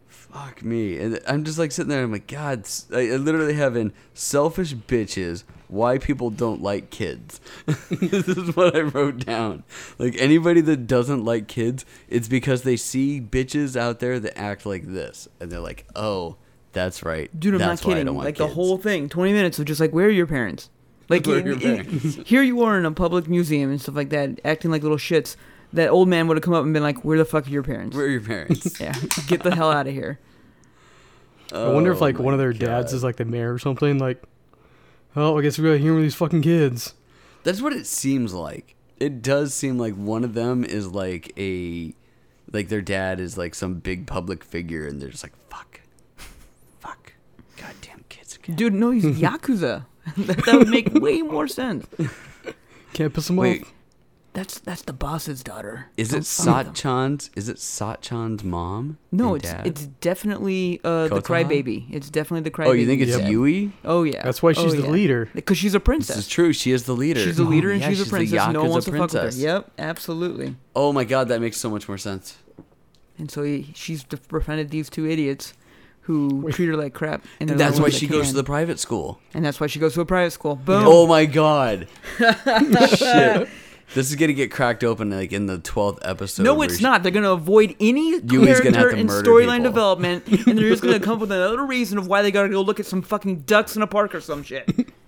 Fuck 0.07 0.63
me. 0.63 0.97
And 0.99 1.19
I'm 1.27 1.43
just 1.43 1.57
like 1.57 1.71
sitting 1.71 1.89
there. 1.89 2.03
I'm 2.03 2.11
like, 2.11 2.27
God, 2.27 2.67
I 2.93 3.15
literally 3.15 3.53
have 3.55 3.75
in 3.75 3.93
selfish 4.13 4.73
bitches. 4.73 5.43
Why 5.69 5.97
people 5.97 6.29
don't 6.29 6.61
like 6.61 6.89
kids. 6.91 7.41
this 7.89 8.27
is 8.27 8.55
what 8.55 8.75
I 8.75 8.81
wrote 8.81 9.25
down. 9.25 9.63
Like 9.97 10.15
anybody 10.17 10.61
that 10.61 10.87
doesn't 10.87 11.25
like 11.25 11.47
kids, 11.47 11.85
it's 12.07 12.27
because 12.29 12.61
they 12.61 12.77
see 12.77 13.19
bitches 13.19 13.75
out 13.75 13.99
there 13.99 14.19
that 14.19 14.37
act 14.37 14.65
like 14.65 14.83
this, 14.85 15.27
and 15.41 15.51
they're 15.51 15.59
like, 15.59 15.85
oh, 15.95 16.37
that's 16.71 17.03
right. 17.03 17.29
Dude, 17.37 17.55
I'm 17.55 17.59
that's 17.59 17.81
not 17.81 17.89
kidding. 17.89 18.05
don't 18.05 18.15
want 18.15 18.25
Like 18.25 18.37
the 18.37 18.47
whole 18.47 18.77
thing, 18.77 19.09
20 19.09 19.33
minutes 19.33 19.59
of 19.59 19.65
just 19.65 19.81
like, 19.81 19.91
where 19.91 20.05
are 20.07 20.11
your 20.11 20.27
parents? 20.27 20.69
Like, 21.09 21.25
Where 21.25 21.37
are 21.37 21.47
your 21.47 21.57
parents? 21.57 22.17
here 22.25 22.43
you 22.43 22.61
are 22.63 22.77
in 22.77 22.83
a 22.85 22.91
public 22.91 23.29
museum 23.29 23.71
and 23.71 23.79
stuff 23.81 23.95
like 23.95 24.09
that, 24.09 24.41
acting 24.43 24.71
like 24.71 24.81
little 24.83 24.97
shits. 24.97 25.37
That 25.77 25.89
old 25.89 26.07
man 26.07 26.27
would 26.27 26.37
have 26.37 26.43
come 26.43 26.55
up 26.55 26.63
and 26.63 26.73
been 26.73 26.81
like, 26.81 27.05
where 27.05 27.19
the 27.19 27.25
fuck 27.25 27.45
are 27.45 27.49
your 27.51 27.61
parents? 27.61 27.95
Where 27.95 28.05
are 28.05 28.09
your 28.09 28.21
parents? 28.21 28.79
yeah, 28.79 28.95
get 29.27 29.43
the 29.43 29.53
hell 29.53 29.71
out 29.71 29.85
of 29.85 29.93
here. 29.93 30.19
I 31.53 31.69
wonder 31.69 31.91
if 31.91 31.99
Oh 31.99 32.05
like 32.05 32.15
my 32.15 32.21
one 32.21 32.33
of 32.33 32.39
their 32.39 32.51
dads 32.51 32.93
is 32.93 33.03
like 33.03 33.17
the 33.17 33.25
mayor 33.25 33.53
or 33.53 33.59
something. 33.59 33.99
Like, 33.99 34.21
oh, 35.15 35.37
I 35.37 35.43
guess 35.43 35.59
we 35.59 35.65
gotta 35.65 35.77
hear 35.77 35.93
with 35.93 36.01
these 36.01 36.15
fucking 36.15 36.41
kids. 36.41 36.95
That's 37.43 37.61
what 37.61 37.73
it 37.73 37.85
seems 37.85 38.33
like. 38.33 38.73
It 38.99 39.21
does 39.21 39.53
seem 39.53 39.77
like 39.77 39.93
one 39.93 40.23
of 40.23 40.33
them 40.33 40.63
is 40.63 40.87
like 40.87 41.31
a 41.37 41.93
like 42.51 42.69
their 42.69 42.81
dad 42.81 43.19
is 43.19 43.37
like 43.37 43.53
some 43.53 43.75
big 43.75 44.07
public 44.07 44.43
figure 44.43 44.87
and 44.87 44.99
they're 44.99 45.09
just 45.09 45.23
like 45.23 45.33
fuck. 45.49 45.81
Fuck. 46.79 47.13
Goddamn 47.55 48.03
kids 48.09 48.35
again. 48.35 48.55
Dude, 48.55 48.73
no, 48.73 48.89
he's 48.89 49.05
Yakuza. 49.19 49.85
that, 50.17 50.43
that 50.45 50.55
would 50.55 50.69
make 50.69 50.91
way 50.95 51.21
more 51.21 51.47
sense. 51.47 51.85
Can't 52.93 53.13
piss 53.13 53.27
them 53.27 53.35
Wait, 53.35 53.61
off. 53.61 53.73
That's 54.37 54.59
that's 54.59 54.83
the 54.83 54.93
boss's 54.93 55.41
daughter. 55.41 55.87
is 55.97 56.09
Don't 56.09 56.19
it 56.19 56.25
fuck 56.27 56.67
with. 56.67 56.75
Satchan's 56.75 57.31
is 57.35 57.49
it 57.49 57.57
Satchan's 57.57 58.43
mom? 58.43 58.99
No, 59.11 59.33
it's 59.33 59.49
dad? 59.51 59.65
it's 59.65 59.87
definitely 59.87 60.79
uh, 60.83 61.07
the 61.07 61.21
crybaby. 61.23 61.87
It's 61.91 62.11
definitely 62.11 62.41
the 62.47 62.51
crybaby. 62.51 62.67
Oh, 62.67 62.71
you 62.73 62.85
think 62.85 63.01
it's 63.01 63.17
Yep. 63.17 63.31
Yui? 63.31 63.71
Oh 63.83 64.03
yeah. 64.03 64.21
That's 64.21 64.43
why 64.43 64.53
she's 64.53 64.73
Oh, 64.73 64.75
the 64.75 64.83
yeah. 64.83 64.89
leader. 64.89 65.29
Because 65.33 65.57
she's 65.57 65.73
a 65.73 65.79
This 65.79 65.85
princess. 65.85 66.17
is 66.17 66.27
true. 66.27 66.53
She 66.53 66.71
is 66.71 66.83
the 66.83 66.93
leader. 66.93 67.19
She's 67.19 67.37
the 67.37 67.43
leader 67.45 67.69
Oh, 67.69 67.73
and 67.73 67.81
yeah, 67.81 67.89
she's 67.89 68.01
a 68.01 68.03
the 68.03 68.09
princess. 68.11 68.53
No 68.53 68.61
one 68.61 68.67
Yakuza 68.67 68.69
wants 68.69 68.85
to 68.85 68.91
fuck 68.91 69.01
with 69.01 69.13
her. 69.13 69.19
princess. 69.21 69.41
Yep, 69.41 69.71
absolutely. 69.79 70.55
Oh 70.75 70.93
my 70.93 71.03
god, 71.03 71.29
that 71.29 71.41
makes 71.41 71.57
so 71.57 71.71
much 71.71 71.87
more 71.87 71.97
sense. 71.97 72.37
And 73.17 73.31
so 73.31 73.41
he, 73.41 73.71
she's 73.73 74.03
befriended 74.03 74.69
these 74.69 74.87
two 74.91 75.07
idiots 75.07 75.55
who 76.01 76.41
Wait. 76.43 76.53
treat 76.53 76.67
her 76.67 76.77
like 76.77 76.93
crap. 76.93 77.25
And, 77.39 77.49
And 77.49 77.59
that's 77.59 77.79
why 77.79 77.89
she 77.89 78.05
goes 78.05 78.25
can. 78.25 78.29
to 78.29 78.35
the 78.35 78.43
private 78.43 78.77
school. 78.77 79.19
And 79.33 79.43
that's 79.43 79.59
why 79.59 79.65
she 79.65 79.79
goes 79.79 79.95
to 79.95 80.01
a 80.01 80.05
private 80.05 80.29
school. 80.31 80.55
Boom. 80.55 80.83
Oh 80.85 81.07
my 81.07 81.25
god. 81.25 81.87
Shit. 82.19 83.49
This 83.93 84.09
is 84.09 84.15
gonna 84.15 84.33
get 84.33 84.51
cracked 84.51 84.83
open 84.83 85.09
like 85.09 85.31
in 85.31 85.45
the 85.45 85.59
twelfth 85.59 85.99
episode. 86.03 86.43
no, 86.43 86.61
it's 86.61 86.81
not. 86.81 87.03
They're 87.03 87.11
gonna 87.11 87.31
avoid 87.31 87.75
any 87.79 88.19
Yui's 88.19 88.59
character 88.59 88.89
and 88.89 89.09
storyline 89.09 89.63
development, 89.63 90.27
and 90.47 90.57
they're 90.57 90.69
just 90.69 90.83
gonna 90.83 90.99
come 90.99 91.13
up 91.15 91.19
with 91.21 91.31
another 91.31 91.65
reason 91.65 91.97
of 91.97 92.07
why 92.07 92.21
they 92.21 92.31
gotta 92.31 92.49
go 92.49 92.61
look 92.61 92.79
at 92.79 92.85
some 92.85 93.01
fucking 93.01 93.41
ducks 93.41 93.75
in 93.75 93.81
a 93.81 93.87
park 93.87 94.13
or 94.13 94.21
some 94.21 94.43
shit. 94.43 94.69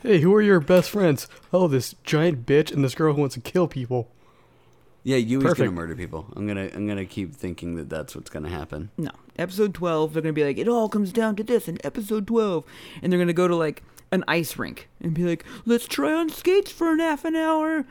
Hey, 0.00 0.20
who 0.20 0.32
are 0.32 0.40
your 0.40 0.60
best 0.60 0.90
friends? 0.90 1.26
Oh, 1.52 1.66
this 1.66 1.96
giant 2.04 2.46
bitch 2.46 2.72
and 2.72 2.84
this 2.84 2.94
girl 2.94 3.14
who 3.14 3.20
wants 3.20 3.34
to 3.34 3.40
kill 3.40 3.66
people. 3.66 4.08
Yeah, 5.02 5.16
Yui's 5.16 5.54
gonna 5.54 5.72
murder 5.72 5.96
people. 5.96 6.32
I'm 6.36 6.46
gonna 6.46 6.70
I'm 6.72 6.86
gonna 6.86 7.04
keep 7.04 7.34
thinking 7.34 7.74
that 7.74 7.88
that's 7.90 8.14
what's 8.14 8.30
gonna 8.30 8.48
happen. 8.48 8.90
No. 8.96 9.10
Episode 9.38 9.72
12, 9.74 10.12
they're 10.12 10.22
going 10.22 10.34
to 10.34 10.38
be 10.40 10.44
like, 10.44 10.58
it 10.58 10.68
all 10.68 10.88
comes 10.88 11.12
down 11.12 11.36
to 11.36 11.44
this 11.44 11.68
in 11.68 11.78
episode 11.84 12.26
12. 12.26 12.64
And 13.02 13.12
they're 13.12 13.18
going 13.18 13.28
to 13.28 13.32
go 13.32 13.46
to 13.46 13.54
like 13.54 13.84
an 14.10 14.24
ice 14.26 14.56
rink 14.56 14.88
and 15.00 15.14
be 15.14 15.22
like, 15.22 15.44
let's 15.64 15.86
try 15.86 16.12
on 16.12 16.28
skates 16.28 16.72
for 16.72 16.92
an 16.92 16.98
half 16.98 17.24
an 17.24 17.36
hour. 17.36 17.84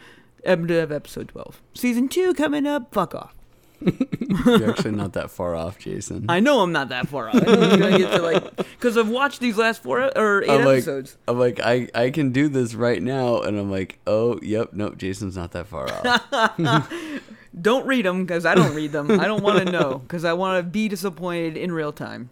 End 0.43 0.69
of 0.71 0.91
episode 0.91 1.29
12. 1.29 1.61
Season 1.73 2.07
2 2.07 2.33
coming 2.33 2.65
up. 2.65 2.93
Fuck 2.93 3.15
off. 3.15 3.33
You're 3.79 4.69
actually 4.71 4.91
not 4.91 5.13
that 5.13 5.29
far 5.29 5.55
off, 5.55 5.77
Jason. 5.77 6.25
I 6.29 6.39
know 6.39 6.61
I'm 6.61 6.71
not 6.71 6.89
that 6.89 7.07
far 7.07 7.29
off. 7.29 7.35
I'm 7.35 7.43
to 7.79 7.97
get 7.97 8.11
to 8.11 8.21
like, 8.21 8.55
because 8.55 8.97
I've 8.97 9.09
watched 9.09 9.39
these 9.39 9.57
last 9.57 9.83
four 9.83 10.09
or 10.17 10.43
8 10.43 10.49
I'm 10.49 10.65
like, 10.65 10.77
episodes. 10.77 11.17
I'm 11.27 11.37
like, 11.37 11.59
I, 11.59 11.87
I 11.93 12.09
can 12.09 12.31
do 12.31 12.49
this 12.49 12.73
right 12.73 13.01
now, 13.01 13.41
and 13.41 13.57
I'm 13.57 13.69
like, 13.69 13.99
oh, 14.07 14.39
yep, 14.41 14.73
nope, 14.73 14.97
Jason's 14.97 15.37
not 15.37 15.51
that 15.51 15.67
far 15.67 15.87
off. 15.91 16.91
Don't 17.61 17.85
read 17.87 18.05
them 18.05 18.23
because 18.25 18.45
I 18.45 18.53
don't 18.53 18.75
read 18.75 18.91
them. 18.91 19.19
I 19.19 19.25
don't 19.25 19.41
want 19.41 19.65
to 19.65 19.71
know 19.71 19.97
because 19.97 20.23
I 20.23 20.33
want 20.33 20.63
to 20.63 20.69
be 20.69 20.87
disappointed 20.87 21.57
in 21.57 21.71
real 21.71 21.91
time. 21.91 22.29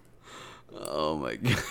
oh 0.71 1.17
my 1.17 1.35
god. 1.37 1.63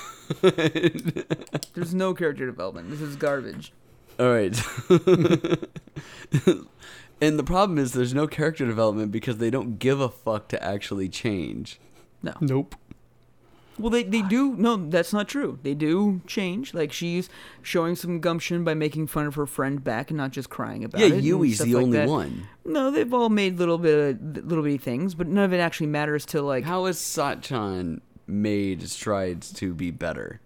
There's 1.74 1.94
no 1.94 2.14
character 2.14 2.46
development. 2.46 2.90
This 2.90 3.00
is 3.00 3.14
garbage. 3.14 3.72
All 4.18 4.32
right. 4.32 4.56
and 7.20 7.38
the 7.38 7.44
problem 7.44 7.78
is, 7.78 7.92
there's 7.92 8.14
no 8.14 8.26
character 8.26 8.66
development 8.66 9.10
because 9.12 9.38
they 9.38 9.50
don't 9.50 9.78
give 9.78 10.00
a 10.00 10.08
fuck 10.08 10.48
to 10.48 10.62
actually 10.62 11.08
change. 11.08 11.80
No. 12.22 12.32
Nope. 12.40 12.76
Well, 13.76 13.90
they, 13.90 14.04
they 14.04 14.22
do. 14.22 14.54
No, 14.54 14.76
that's 14.76 15.12
not 15.12 15.26
true. 15.26 15.58
They 15.64 15.74
do 15.74 16.20
change. 16.28 16.74
Like, 16.74 16.92
she's 16.92 17.28
showing 17.60 17.96
some 17.96 18.20
gumption 18.20 18.62
by 18.62 18.74
making 18.74 19.08
fun 19.08 19.26
of 19.26 19.34
her 19.34 19.46
friend 19.46 19.82
back 19.82 20.10
and 20.10 20.16
not 20.16 20.30
just 20.30 20.48
crying 20.48 20.84
about 20.84 21.00
yeah, 21.00 21.08
it. 21.08 21.12
and 21.14 21.24
Yui's 21.24 21.58
the 21.58 21.74
like 21.74 21.82
only 21.82 21.98
that. 21.98 22.08
one. 22.08 22.46
No, 22.64 22.92
they've 22.92 23.12
all 23.12 23.30
made 23.30 23.58
little 23.58 23.78
bit 23.78 24.16
of, 24.16 24.46
little 24.46 24.62
bitty 24.62 24.78
things, 24.78 25.16
but 25.16 25.26
none 25.26 25.42
of 25.44 25.52
it 25.52 25.58
actually 25.58 25.88
matters 25.88 26.24
to, 26.26 26.40
like, 26.40 26.62
How 26.62 26.84
has 26.84 26.98
Satchan 26.98 28.00
made 28.28 28.88
strides 28.88 29.52
to 29.54 29.74
be 29.74 29.90
better? 29.90 30.40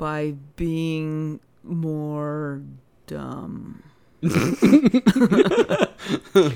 by 0.00 0.34
being 0.56 1.38
more 1.64 2.62
dumb. 3.06 3.82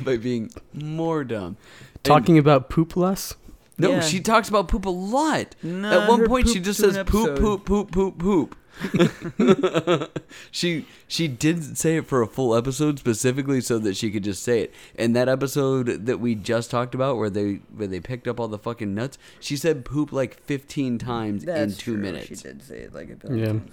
By 0.04 0.16
being 0.18 0.50
more 0.72 1.24
dumb. 1.24 1.56
Talking 2.02 2.38
about 2.38 2.68
poop 2.68 2.96
less. 2.96 3.34
No, 3.78 3.90
Yeah. 3.92 4.00
she 4.00 4.20
talks 4.20 4.48
about 4.48 4.68
poop 4.68 4.84
a 4.86 4.90
lot. 4.90 5.56
Nah, 5.62 6.02
At 6.02 6.08
one 6.08 6.26
point, 6.26 6.48
she 6.48 6.60
just 6.60 6.78
says 6.80 6.96
poop, 7.06 7.36
poop, 7.38 7.64
poop, 7.64 7.90
poop, 7.90 8.18
poop. 8.18 8.56
she 10.50 10.84
she 11.06 11.28
didn't 11.28 11.76
say 11.76 11.96
it 11.96 12.06
for 12.06 12.22
a 12.22 12.26
full 12.26 12.56
episode 12.56 12.98
specifically 12.98 13.60
so 13.60 13.78
that 13.78 13.96
she 13.96 14.10
could 14.10 14.24
just 14.24 14.42
say 14.42 14.62
it. 14.62 14.74
And 14.96 15.14
that 15.14 15.28
episode 15.28 16.06
that 16.06 16.18
we 16.18 16.34
just 16.34 16.70
talked 16.72 16.92
about, 16.94 17.16
where 17.16 17.30
they 17.30 17.60
where 17.74 17.86
they 17.86 18.00
picked 18.00 18.26
up 18.28 18.40
all 18.40 18.48
the 18.48 18.58
fucking 18.58 18.92
nuts, 18.94 19.16
she 19.40 19.56
said 19.56 19.84
poop 19.84 20.12
like 20.12 20.40
fifteen 20.42 20.98
times 20.98 21.44
in 21.44 21.46
That's 21.46 21.76
two 21.76 21.92
true. 21.94 22.02
minutes. 22.02 22.26
She 22.26 22.34
did 22.34 22.62
say 22.62 22.78
it 22.80 22.92
like 22.94 23.10
a 23.10 23.16
billion 23.16 23.38
Yeah. 23.38 23.52
times. 23.52 23.70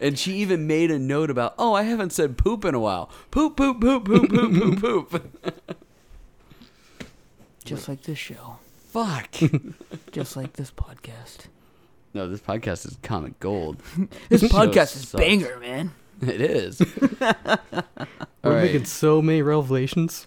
And 0.00 0.18
she 0.18 0.34
even 0.34 0.66
made 0.66 0.90
a 0.90 0.98
note 0.98 1.30
about, 1.30 1.54
oh, 1.58 1.72
I 1.74 1.82
haven't 1.84 2.10
said 2.12 2.36
poop 2.36 2.64
in 2.64 2.74
a 2.74 2.80
while. 2.80 3.10
Poop, 3.30 3.56
poop, 3.56 3.80
poop, 3.80 4.04
poop, 4.04 4.28
poop, 4.28 4.80
poop, 4.80 5.10
poop. 5.10 5.76
Just 7.64 7.88
like 7.88 8.02
this 8.02 8.18
show. 8.18 8.58
Fuck. 8.90 9.30
Just 10.12 10.36
like 10.36 10.52
this 10.54 10.70
podcast. 10.70 11.46
no, 12.12 12.28
this 12.28 12.40
podcast 12.40 12.86
is 12.86 12.96
comic 13.02 13.38
gold. 13.40 13.80
This 14.28 14.42
Show 14.42 14.48
podcast 14.48 14.96
is 14.96 15.08
sucks. 15.08 15.24
banger, 15.24 15.58
man. 15.60 15.92
It 16.20 16.40
is. 16.40 16.80
We're 17.20 17.34
All 18.44 18.52
right. 18.52 18.62
making 18.64 18.84
so 18.84 19.20
many 19.22 19.42
revelations. 19.42 20.26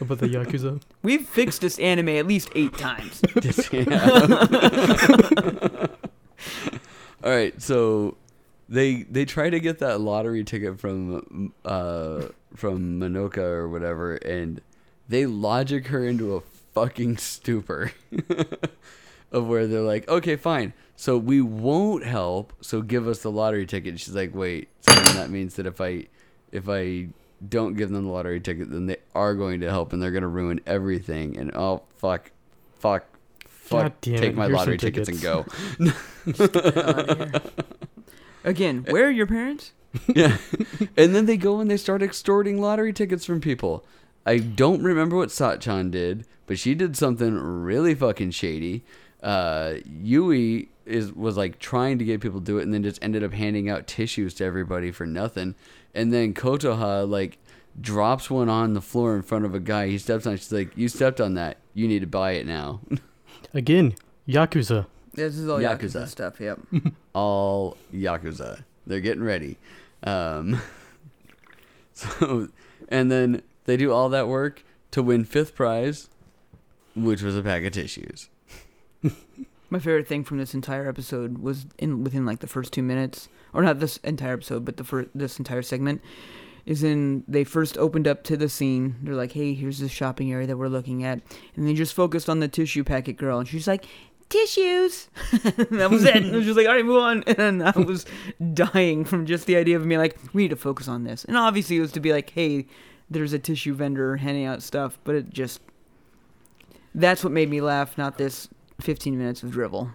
about 0.00 0.18
the 0.18 0.26
Yakuza. 0.28 0.82
We've 1.02 1.26
fixed 1.26 1.60
this 1.62 1.78
anime 1.78 2.08
at 2.10 2.26
least 2.26 2.50
eight 2.54 2.76
times. 2.76 3.22
Just- 3.40 3.72
yeah. 3.72 3.86
All 7.22 7.30
right, 7.30 7.60
so 7.60 8.16
they 8.70 9.02
they 9.02 9.24
try 9.24 9.50
to 9.50 9.60
get 9.60 9.80
that 9.80 10.00
lottery 10.00 10.44
ticket 10.44 10.78
from 10.78 11.52
uh 11.64 12.28
from 12.54 13.00
Manoka 13.00 13.38
or 13.38 13.68
whatever, 13.68 14.14
and 14.14 14.60
they 15.08 15.26
logic 15.26 15.88
her 15.88 16.06
into 16.06 16.36
a 16.36 16.40
fucking 16.72 17.16
stupor 17.16 17.92
of 19.32 19.46
where 19.46 19.66
they're 19.66 19.80
like, 19.80 20.08
okay, 20.08 20.36
fine, 20.36 20.72
so 20.94 21.18
we 21.18 21.40
won't 21.40 22.04
help, 22.04 22.52
so 22.60 22.80
give 22.80 23.08
us 23.08 23.20
the 23.20 23.30
lottery 23.30 23.66
ticket. 23.66 23.98
She's 23.98 24.14
like, 24.14 24.34
wait, 24.34 24.68
so 24.80 24.92
that 24.94 25.30
means 25.30 25.56
that 25.56 25.66
if 25.66 25.80
I 25.80 26.06
if 26.52 26.68
I 26.68 27.08
don't 27.48 27.74
give 27.74 27.90
them 27.90 28.04
the 28.04 28.10
lottery 28.10 28.40
ticket, 28.40 28.70
then 28.70 28.86
they 28.86 28.98
are 29.14 29.34
going 29.34 29.60
to 29.60 29.70
help 29.70 29.92
and 29.92 30.00
they're 30.00 30.10
going 30.12 30.22
to 30.22 30.28
ruin 30.28 30.60
everything. 30.64 31.36
And 31.36 31.50
oh 31.56 31.82
fuck, 31.96 32.30
fuck, 32.78 33.04
fuck, 33.48 34.00
take 34.00 34.22
it, 34.22 34.36
my 34.36 34.46
here's 34.46 34.56
lottery 34.56 34.78
some 34.78 34.92
tickets 34.92 35.08
and 35.08 35.20
go. 35.20 35.44
Again, 38.44 38.86
where 38.88 39.06
are 39.06 39.10
your 39.10 39.26
parents? 39.26 39.72
yeah. 40.06 40.38
And 40.96 41.14
then 41.14 41.26
they 41.26 41.36
go 41.36 41.60
and 41.60 41.70
they 41.70 41.76
start 41.76 42.02
extorting 42.02 42.60
lottery 42.60 42.92
tickets 42.92 43.24
from 43.24 43.40
people. 43.40 43.84
I 44.24 44.38
don't 44.38 44.82
remember 44.82 45.16
what 45.16 45.30
Satchan 45.30 45.90
did, 45.90 46.26
but 46.46 46.58
she 46.58 46.74
did 46.74 46.96
something 46.96 47.34
really 47.34 47.94
fucking 47.94 48.30
shady. 48.32 48.84
Uh, 49.22 49.74
Yui 49.84 50.68
is 50.86 51.12
was 51.12 51.36
like 51.36 51.58
trying 51.58 51.98
to 51.98 52.04
get 52.04 52.20
people 52.20 52.40
to 52.40 52.44
do 52.44 52.58
it 52.58 52.62
and 52.62 52.72
then 52.74 52.82
just 52.82 53.02
ended 53.02 53.22
up 53.22 53.32
handing 53.32 53.68
out 53.68 53.86
tissues 53.86 54.34
to 54.34 54.44
everybody 54.44 54.90
for 54.90 55.06
nothing. 55.06 55.54
And 55.94 56.12
then 56.12 56.34
Kotoha 56.34 57.08
like 57.08 57.38
drops 57.80 58.30
one 58.30 58.48
on 58.48 58.74
the 58.74 58.80
floor 58.80 59.16
in 59.16 59.22
front 59.22 59.44
of 59.44 59.54
a 59.54 59.60
guy. 59.60 59.88
He 59.88 59.98
steps 59.98 60.26
on. 60.26 60.34
it. 60.34 60.38
She's 60.38 60.52
like, 60.52 60.76
"You 60.76 60.88
stepped 60.88 61.20
on 61.20 61.34
that. 61.34 61.58
You 61.74 61.88
need 61.88 62.00
to 62.00 62.06
buy 62.06 62.32
it 62.32 62.46
now." 62.46 62.80
Again, 63.54 63.94
Yakuza. 64.28 64.86
This 65.12 65.36
is 65.36 65.48
all 65.48 65.58
Yakuza. 65.58 66.02
Yakuza, 66.02 66.08
stuff. 66.08 66.40
Yep. 66.40 66.60
all 67.14 67.76
yakuza. 67.92 68.64
They're 68.86 69.00
getting 69.00 69.24
ready. 69.24 69.56
Um, 70.02 70.60
so, 71.92 72.48
and 72.88 73.10
then 73.10 73.42
they 73.64 73.76
do 73.76 73.92
all 73.92 74.08
that 74.10 74.28
work 74.28 74.62
to 74.92 75.02
win 75.02 75.24
fifth 75.24 75.54
prize, 75.54 76.08
which 76.94 77.22
was 77.22 77.36
a 77.36 77.42
pack 77.42 77.64
of 77.64 77.72
tissues. 77.72 78.28
My 79.70 79.78
favorite 79.78 80.08
thing 80.08 80.24
from 80.24 80.38
this 80.38 80.54
entire 80.54 80.88
episode 80.88 81.38
was 81.38 81.66
in 81.78 82.02
within 82.02 82.26
like 82.26 82.40
the 82.40 82.46
first 82.48 82.72
two 82.72 82.82
minutes, 82.82 83.28
or 83.52 83.62
not 83.62 83.78
this 83.78 83.98
entire 83.98 84.34
episode, 84.34 84.64
but 84.64 84.76
the 84.76 84.84
first 84.84 85.10
this 85.14 85.38
entire 85.38 85.62
segment 85.62 86.02
is 86.66 86.82
in 86.82 87.24
they 87.28 87.44
first 87.44 87.78
opened 87.78 88.08
up 88.08 88.24
to 88.24 88.36
the 88.36 88.48
scene. 88.48 88.96
They're 89.02 89.14
like, 89.14 89.32
"Hey, 89.32 89.54
here's 89.54 89.78
the 89.78 89.88
shopping 89.88 90.32
area 90.32 90.48
that 90.48 90.56
we're 90.56 90.68
looking 90.68 91.04
at," 91.04 91.20
and 91.54 91.66
they 91.66 91.74
just 91.74 91.94
focused 91.94 92.28
on 92.28 92.40
the 92.40 92.48
tissue 92.48 92.82
packet 92.82 93.16
girl, 93.16 93.38
and 93.38 93.48
she's 93.48 93.68
like, 93.68 93.86
"Tissues." 94.30 95.08
that 95.42 95.88
was 95.90 96.04
it. 96.04 96.16
And 96.16 96.26
it 96.26 96.34
was 96.34 96.46
just 96.46 96.56
like, 96.56 96.66
"All 96.66 96.74
right, 96.74 96.84
move 96.84 97.02
on." 97.02 97.22
And 97.38 97.62
I 97.62 97.78
was 97.78 98.06
dying 98.54 99.04
from 99.04 99.26
just 99.26 99.46
the 99.46 99.56
idea 99.56 99.76
of 99.76 99.84
me 99.84 99.98
like, 99.98 100.18
"We 100.32 100.42
need 100.42 100.48
to 100.50 100.56
focus 100.56 100.88
on 100.88 101.04
this," 101.04 101.24
and 101.26 101.36
obviously 101.36 101.76
it 101.76 101.80
was 101.80 101.92
to 101.92 102.00
be 102.00 102.12
like, 102.12 102.30
"Hey, 102.30 102.66
there's 103.10 103.32
a 103.32 103.38
tissue 103.38 103.74
vendor 103.74 104.16
handing 104.16 104.46
out 104.46 104.62
stuff," 104.62 104.98
but 105.04 105.14
it 105.14 105.30
just 105.30 105.60
that's 106.94 107.22
what 107.22 107.32
made 107.32 107.50
me 107.50 107.60
laugh, 107.60 107.98
not 107.98 108.18
this 108.18 108.48
15 108.80 109.16
minutes 109.16 109.42
of 109.42 109.50
drivel. 109.50 109.90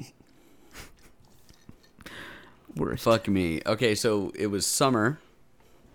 Worst. 2.76 3.04
Fuck 3.04 3.28
me. 3.28 3.60
Okay, 3.66 3.94
so 3.94 4.32
it 4.34 4.46
was 4.46 4.64
summer. 4.66 5.18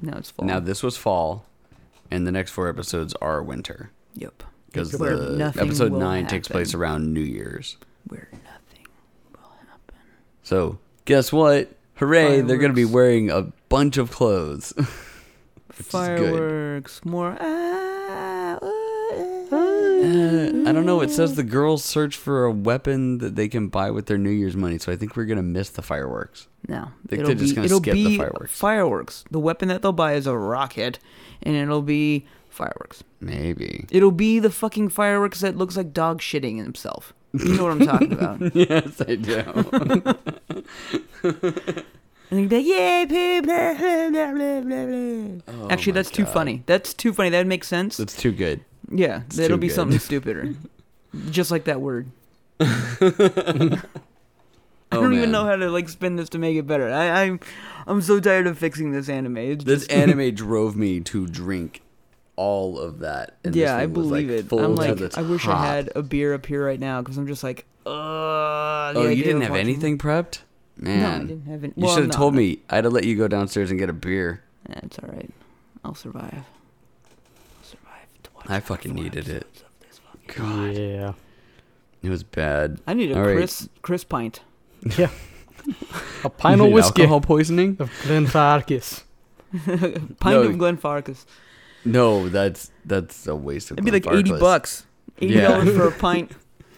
Now 0.01 0.17
it's 0.17 0.31
fall. 0.31 0.45
Now 0.45 0.59
this 0.59 0.83
was 0.83 0.97
fall, 0.97 1.45
and 2.11 2.27
the 2.27 2.31
next 2.31 2.51
four 2.51 2.67
episodes 2.67 3.13
are 3.21 3.41
winter 3.41 3.91
yep. 4.15 4.43
Because 4.73 4.91
the 4.91 5.53
episode 5.55 5.91
nine 5.93 6.25
takes 6.27 6.47
place 6.47 6.73
around 6.73 7.13
New 7.13 7.21
Year's. 7.21 7.77
Where 8.07 8.27
nothing 8.31 8.87
will 9.31 9.51
happen. 9.69 9.95
So 10.41 10.79
guess 11.05 11.31
what? 11.31 11.71
Hooray! 11.95 12.41
They're 12.41 12.57
gonna 12.57 12.73
be 12.73 12.85
wearing 12.85 13.29
a 13.29 13.43
bunch 13.69 13.97
of 13.97 14.11
clothes. 14.11 14.73
Fireworks. 15.71 17.05
More. 17.05 17.37
Ah, 17.39 18.57
uh, 18.61 18.69
Uh, 19.53 20.67
I 20.67 20.71
don't 20.71 20.85
know. 20.87 21.01
It 21.01 21.11
says 21.11 21.35
the 21.35 21.43
girls 21.43 21.83
search 21.85 22.17
for 22.17 22.45
a 22.45 22.51
weapon 22.51 23.19
that 23.19 23.35
they 23.35 23.47
can 23.47 23.67
buy 23.67 23.91
with 23.91 24.07
their 24.07 24.17
New 24.17 24.31
Year's 24.31 24.55
money, 24.55 24.79
so 24.79 24.91
I 24.91 24.95
think 24.95 25.15
we're 25.15 25.25
gonna 25.25 25.43
miss 25.43 25.69
the 25.69 25.83
fireworks. 25.83 26.47
No. 26.67 26.89
Think 27.07 27.21
it'll 27.21 27.27
they're 27.27 27.35
just 27.35 27.51
be, 27.51 27.55
gonna 27.55 27.65
it'll 27.67 27.79
skip 27.79 27.93
the 27.93 28.17
fireworks. 28.17 28.51
Fireworks. 28.57 29.25
The 29.29 29.39
weapon 29.39 29.67
that 29.67 29.83
they'll 29.83 29.91
buy 29.91 30.13
is 30.13 30.25
a 30.25 30.35
rocket, 30.35 30.97
and 31.43 31.55
it'll 31.55 31.83
be 31.83 32.25
fireworks. 32.53 33.03
Maybe. 33.19 33.85
It'll 33.91 34.11
be 34.11 34.39
the 34.39 34.49
fucking 34.51 34.89
fireworks 34.89 35.41
that 35.41 35.57
looks 35.57 35.75
like 35.77 35.91
dog 35.93 36.21
shitting 36.21 36.57
himself. 36.57 37.13
You 37.33 37.55
know 37.57 37.63
what 37.63 37.71
I'm 37.71 37.85
talking 37.85 38.13
about. 38.19 38.55
yes, 38.55 39.01
I 39.01 39.15
do. 39.15 39.43
And 42.31 42.49
be 42.49 42.55
like, 42.57 42.65
yay, 42.65 43.05
poop, 43.07 43.45
blah, 43.45 43.73
blah, 43.75 44.09
blah, 44.09 44.31
blah, 44.33 44.61
blah, 44.61 44.85
blah." 44.87 45.41
Oh 45.65 45.67
Actually, 45.69 45.91
that's 45.93 46.09
too 46.09 46.25
funny. 46.25 46.63
That's 46.65 46.91
too 46.93 47.13
funny. 47.13 47.29
That 47.29 47.45
makes 47.45 47.67
sense. 47.67 47.97
That's 47.97 48.15
too 48.17 48.31
good. 48.31 48.61
yeah, 48.89 49.21
it's 49.27 49.35
that'll 49.35 49.57
be 49.59 49.67
good. 49.67 49.75
something 49.75 49.99
stupider. 50.09 50.55
Just 51.29 51.51
like 51.51 51.65
that 51.65 51.79
word. 51.79 52.07
I 52.59 52.65
Oh, 54.91 55.01
don't 55.01 55.09
man. 55.11 55.19
even 55.19 55.31
know 55.31 55.43
how 55.45 55.55
to 55.55 55.69
like 55.69 55.89
spin 55.89 56.15
this 56.15 56.29
to 56.29 56.37
make 56.39 56.55
it 56.55 56.65
better. 56.67 56.91
I, 56.91 57.23
I'm, 57.23 57.39
I'm 57.87 58.01
so 58.01 58.19
tired 58.19 58.45
of 58.47 58.57
fixing 58.57 58.91
this 58.93 59.09
anime. 59.09 59.37
It's 59.37 59.63
This 59.63 59.79
just- 59.87 59.91
anime 59.91 60.33
drove 60.33 60.75
me 60.75 61.01
to 61.01 61.27
drink 61.27 61.81
all 62.35 62.79
of 62.79 62.99
that. 62.99 63.37
And 63.43 63.53
this 63.53 63.61
yeah, 63.61 63.75
I 63.77 63.81
thing 63.81 63.93
was, 63.93 64.07
believe 64.07 64.29
like, 64.29 64.39
it. 64.39 64.49
full 64.49 64.59
I'm 64.59 64.75
like, 64.75 65.17
I 65.17 65.21
wish 65.21 65.47
I 65.47 65.65
had 65.65 65.91
a 65.95 66.01
beer 66.01 66.33
up 66.33 66.45
here 66.45 66.65
right 66.65 66.79
now 66.79 67.01
because 67.01 67.17
I'm 67.17 67.27
just 67.27 67.43
like, 67.43 67.65
uh. 67.85 67.89
Oh, 68.95 69.07
you 69.09 69.23
didn't 69.23 69.41
have 69.41 69.55
anything 69.55 69.97
prepped, 69.97 70.39
man. 70.77 70.99
No, 71.01 71.09
I 71.09 71.19
didn't 71.27 71.45
have 71.45 71.63
any. 71.63 71.73
You 71.75 71.85
well, 71.85 71.95
should 71.95 72.03
have 72.03 72.11
no, 72.13 72.17
told 72.17 72.33
no. 72.33 72.37
me. 72.37 72.59
I'd 72.69 72.83
have 72.83 72.93
let 72.93 73.03
you 73.05 73.15
go 73.17 73.27
downstairs 73.27 73.69
and 73.71 73.79
get 73.79 73.89
a 73.89 73.93
beer. 73.93 74.43
Yeah, 74.69 74.79
it's 74.83 74.97
all 74.99 75.09
right. 75.09 75.29
I'll 75.83 75.95
survive. 75.95 76.33
I'll 76.33 77.63
survive. 77.63 78.07
to 78.23 78.29
watch 78.35 78.45
I 78.49 78.59
fucking 78.61 78.93
needed 78.93 79.27
it. 79.27 79.43
episodes 79.47 79.63
of 79.63 79.87
this 79.87 79.99
fucking- 79.99 80.43
God, 80.43 80.77
Yeah. 80.77 81.13
it 82.01 82.09
was 82.09 82.23
bad. 82.23 82.79
I 82.87 82.93
need 82.93 83.11
a 83.11 83.15
All 83.17 83.25
right. 83.25 83.35
Chris 83.35 83.67
Chris 83.81 84.03
pint. 84.03 84.41
Yeah. 84.97 85.09
A 86.25 86.29
pint 86.29 86.59
of 86.61 86.71
whiskey 86.71 87.03
Alcohol 87.03 87.21
poisoning? 87.21 87.77
of 87.79 87.89
Glenfarclas. 88.03 89.03
Pint 89.53 90.15
No. 90.25 90.41
of 90.41 90.55
Glenfarclas. 90.55 91.25
No, 91.85 92.29
that's 92.29 92.71
that's 92.85 93.27
a 93.27 93.35
waste 93.35 93.71
of. 93.71 93.75
It'd 93.77 93.85
be 93.85 93.91
like 93.91 94.07
eighty 94.07 94.31
bucks. 94.31 94.85
Eighty 95.19 95.35
Yeah. 95.35 95.49
dollars 95.49 95.75
for 95.75 95.87
a 95.87 95.91
pint. 95.91 96.31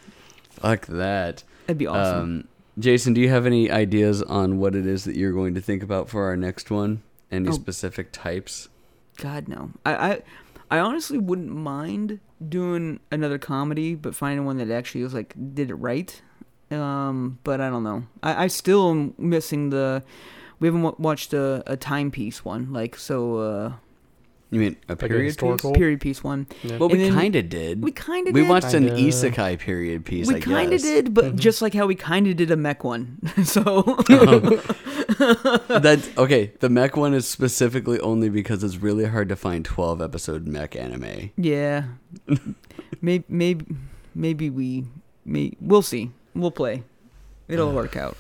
Fuck 0.50 0.88
that. 0.88 1.44
That'd 1.68 1.78
be 1.78 1.88
awesome. 1.88 2.20
Um, 2.22 2.48
Jason, 2.78 3.14
do 3.14 3.22
you 3.22 3.30
have 3.30 3.46
any 3.46 3.72
ideas 3.72 4.22
on 4.22 4.58
what 4.58 4.76
it 4.76 4.86
is 4.86 5.04
that 5.06 5.16
you're 5.16 5.32
going 5.32 5.54
to 5.56 5.62
think 5.62 5.82
about 5.84 6.10
for 6.10 6.26
our 6.26 6.36
next 6.36 6.70
one? 6.70 7.02
Any 7.32 7.50
Oh. 7.50 7.52
specific 7.54 8.12
types? 8.12 8.70
God 9.18 9.48
no. 9.48 9.72
I, 9.86 9.94
I 9.96 10.22
I 10.72 10.80
honestly 10.80 11.18
wouldn't 11.18 11.50
mind 11.52 12.20
doing 12.50 13.00
another 13.12 13.38
comedy, 13.38 13.96
but 13.96 14.14
finding 14.16 14.46
one 14.46 14.58
that 14.58 14.70
actually 14.70 15.04
was 15.04 15.14
like 15.14 15.34
did 15.54 15.70
it 15.70 15.76
right. 15.76 16.22
Um, 16.72 17.40
but 17.44 17.62
I 17.62 17.70
don't 17.70 17.84
know. 17.84 18.04
I, 18.24 18.46
I 18.46 18.48
still 18.48 18.90
am 18.92 19.14
missing 19.18 19.70
the. 19.70 20.04
We 20.60 20.68
haven't 20.68 20.82
wa- 20.84 20.96
watched 20.98 21.34
a, 21.34 21.64
a 21.68 21.78
timepiece 21.78 22.44
one, 22.44 22.74
like 22.74 22.96
so. 22.98 23.38
Uh, 23.38 23.74
You 24.56 24.62
mean 24.62 24.76
a 24.90 24.94
a 24.94 24.96
period 24.96 25.20
piece? 25.24 25.34
historical- 25.34 25.70
Cool. 25.72 25.76
period 25.76 26.02
piece 26.02 26.24
one. 26.24 26.48
Yeah. 26.64 26.78
Well, 26.78 26.90
we 26.90 27.10
kind 27.10 27.36
of 27.36 27.50
did. 27.50 27.84
We 27.84 27.92
kind 27.92 28.28
of 28.28 28.34
did. 28.34 28.40
We 28.40 28.42
did. 28.42 28.50
watched 28.50 28.74
an 28.74 28.88
Kinda. 28.88 29.02
isekai 29.02 29.60
period 29.60 30.06
piece. 30.06 30.28
we 30.28 30.36
I 30.36 30.40
kind 30.40 30.68
of 30.74 30.80
guess. 30.82 30.84
did, 30.84 31.14
but 31.14 31.26
Mhm. 31.36 31.40
just 31.40 31.62
like 31.62 31.74
how 31.74 31.86
we 31.86 31.96
kind 31.96 32.28
of 32.28 32.36
did 32.38 32.52
a 32.52 32.56
mech 32.56 32.84
one. 32.84 33.20
so 33.44 33.82
That's 35.70 36.10
okay. 36.18 36.52
The 36.60 36.70
mech 36.70 36.96
one 36.98 37.14
is 37.14 37.28
specifically 37.28 38.00
only 38.00 38.30
because 38.30 38.64
it's 38.64 38.78
really 38.78 39.06
hard 39.06 39.30
to 39.30 39.36
find 39.36 39.64
twelve 39.66 40.02
episode 40.02 40.48
mech 40.48 40.76
anime. 40.76 41.32
yeah, 41.38 41.84
maybe 43.02 43.24
maybe 43.30 43.66
maybe 44.14 44.50
we 44.50 44.86
may 45.26 45.52
we'll 45.62 45.82
see. 45.82 46.12
We'll 46.34 46.52
play. 46.52 46.84
It'll 47.48 47.72
work 47.74 47.96
out. 47.96 48.18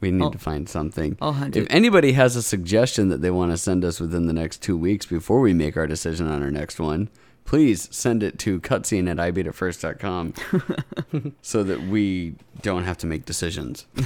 We 0.00 0.10
need 0.10 0.22
I'll- 0.24 0.30
to 0.30 0.38
find 0.38 0.68
something. 0.68 1.16
I'll 1.20 1.32
hunt 1.32 1.56
If 1.56 1.64
it. 1.64 1.70
anybody 1.72 2.12
has 2.12 2.36
a 2.36 2.42
suggestion 2.42 3.08
that 3.08 3.22
they 3.22 3.30
want 3.30 3.50
to 3.52 3.56
send 3.58 3.84
us 3.84 3.98
within 4.00 4.26
the 4.26 4.32
next 4.32 4.62
two 4.62 4.76
weeks 4.76 5.06
before 5.06 5.40
we 5.40 5.54
make 5.54 5.76
our 5.76 5.86
decision 5.86 6.26
on 6.28 6.42
our 6.42 6.50
next 6.50 6.78
one, 6.78 7.08
please 7.46 7.88
send 7.92 8.22
it 8.22 8.38
to 8.40 8.60
cutscene 8.60 9.08
at 9.08 9.16
ibeatitfirst.com 9.18 10.34
so 11.42 11.62
that 11.62 11.80
we 11.82 12.34
don't 12.60 12.84
have 12.84 12.98
to 12.98 13.06
make 13.06 13.24
decisions. 13.24 13.86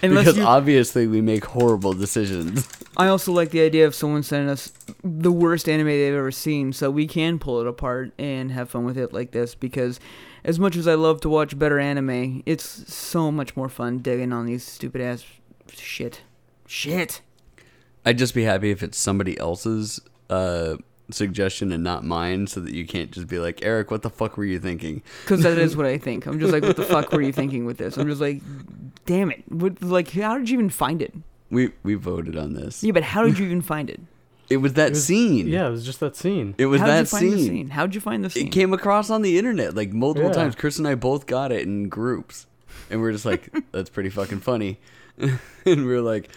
Because 0.00 0.36
you, 0.36 0.42
obviously 0.42 1.06
we 1.06 1.20
make 1.20 1.44
horrible 1.44 1.92
decisions. 1.92 2.68
I 2.96 3.06
also 3.06 3.30
like 3.32 3.50
the 3.50 3.60
idea 3.60 3.86
of 3.86 3.94
someone 3.94 4.22
sending 4.24 4.48
us 4.50 4.72
the 5.04 5.30
worst 5.30 5.68
anime 5.68 5.86
they've 5.86 6.14
ever 6.14 6.32
seen, 6.32 6.72
so 6.72 6.90
we 6.90 7.06
can 7.06 7.38
pull 7.38 7.60
it 7.60 7.66
apart 7.68 8.12
and 8.18 8.50
have 8.50 8.68
fun 8.70 8.84
with 8.84 8.98
it 8.98 9.12
like 9.12 9.30
this. 9.30 9.54
Because 9.54 10.00
as 10.46 10.60
much 10.60 10.76
as 10.76 10.86
I 10.86 10.94
love 10.94 11.20
to 11.22 11.28
watch 11.28 11.58
better 11.58 11.80
anime, 11.80 12.42
it's 12.46 12.64
so 12.94 13.32
much 13.32 13.56
more 13.56 13.68
fun 13.68 13.98
digging 13.98 14.32
on 14.32 14.46
these 14.46 14.62
stupid 14.64 15.00
ass 15.00 15.24
shit. 15.72 16.22
Shit. 16.68 17.20
I'd 18.04 18.16
just 18.16 18.32
be 18.32 18.44
happy 18.44 18.70
if 18.70 18.80
it's 18.84 18.96
somebody 18.96 19.36
else's 19.40 20.00
uh, 20.30 20.76
suggestion 21.10 21.72
and 21.72 21.82
not 21.82 22.04
mine, 22.04 22.46
so 22.46 22.60
that 22.60 22.72
you 22.72 22.86
can't 22.86 23.10
just 23.10 23.26
be 23.26 23.40
like, 23.40 23.64
Eric, 23.64 23.90
what 23.90 24.02
the 24.02 24.10
fuck 24.10 24.36
were 24.36 24.44
you 24.44 24.60
thinking? 24.60 25.02
Because 25.22 25.42
that 25.42 25.58
is 25.58 25.76
what 25.76 25.84
I 25.84 25.98
think. 26.06 26.26
I'm 26.26 26.38
just 26.38 26.52
like, 26.52 26.62
what 26.62 26.76
the 26.76 26.84
fuck 26.84 27.10
were 27.10 27.22
you 27.22 27.32
thinking 27.32 27.64
with 27.66 27.78
this? 27.78 27.96
I'm 27.96 28.06
just 28.06 28.20
like, 28.20 28.40
damn 29.04 29.32
it. 29.32 29.42
What, 29.48 29.82
like, 29.82 30.10
how 30.12 30.38
did 30.38 30.48
you 30.48 30.58
even 30.58 30.70
find 30.70 31.02
it? 31.02 31.12
We 31.50 31.72
we 31.82 31.94
voted 31.94 32.36
on 32.36 32.54
this. 32.54 32.84
Yeah, 32.84 32.92
but 32.92 33.02
how 33.02 33.24
did 33.24 33.36
you 33.36 33.46
even 33.46 33.62
find 33.62 33.90
it? 33.90 34.00
It 34.48 34.58
was 34.58 34.74
that 34.74 34.88
It 34.88 34.90
was- 34.90 35.04
scene. 35.04 35.48
Yeah, 35.48 35.66
it 35.66 35.70
was 35.70 35.84
just 35.84 36.00
that 36.00 36.14
scene. 36.16 36.54
It 36.58 36.66
was 36.66 36.80
How'd 36.80 36.88
that 36.90 37.00
you 37.00 37.06
find 37.06 37.32
the 37.32 37.38
scene. 37.38 37.46
scene? 37.46 37.68
How'd 37.70 37.94
you 37.94 38.00
find 38.00 38.24
the 38.24 38.30
scene? 38.30 38.46
It 38.46 38.50
came 38.52 38.72
across 38.72 39.10
on 39.10 39.22
the 39.22 39.38
internet 39.38 39.74
like 39.74 39.92
multiple 39.92 40.30
Yeah. 40.30 40.34
times. 40.36 40.54
Chris 40.54 40.78
and 40.78 40.86
I 40.86 40.94
both 40.94 41.26
got 41.26 41.50
it 41.52 41.62
in 41.62 41.88
groups, 41.88 42.46
and 42.90 43.00
we 43.02 43.08
are 43.08 43.12
just 43.12 43.24
like, 43.26 43.48
"That's 43.72 43.90
pretty 43.90 44.10
fucking 44.10 44.40
funny." 44.40 44.78
and 45.18 45.38
we 45.86 45.94
are 45.94 46.00
like, 46.02 46.28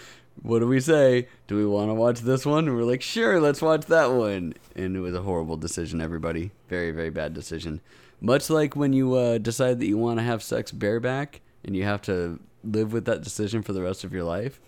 "What 0.42 0.60
do 0.60 0.68
we 0.68 0.80
say? 0.80 1.28
Do 1.48 1.56
we 1.58 1.66
want 1.66 1.90
to 1.90 1.94
watch 1.94 2.22
this 2.22 2.46
one?" 2.46 2.68
And 2.68 2.76
we're 2.76 2.84
like, 2.84 3.02
"Sure, 3.02 3.40
let's 3.40 3.62
watch 3.62 3.86
that 3.88 4.12
one." 4.12 4.54
And 4.76 4.96
it 4.96 5.00
was 5.02 5.14
a 5.14 5.22
horrible 5.22 5.58
decision. 5.58 6.02
Everybody, 6.02 6.52
very 6.70 6.92
very 6.92 7.10
bad 7.10 7.34
decision. 7.34 7.82
Much 8.22 8.50
like 8.50 8.76
when 8.76 8.92
you 8.94 9.14
uh, 9.16 9.38
decide 9.38 9.80
that 9.80 9.86
you 9.88 9.98
want 9.98 10.20
to 10.20 10.24
have 10.24 10.42
sex 10.44 10.72
bareback, 10.72 11.42
and 11.64 11.76
you 11.76 11.84
have 11.84 12.02
to 12.04 12.40
live 12.64 12.92
with 12.92 13.06
that 13.06 13.22
decision 13.24 13.62
for 13.62 13.72
the 13.74 13.82
rest 13.82 14.04
of 14.04 14.12
your 14.14 14.24
life. 14.24 14.60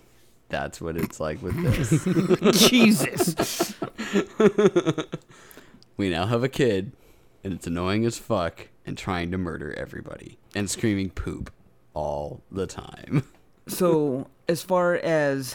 That's 0.52 0.80
what 0.80 0.96
it's 0.96 1.18
like 1.18 1.42
with 1.42 1.56
this. 1.62 2.68
Jesus. 2.68 3.74
We 5.96 6.08
now 6.08 6.26
have 6.26 6.42
a 6.42 6.48
kid, 6.48 6.92
and 7.44 7.52
it's 7.52 7.66
annoying 7.66 8.04
as 8.06 8.18
fuck 8.18 8.68
and 8.86 8.96
trying 8.96 9.30
to 9.30 9.38
murder 9.38 9.74
everybody 9.74 10.38
and 10.54 10.68
screaming 10.68 11.10
poop 11.10 11.52
all 11.94 12.42
the 12.50 12.66
time. 12.66 13.24
So, 13.68 14.26
as 14.48 14.60
far 14.60 14.96
as 14.96 15.54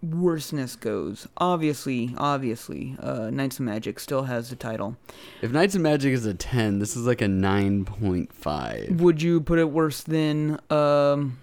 worseness 0.00 0.76
goes, 0.76 1.26
obviously, 1.38 2.14
obviously, 2.16 2.96
uh, 3.00 3.30
Knights 3.30 3.58
of 3.58 3.64
Magic 3.64 3.98
still 3.98 4.22
has 4.22 4.50
the 4.50 4.54
title. 4.54 4.96
If 5.42 5.50
Knights 5.50 5.74
of 5.74 5.80
Magic 5.80 6.12
is 6.12 6.24
a 6.24 6.34
10, 6.34 6.78
this 6.78 6.94
is 6.96 7.04
like 7.04 7.20
a 7.20 7.26
9.5. 7.26 9.00
Would 9.00 9.20
you 9.20 9.40
put 9.40 9.58
it 9.58 9.72
worse 9.72 10.02
than 10.02 10.60
um? 10.70 11.38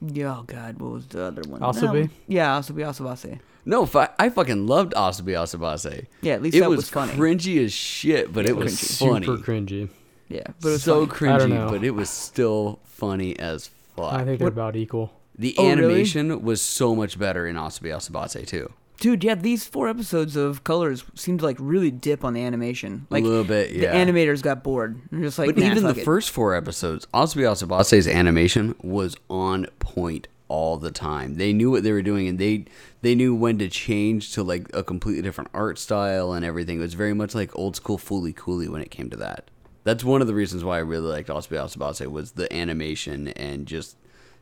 Yeah, 0.00 0.36
oh 0.38 0.42
God, 0.46 0.78
what 0.80 0.92
was 0.92 1.06
the 1.06 1.24
other 1.24 1.42
one? 1.48 1.60
Asobi? 1.60 2.04
No, 2.04 2.08
yeah, 2.28 2.58
Asobi 2.58 2.84
Asobase. 2.84 3.38
No, 3.64 3.86
fu- 3.86 4.04
I 4.18 4.28
fucking 4.28 4.66
loved 4.66 4.92
Asobi 4.94 5.32
Asobase. 5.32 6.06
Yeah, 6.22 6.34
at 6.34 6.42
least 6.42 6.56
It 6.56 6.60
that 6.60 6.70
was, 6.70 6.76
was, 6.78 6.88
funny. 6.90 7.12
cringy 7.14 7.64
as 7.64 7.72
shit, 7.72 8.32
but 8.32 8.44
Yeah, 8.44 8.50
it 8.52 8.56
was 8.56 8.74
cringy. 8.74 8.98
funny. 9.10 9.26
Super 9.26 9.42
cringy. 9.42 9.88
yeah, 10.28 10.42
but 10.60 10.68
it 10.68 10.72
was 10.72 10.82
so 10.82 11.06
funny. 11.06 11.30
I 11.32 11.38
don't 11.38 11.50
cringy, 11.50 11.54
know. 11.54 11.70
but 11.70 11.84
it 11.84 11.90
was 11.92 12.10
still 12.10 12.78
funny 12.84 13.38
as 13.38 13.70
fuck. 13.96 14.12
I 14.12 14.24
think 14.24 14.38
they're 14.38 14.46
What- 14.46 14.52
about 14.52 14.76
equal. 14.76 15.12
the 15.38 15.54
Oh, 15.58 15.62
really? 15.64 15.72
animation 15.84 16.42
was 16.42 16.60
so 16.62 16.94
much 16.94 17.18
better 17.18 17.46
in 17.46 17.56
Asobi 17.56 17.88
Asobase 17.94 18.46
too. 18.46 18.72
Dude, 18.98 19.22
yeah, 19.24 19.34
these 19.34 19.64
four 19.64 19.88
episodes 19.88 20.36
of 20.36 20.64
Colors 20.64 21.04
seemed 21.14 21.40
to 21.40 21.44
like 21.44 21.56
really 21.60 21.90
dip 21.90 22.24
on 22.24 22.32
the 22.32 22.42
animation. 22.42 23.06
Like 23.10 23.24
a 23.24 23.26
little 23.26 23.44
bit, 23.44 23.72
yeah. 23.72 23.92
the 23.92 24.12
animators 24.12 24.42
got 24.42 24.62
bored. 24.62 25.00
They're 25.10 25.20
just 25.20 25.38
like, 25.38 25.48
but 25.48 25.58
nah, 25.58 25.66
even 25.66 25.84
the 25.84 25.90
it. 25.90 26.04
first 26.04 26.30
four 26.30 26.54
episodes, 26.54 27.06
Asobi 27.12 27.42
Asobase's 27.42 28.08
animation 28.08 28.74
was 28.82 29.16
on 29.28 29.66
point 29.78 30.28
all 30.48 30.76
the 30.76 30.90
time. 30.90 31.34
They 31.34 31.52
knew 31.52 31.70
what 31.70 31.82
they 31.82 31.92
were 31.92 32.02
doing, 32.02 32.28
and 32.28 32.38
they 32.38 32.64
they 33.02 33.14
knew 33.14 33.34
when 33.34 33.58
to 33.58 33.68
change 33.68 34.32
to 34.32 34.42
like 34.42 34.68
a 34.74 34.82
completely 34.82 35.22
different 35.22 35.50
art 35.52 35.78
style 35.78 36.32
and 36.32 36.44
everything. 36.44 36.78
It 36.78 36.82
was 36.82 36.94
very 36.94 37.14
much 37.14 37.34
like 37.34 37.56
old 37.56 37.76
school 37.76 37.98
Fooly 37.98 38.34
Cooley 38.34 38.68
when 38.68 38.82
it 38.82 38.90
came 38.90 39.10
to 39.10 39.16
that. 39.18 39.50
That's 39.84 40.04
one 40.04 40.20
of 40.20 40.26
the 40.26 40.34
reasons 40.34 40.64
why 40.64 40.76
I 40.76 40.80
really 40.80 41.08
liked 41.08 41.28
Asobi 41.28 41.56
Asobase 41.56 42.06
was 42.10 42.32
the 42.32 42.52
animation 42.52 43.28
and 43.28 43.66
just 43.66 43.96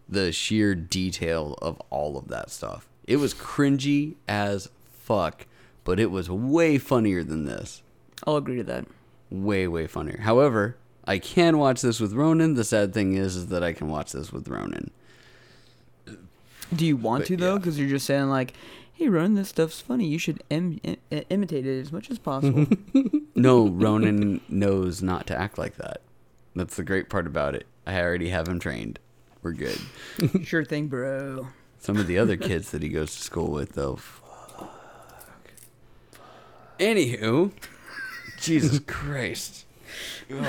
the 0.08 0.32
sheer 0.32 0.74
detail 0.74 1.58
of 1.60 1.80
all 1.90 2.16
of 2.16 2.28
that 2.28 2.50
stuff. 2.50 2.88
It 3.06 3.16
was 3.16 3.34
cringy 3.34 4.14
as 4.28 4.68
fuck, 4.92 5.46
but 5.84 6.00
it 6.00 6.10
was 6.10 6.30
way 6.30 6.78
funnier 6.78 7.22
than 7.22 7.44
this 7.44 7.82
I'll 8.26 8.36
agree 8.36 8.56
to 8.56 8.64
that. 8.64 8.86
way 9.30 9.66
way 9.68 9.86
funnier. 9.86 10.20
However, 10.22 10.76
I 11.06 11.18
can 11.18 11.58
watch 11.58 11.82
this 11.82 12.00
with 12.00 12.14
Ronan. 12.14 12.54
The 12.54 12.64
sad 12.64 12.94
thing 12.94 13.14
is, 13.14 13.36
is 13.36 13.48
that 13.48 13.62
I 13.62 13.72
can 13.74 13.88
watch 13.88 14.12
this 14.12 14.32
with 14.32 14.48
Ronan. 14.48 14.90
Do 16.74 16.86
you 16.86 16.96
want 16.96 17.22
But, 17.24 17.28
to 17.28 17.36
though? 17.36 17.52
yeah. 17.52 17.58
Because 17.58 17.78
you're 17.78 17.88
just 17.88 18.06
saying 18.06 18.28
like, 18.30 18.54
"Hey, 18.94 19.08
Ron, 19.08 19.34
this 19.34 19.50
stuff's 19.50 19.80
funny. 19.80 20.06
You 20.06 20.18
should 20.18 20.42
im- 20.50 20.80
im- 20.82 20.96
imitate 21.28 21.66
it 21.66 21.78
as 21.80 21.92
much 21.92 22.10
as 22.10 22.18
possible." 22.18 22.66
No, 23.36 23.68
Ronan 23.68 24.40
knows 24.48 25.02
not 25.02 25.26
to 25.26 25.36
act 25.36 25.58
like 25.58 25.74
that. 25.76 26.02
That's 26.54 26.76
the 26.76 26.84
great 26.84 27.10
part 27.10 27.26
about 27.26 27.56
it. 27.56 27.66
I 27.84 28.00
already 28.00 28.28
have 28.28 28.46
him 28.46 28.60
trained. 28.60 29.00
We're 29.42 29.52
good. 29.54 29.76
sure 30.44 30.64
thing, 30.64 30.86
bro. 30.86 31.48
Some 31.84 31.98
of 31.98 32.06
the 32.06 32.16
other 32.18 32.38
kids 32.38 32.70
that 32.70 32.82
he 32.82 32.88
goes 32.88 33.14
to 33.14 33.20
school 33.20 33.50
with, 33.50 33.74
though. 33.74 33.96
Fuck. 33.96 34.72
Anywho, 36.80 37.52
Jesus 38.40 38.78
Christ. 38.86 39.66
Ugh. 40.34 40.46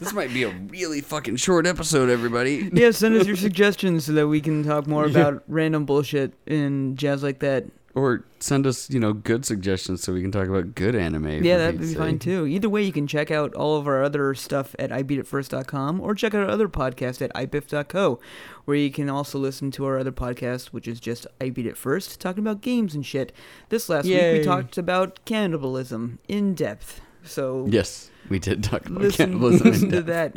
This 0.00 0.12
might 0.12 0.34
be 0.34 0.42
a 0.42 0.48
really 0.48 1.00
fucking 1.00 1.36
short 1.36 1.64
episode, 1.68 2.10
everybody. 2.10 2.68
Yeah, 2.72 2.90
send 2.90 3.14
us 3.14 3.24
your 3.24 3.36
suggestions 3.36 4.06
so 4.06 4.12
that 4.14 4.26
we 4.26 4.40
can 4.40 4.64
talk 4.64 4.88
more 4.88 5.06
Yeah. 5.08 5.10
about 5.28 5.44
random 5.46 5.84
bullshit 5.84 6.32
and 6.48 6.98
jazz 6.98 7.22
like 7.22 7.38
that. 7.38 7.66
Or 7.96 8.24
send 8.40 8.66
us, 8.66 8.90
you 8.90 8.98
know, 8.98 9.12
good 9.12 9.44
suggestions 9.44 10.02
so 10.02 10.12
we 10.12 10.20
can 10.20 10.32
talk 10.32 10.48
about 10.48 10.74
good 10.74 10.96
anime. 10.96 11.44
yeah, 11.44 11.58
that'd 11.58 11.78
be 11.80 11.86
Pete's 11.86 11.96
fine 11.96 12.18
too. 12.18 12.44
Either 12.44 12.68
way, 12.68 12.82
you 12.82 12.90
can 12.92 13.06
check 13.06 13.30
out 13.30 13.54
all 13.54 13.76
of 13.76 13.86
our 13.86 14.02
other 14.02 14.34
stuff 14.34 14.74
at 14.80 14.90
ibeatitfirst.com 14.90 16.00
or 16.00 16.14
check 16.16 16.34
out 16.34 16.42
our 16.42 16.50
other 16.50 16.68
podcast 16.68 17.22
at 17.22 17.32
ipiff.co, 17.34 18.18
where 18.64 18.76
you 18.76 18.90
can 18.90 19.08
also 19.08 19.38
listen 19.38 19.70
to 19.70 19.84
our 19.84 19.96
other 19.96 20.10
podcast, 20.10 20.66
which 20.68 20.88
is 20.88 20.98
just 20.98 21.26
I 21.40 21.50
Beat 21.50 21.66
It 21.66 21.76
First, 21.76 22.20
talking 22.20 22.42
about 22.42 22.62
games 22.62 22.96
and 22.96 23.06
shit. 23.06 23.32
This 23.68 23.88
last 23.88 24.06
week 24.06 24.20
we 24.20 24.42
talked 24.42 24.76
about 24.76 25.24
cannibalism 25.24 26.18
in 26.26 26.54
depth. 26.54 27.00
So 27.22 27.64
Yes, 27.68 28.10
we 28.28 28.40
did 28.40 28.64
talk 28.64 28.86
about 28.86 29.02
listen, 29.02 29.26
cannibalism. 29.26 29.66
in 29.68 29.72
listen 29.72 29.90
to 29.92 30.02
that 30.02 30.36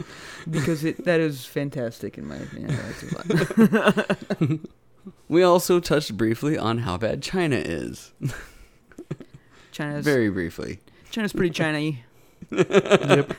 because 0.50 0.84
it 0.84 1.04
that 1.06 1.20
is 1.20 1.44
fantastic 1.46 2.18
in 2.20 2.28
my 2.28 2.36
opinion. 2.38 2.78
I 5.08 5.10
liked 5.10 5.18
it 5.18 5.22
a 5.30 5.34
lot. 5.34 5.36
We 5.36 5.44
also 5.44 5.80
touched 5.80 6.18
briefly 6.18 6.58
on 6.58 6.80
how 6.80 6.98
bad 6.98 7.22
China 7.22 7.56
is. 7.56 8.12
China's 9.72 10.04
Very 10.06 10.30
briefly. 10.30 10.80
China's 11.12 11.34
pretty 11.34 11.50
China-y. 11.54 12.04
Yep. 12.52 13.34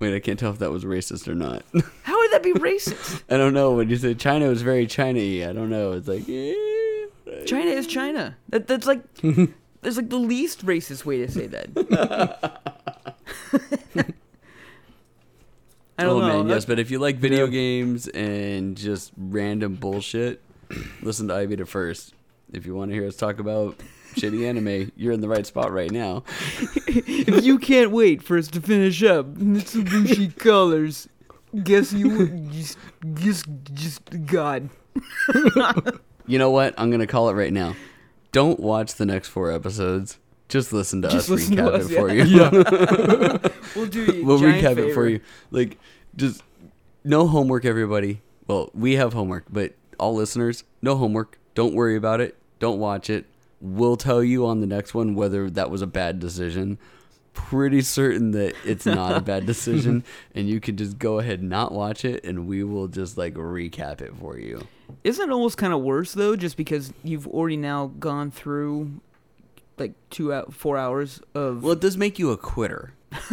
Wait, 0.00 0.14
I 0.14 0.20
can't 0.20 0.38
tell 0.38 0.50
if 0.50 0.58
that 0.58 0.70
was 0.70 0.84
racist 0.84 1.28
or 1.28 1.34
not. 1.34 1.62
How 2.02 2.18
would 2.18 2.30
that 2.32 2.42
be 2.42 2.52
racist? 2.54 3.22
I 3.30 3.36
don't 3.36 3.54
know. 3.54 3.72
When 3.72 3.88
you 3.88 3.96
say 3.96 4.14
China 4.14 4.48
was 4.48 4.62
very 4.62 4.86
China-y, 4.86 5.48
I 5.48 5.52
don't 5.52 5.70
know. 5.70 5.92
It's 5.92 6.08
like, 6.08 6.28
eh. 6.28 6.54
China 7.46 7.70
is 7.70 7.86
China. 7.86 8.36
That 8.50 8.66
that's 8.66 8.86
like 8.86 9.00
that's 9.80 9.96
like 9.96 10.10
the 10.10 10.18
least 10.18 10.64
racist 10.66 11.04
way 11.06 11.18
to 11.18 11.30
say 11.30 11.46
that. 11.46 12.60
I 15.98 16.02
don't 16.02 16.22
oh 16.22 16.26
know. 16.26 16.42
man, 16.42 16.48
yes. 16.48 16.64
But 16.64 16.78
if 16.78 16.90
you 16.90 16.98
like 16.98 17.16
video 17.16 17.44
Yeah. 17.46 17.50
games 17.52 18.08
and 18.08 18.76
just 18.76 19.12
random 19.16 19.76
bullshit, 19.76 20.42
listen 21.04 21.28
to 21.28 21.34
I 21.34 21.46
Beat 21.46 21.60
It 21.60 21.68
First. 21.68 22.14
If 22.52 22.66
you 22.66 22.74
want 22.74 22.90
to 22.90 22.94
hear 22.94 23.06
us 23.06 23.16
talk 23.16 23.38
about 23.38 23.78
shitty 24.14 24.48
anime, 24.48 24.92
you're 24.96 25.12
in 25.12 25.20
the 25.20 25.28
right 25.28 25.46
spot 25.46 25.72
right 25.72 25.90
now. 25.90 26.24
if 26.86 27.44
you 27.44 27.58
can't 27.58 27.90
wait 27.90 28.22
for 28.22 28.38
us 28.38 28.48
to 28.48 28.60
finish 28.60 29.02
up 29.02 29.34
Mitsubishi 29.34 30.36
Colors, 30.38 31.08
guess 31.62 31.92
you 31.92 32.16
would 32.18 32.52
just 32.52 32.78
just 33.14 33.46
just 33.72 34.26
God. 34.26 34.70
You 36.26 36.38
know 36.38 36.50
what? 36.50 36.72
I'm 36.78 36.90
gonna 36.90 37.06
call 37.06 37.28
it 37.28 37.34
right 37.34 37.52
now. 37.52 37.76
Don't 38.32 38.58
watch 38.58 38.94
the 38.94 39.04
next 39.04 39.28
four 39.28 39.52
episodes. 39.52 40.18
Just 40.48 40.72
listen 40.72 41.02
to 41.02 41.08
Just 41.08 41.26
us 41.26 41.28
listen 41.28 41.56
to 41.56 41.62
recap 41.64 41.74
us, 41.74 41.90
it 41.90 41.98
for 41.98 42.10
yeah. 42.10 42.24
you. 42.24 42.40
Yeah. 42.40 43.48
We'll 43.76 43.86
do 43.86 44.24
we'll 44.24 44.38
recap 44.38 44.78
it 44.78 44.94
for 44.94 45.06
you. 45.06 45.20
Like, 45.50 45.78
just 46.16 46.42
no 47.04 47.26
homework, 47.26 47.66
everybody. 47.66 48.22
Well, 48.46 48.70
we 48.72 48.94
have 48.94 49.12
homework, 49.12 49.44
but 49.50 49.74
all 49.98 50.14
listeners, 50.14 50.64
no 50.82 50.96
homework. 50.96 51.38
Don't 51.54 51.74
worry 51.74 51.96
about 51.96 52.20
it. 52.20 52.36
Don't 52.58 52.78
watch 52.78 53.10
it. 53.10 53.26
We'll 53.60 53.96
tell 53.96 54.22
you 54.22 54.46
on 54.46 54.60
the 54.60 54.66
next 54.66 54.94
one 54.94 55.14
whether 55.14 55.50
that 55.50 55.70
was 55.70 55.82
a 55.82 55.86
bad 55.86 56.20
decision. 56.20 56.78
Pretty 57.32 57.82
certain 57.82 58.30
that 58.32 58.54
it's 58.64 58.86
not 58.86 59.16
a 59.16 59.20
bad 59.20 59.46
decision, 59.46 60.04
and 60.34 60.48
you 60.48 60.60
can 60.60 60.76
just 60.76 60.98
go 60.98 61.18
ahead 61.18 61.40
and 61.40 61.48
not 61.48 61.72
watch 61.72 62.04
it, 62.04 62.24
and 62.24 62.46
we 62.46 62.62
will 62.62 62.86
just 62.86 63.18
like 63.18 63.34
recap 63.34 64.00
it 64.00 64.14
for 64.16 64.38
you. 64.38 64.66
Isn't 65.02 65.30
it 65.30 65.32
almost 65.32 65.56
kind 65.56 65.72
of 65.72 65.80
worse 65.80 66.12
though, 66.12 66.36
just 66.36 66.56
because 66.56 66.92
you've 67.02 67.26
already 67.26 67.56
now 67.56 67.90
gone 67.98 68.30
through 68.30 69.00
like 69.78 69.94
two 70.10 70.32
out 70.32 70.54
four 70.54 70.78
hours 70.78 71.20
of 71.34 71.64
Well, 71.64 71.72
it 71.72 71.80
does 71.80 71.96
make 71.96 72.18
you 72.18 72.30
a 72.30 72.36
quitter. 72.36 72.92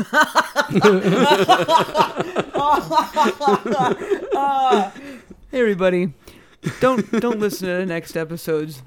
Hey 5.51 5.59
everybody, 5.59 6.13
don't 6.79 7.09
don't 7.19 7.39
listen 7.39 7.67
to 7.67 7.73
the 7.75 7.85
next 7.85 8.15
episodes. 8.15 8.81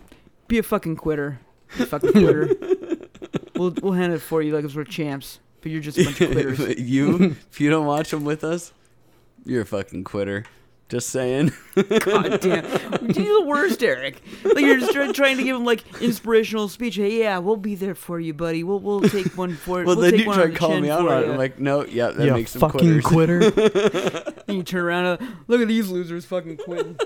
Be 0.49 0.59
a 0.59 0.63
fucking 0.63 0.97
quitter. 0.97 1.41
Be 1.77 1.85
a 1.85 1.87
fucking 1.87 2.13
quitter. 2.13 2.51
we'll 3.57 3.75
we'll 3.83 3.93
hand 3.93 4.13
it 4.13 4.21
for 4.21 4.43
you 4.43 4.55
like 4.55 4.71
we're 4.75 4.85
champs, 4.85 5.41
but 5.61 5.73
you're 5.73 5.81
just 5.81 5.99
a 5.99 6.05
bunch 6.05 6.21
of 6.21 6.31
quitters. 6.31 6.59
you, 6.79 7.37
if 7.51 7.61
you 7.61 7.71
don't 7.71 7.87
watch 7.87 8.11
them 8.11 8.25
with 8.25 8.45
us, 8.45 8.73
you're 9.45 9.63
a 9.63 9.67
fucking 9.67 10.05
quitter. 10.05 10.45
Just 10.91 11.09
saying. 11.09 11.51
God 11.75 12.41
damn, 12.41 12.65
you're 13.11 13.41
the 13.41 13.45
worst, 13.47 13.83
Eric. 13.83 14.23
Like 14.45 14.61
you're 14.61 14.79
just 14.79 14.93
try- 14.93 15.11
trying 15.13 15.39
to 15.39 15.43
give 15.43 15.57
him 15.57 15.65
like 15.65 15.83
inspirational 16.03 16.69
speech. 16.69 16.97
Hey, 16.97 17.21
yeah, 17.21 17.39
we'll 17.39 17.57
be 17.57 17.75
there 17.75 17.95
for 17.95 18.21
you, 18.21 18.35
buddy. 18.35 18.63
We'll 18.63 18.81
we'll 18.81 19.01
take 19.01 19.37
one 19.37 19.57
for. 19.57 19.83
well, 19.83 19.97
we'll 19.97 20.11
then 20.11 20.21
you 20.21 20.27
one 20.27 20.37
try 20.37 20.45
on 20.45 20.51
the 20.51 20.57
calling 20.57 20.83
me 20.83 20.91
out 20.91 21.09
on 21.09 21.23
it. 21.25 21.31
I'm 21.31 21.39
like, 21.39 21.59
no, 21.59 21.87
yeah, 21.87 22.11
that 22.11 22.27
yeah, 22.27 22.35
makes 22.35 22.53
them 22.53 22.61
fucking 22.61 23.01
quitters. 23.01 23.51
quitter. 23.51 24.33
and 24.47 24.57
you 24.59 24.63
turn 24.63 24.85
around. 24.85 25.07
And, 25.07 25.37
Look 25.49 25.63
at 25.63 25.69
these 25.69 25.89
losers, 25.89 26.27
fucking 26.27 26.59
quitting. 26.59 26.99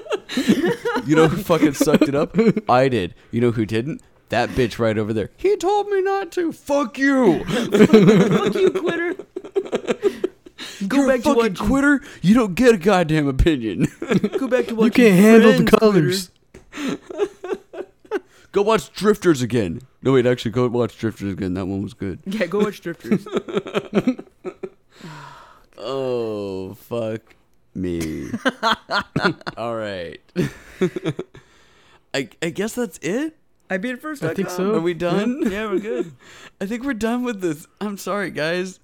You 1.07 1.17
know 1.17 1.29
who 1.29 1.43
fucking 1.43 1.75
sucked 1.75 2.09
it 2.09 2.15
up? 2.15 2.37
I 2.69 2.89
did. 2.89 3.15
You 3.31 3.41
know 3.41 3.51
who 3.53 3.65
didn't? 3.67 4.03
That 4.29 4.51
bitch 4.51 4.79
right 4.79 4.99
over 4.99 5.13
there. 5.15 5.31
He 5.37 5.57
told 5.57 5.89
me 5.89 6.03
not 6.03 6.31
to. 6.33 6.53
Fuck 6.53 6.99
you. 6.99 7.45
Fuck 7.45 8.55
you, 8.55 8.71
quitter. 8.71 9.15
Go 10.87 10.97
You're 10.99 11.07
back 11.09 11.21
a 11.21 11.23
to 11.23 11.29
fucking 11.31 11.37
watching. 11.37 11.67
quitter. 11.67 12.01
You 12.21 12.35
don't 12.35 12.55
get 12.55 12.75
a 12.75 12.79
goddamn 12.79 13.27
opinion. 13.29 13.87
Go 14.39 14.49
back 14.49 14.67
to 14.67 14.75
watching. 14.75 14.85
You 14.85 14.91
can't 14.91 15.19
handle 15.19 15.53
the 15.55 15.65
colors. 15.79 16.31
go 18.53 18.63
watch 18.63 18.93
Drifters 18.93 19.41
again. 19.43 19.81
No 20.03 20.13
wait, 20.13 20.27
actually, 20.27 20.51
go 20.51 20.69
watch 20.69 20.99
Drifters 20.99 21.33
again. 21.33 21.55
That 21.55 21.67
one 21.67 21.83
was 21.83 21.95
good. 21.95 22.21
Yeah, 22.27 22.47
go 22.47 22.61
watch 22.61 22.81
Drifters. 22.83 23.27
Oh 25.81 26.75
fuck 26.75 27.37
me. 27.79 28.29
All 29.57 29.75
right. 29.77 30.21
I 32.15 32.29
I 32.43 32.51
guess 32.51 32.75
that's 32.75 32.99
it. 32.99 33.37
I 33.71 33.77
beat 33.77 33.91
it 33.93 34.01
first. 34.01 34.23
I 34.25 34.35
think 34.35 34.51
so. 34.51 34.75
Are 34.77 34.81
we 34.81 34.95
done? 34.95 35.43
Yeah, 35.51 35.67
we're 35.67 35.79
good. 35.79 36.13
I 36.61 36.67
think 36.67 36.85
we're 36.85 36.95
done 36.95 37.23
with 37.23 37.41
this. 37.41 37.67
I'm 37.81 37.99
sorry, 37.99 38.31
guys. 38.31 38.81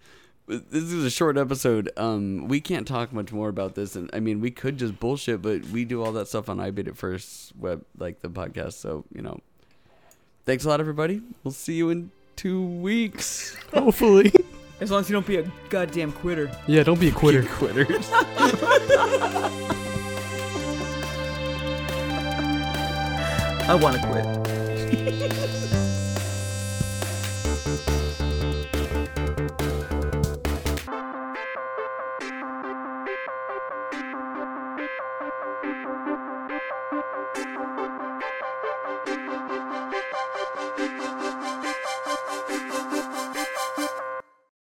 This 0.46 0.92
is 0.92 1.04
a 1.04 1.10
short 1.10 1.38
episode. 1.38 1.90
Um, 1.96 2.48
we 2.48 2.60
can't 2.60 2.86
talk 2.86 3.14
much 3.14 3.32
more 3.32 3.48
about 3.48 3.74
this, 3.76 3.96
and 3.96 4.10
I 4.12 4.20
mean, 4.20 4.40
we 4.42 4.50
could 4.50 4.76
just 4.78 5.00
bullshit, 5.00 5.40
but 5.40 5.64
we 5.66 5.86
do 5.86 6.02
all 6.02 6.12
that 6.12 6.28
stuff 6.28 6.50
on 6.50 6.60
I 6.60 6.70
Beat 6.70 6.86
It 6.86 6.98
First 6.98 7.56
web, 7.56 7.82
like 7.98 8.20
the 8.20 8.28
podcast. 8.28 8.74
So 8.74 9.04
you 9.14 9.22
know, 9.22 9.40
thanks 10.44 10.66
a 10.66 10.68
lot, 10.68 10.80
everybody. 10.80 11.22
We'll 11.42 11.52
see 11.52 11.74
you 11.74 11.88
in 11.88 12.10
two 12.36 12.62
weeks. 12.62 13.56
Hopefully. 13.72 14.32
As 14.84 14.90
long 14.90 15.00
as 15.00 15.08
you 15.08 15.14
don't 15.14 15.26
be 15.26 15.36
a 15.36 15.50
goddamn 15.70 16.12
quitter. 16.12 16.54
Yeah, 16.66 16.82
don't 16.82 17.00
be 17.00 17.08
a 17.08 17.10
quitter. 17.10 17.40
You 17.40 17.48
quitters. 17.48 18.06
I 23.66 23.78
want 23.80 23.96
to 23.96 24.02
quit. 24.06 25.60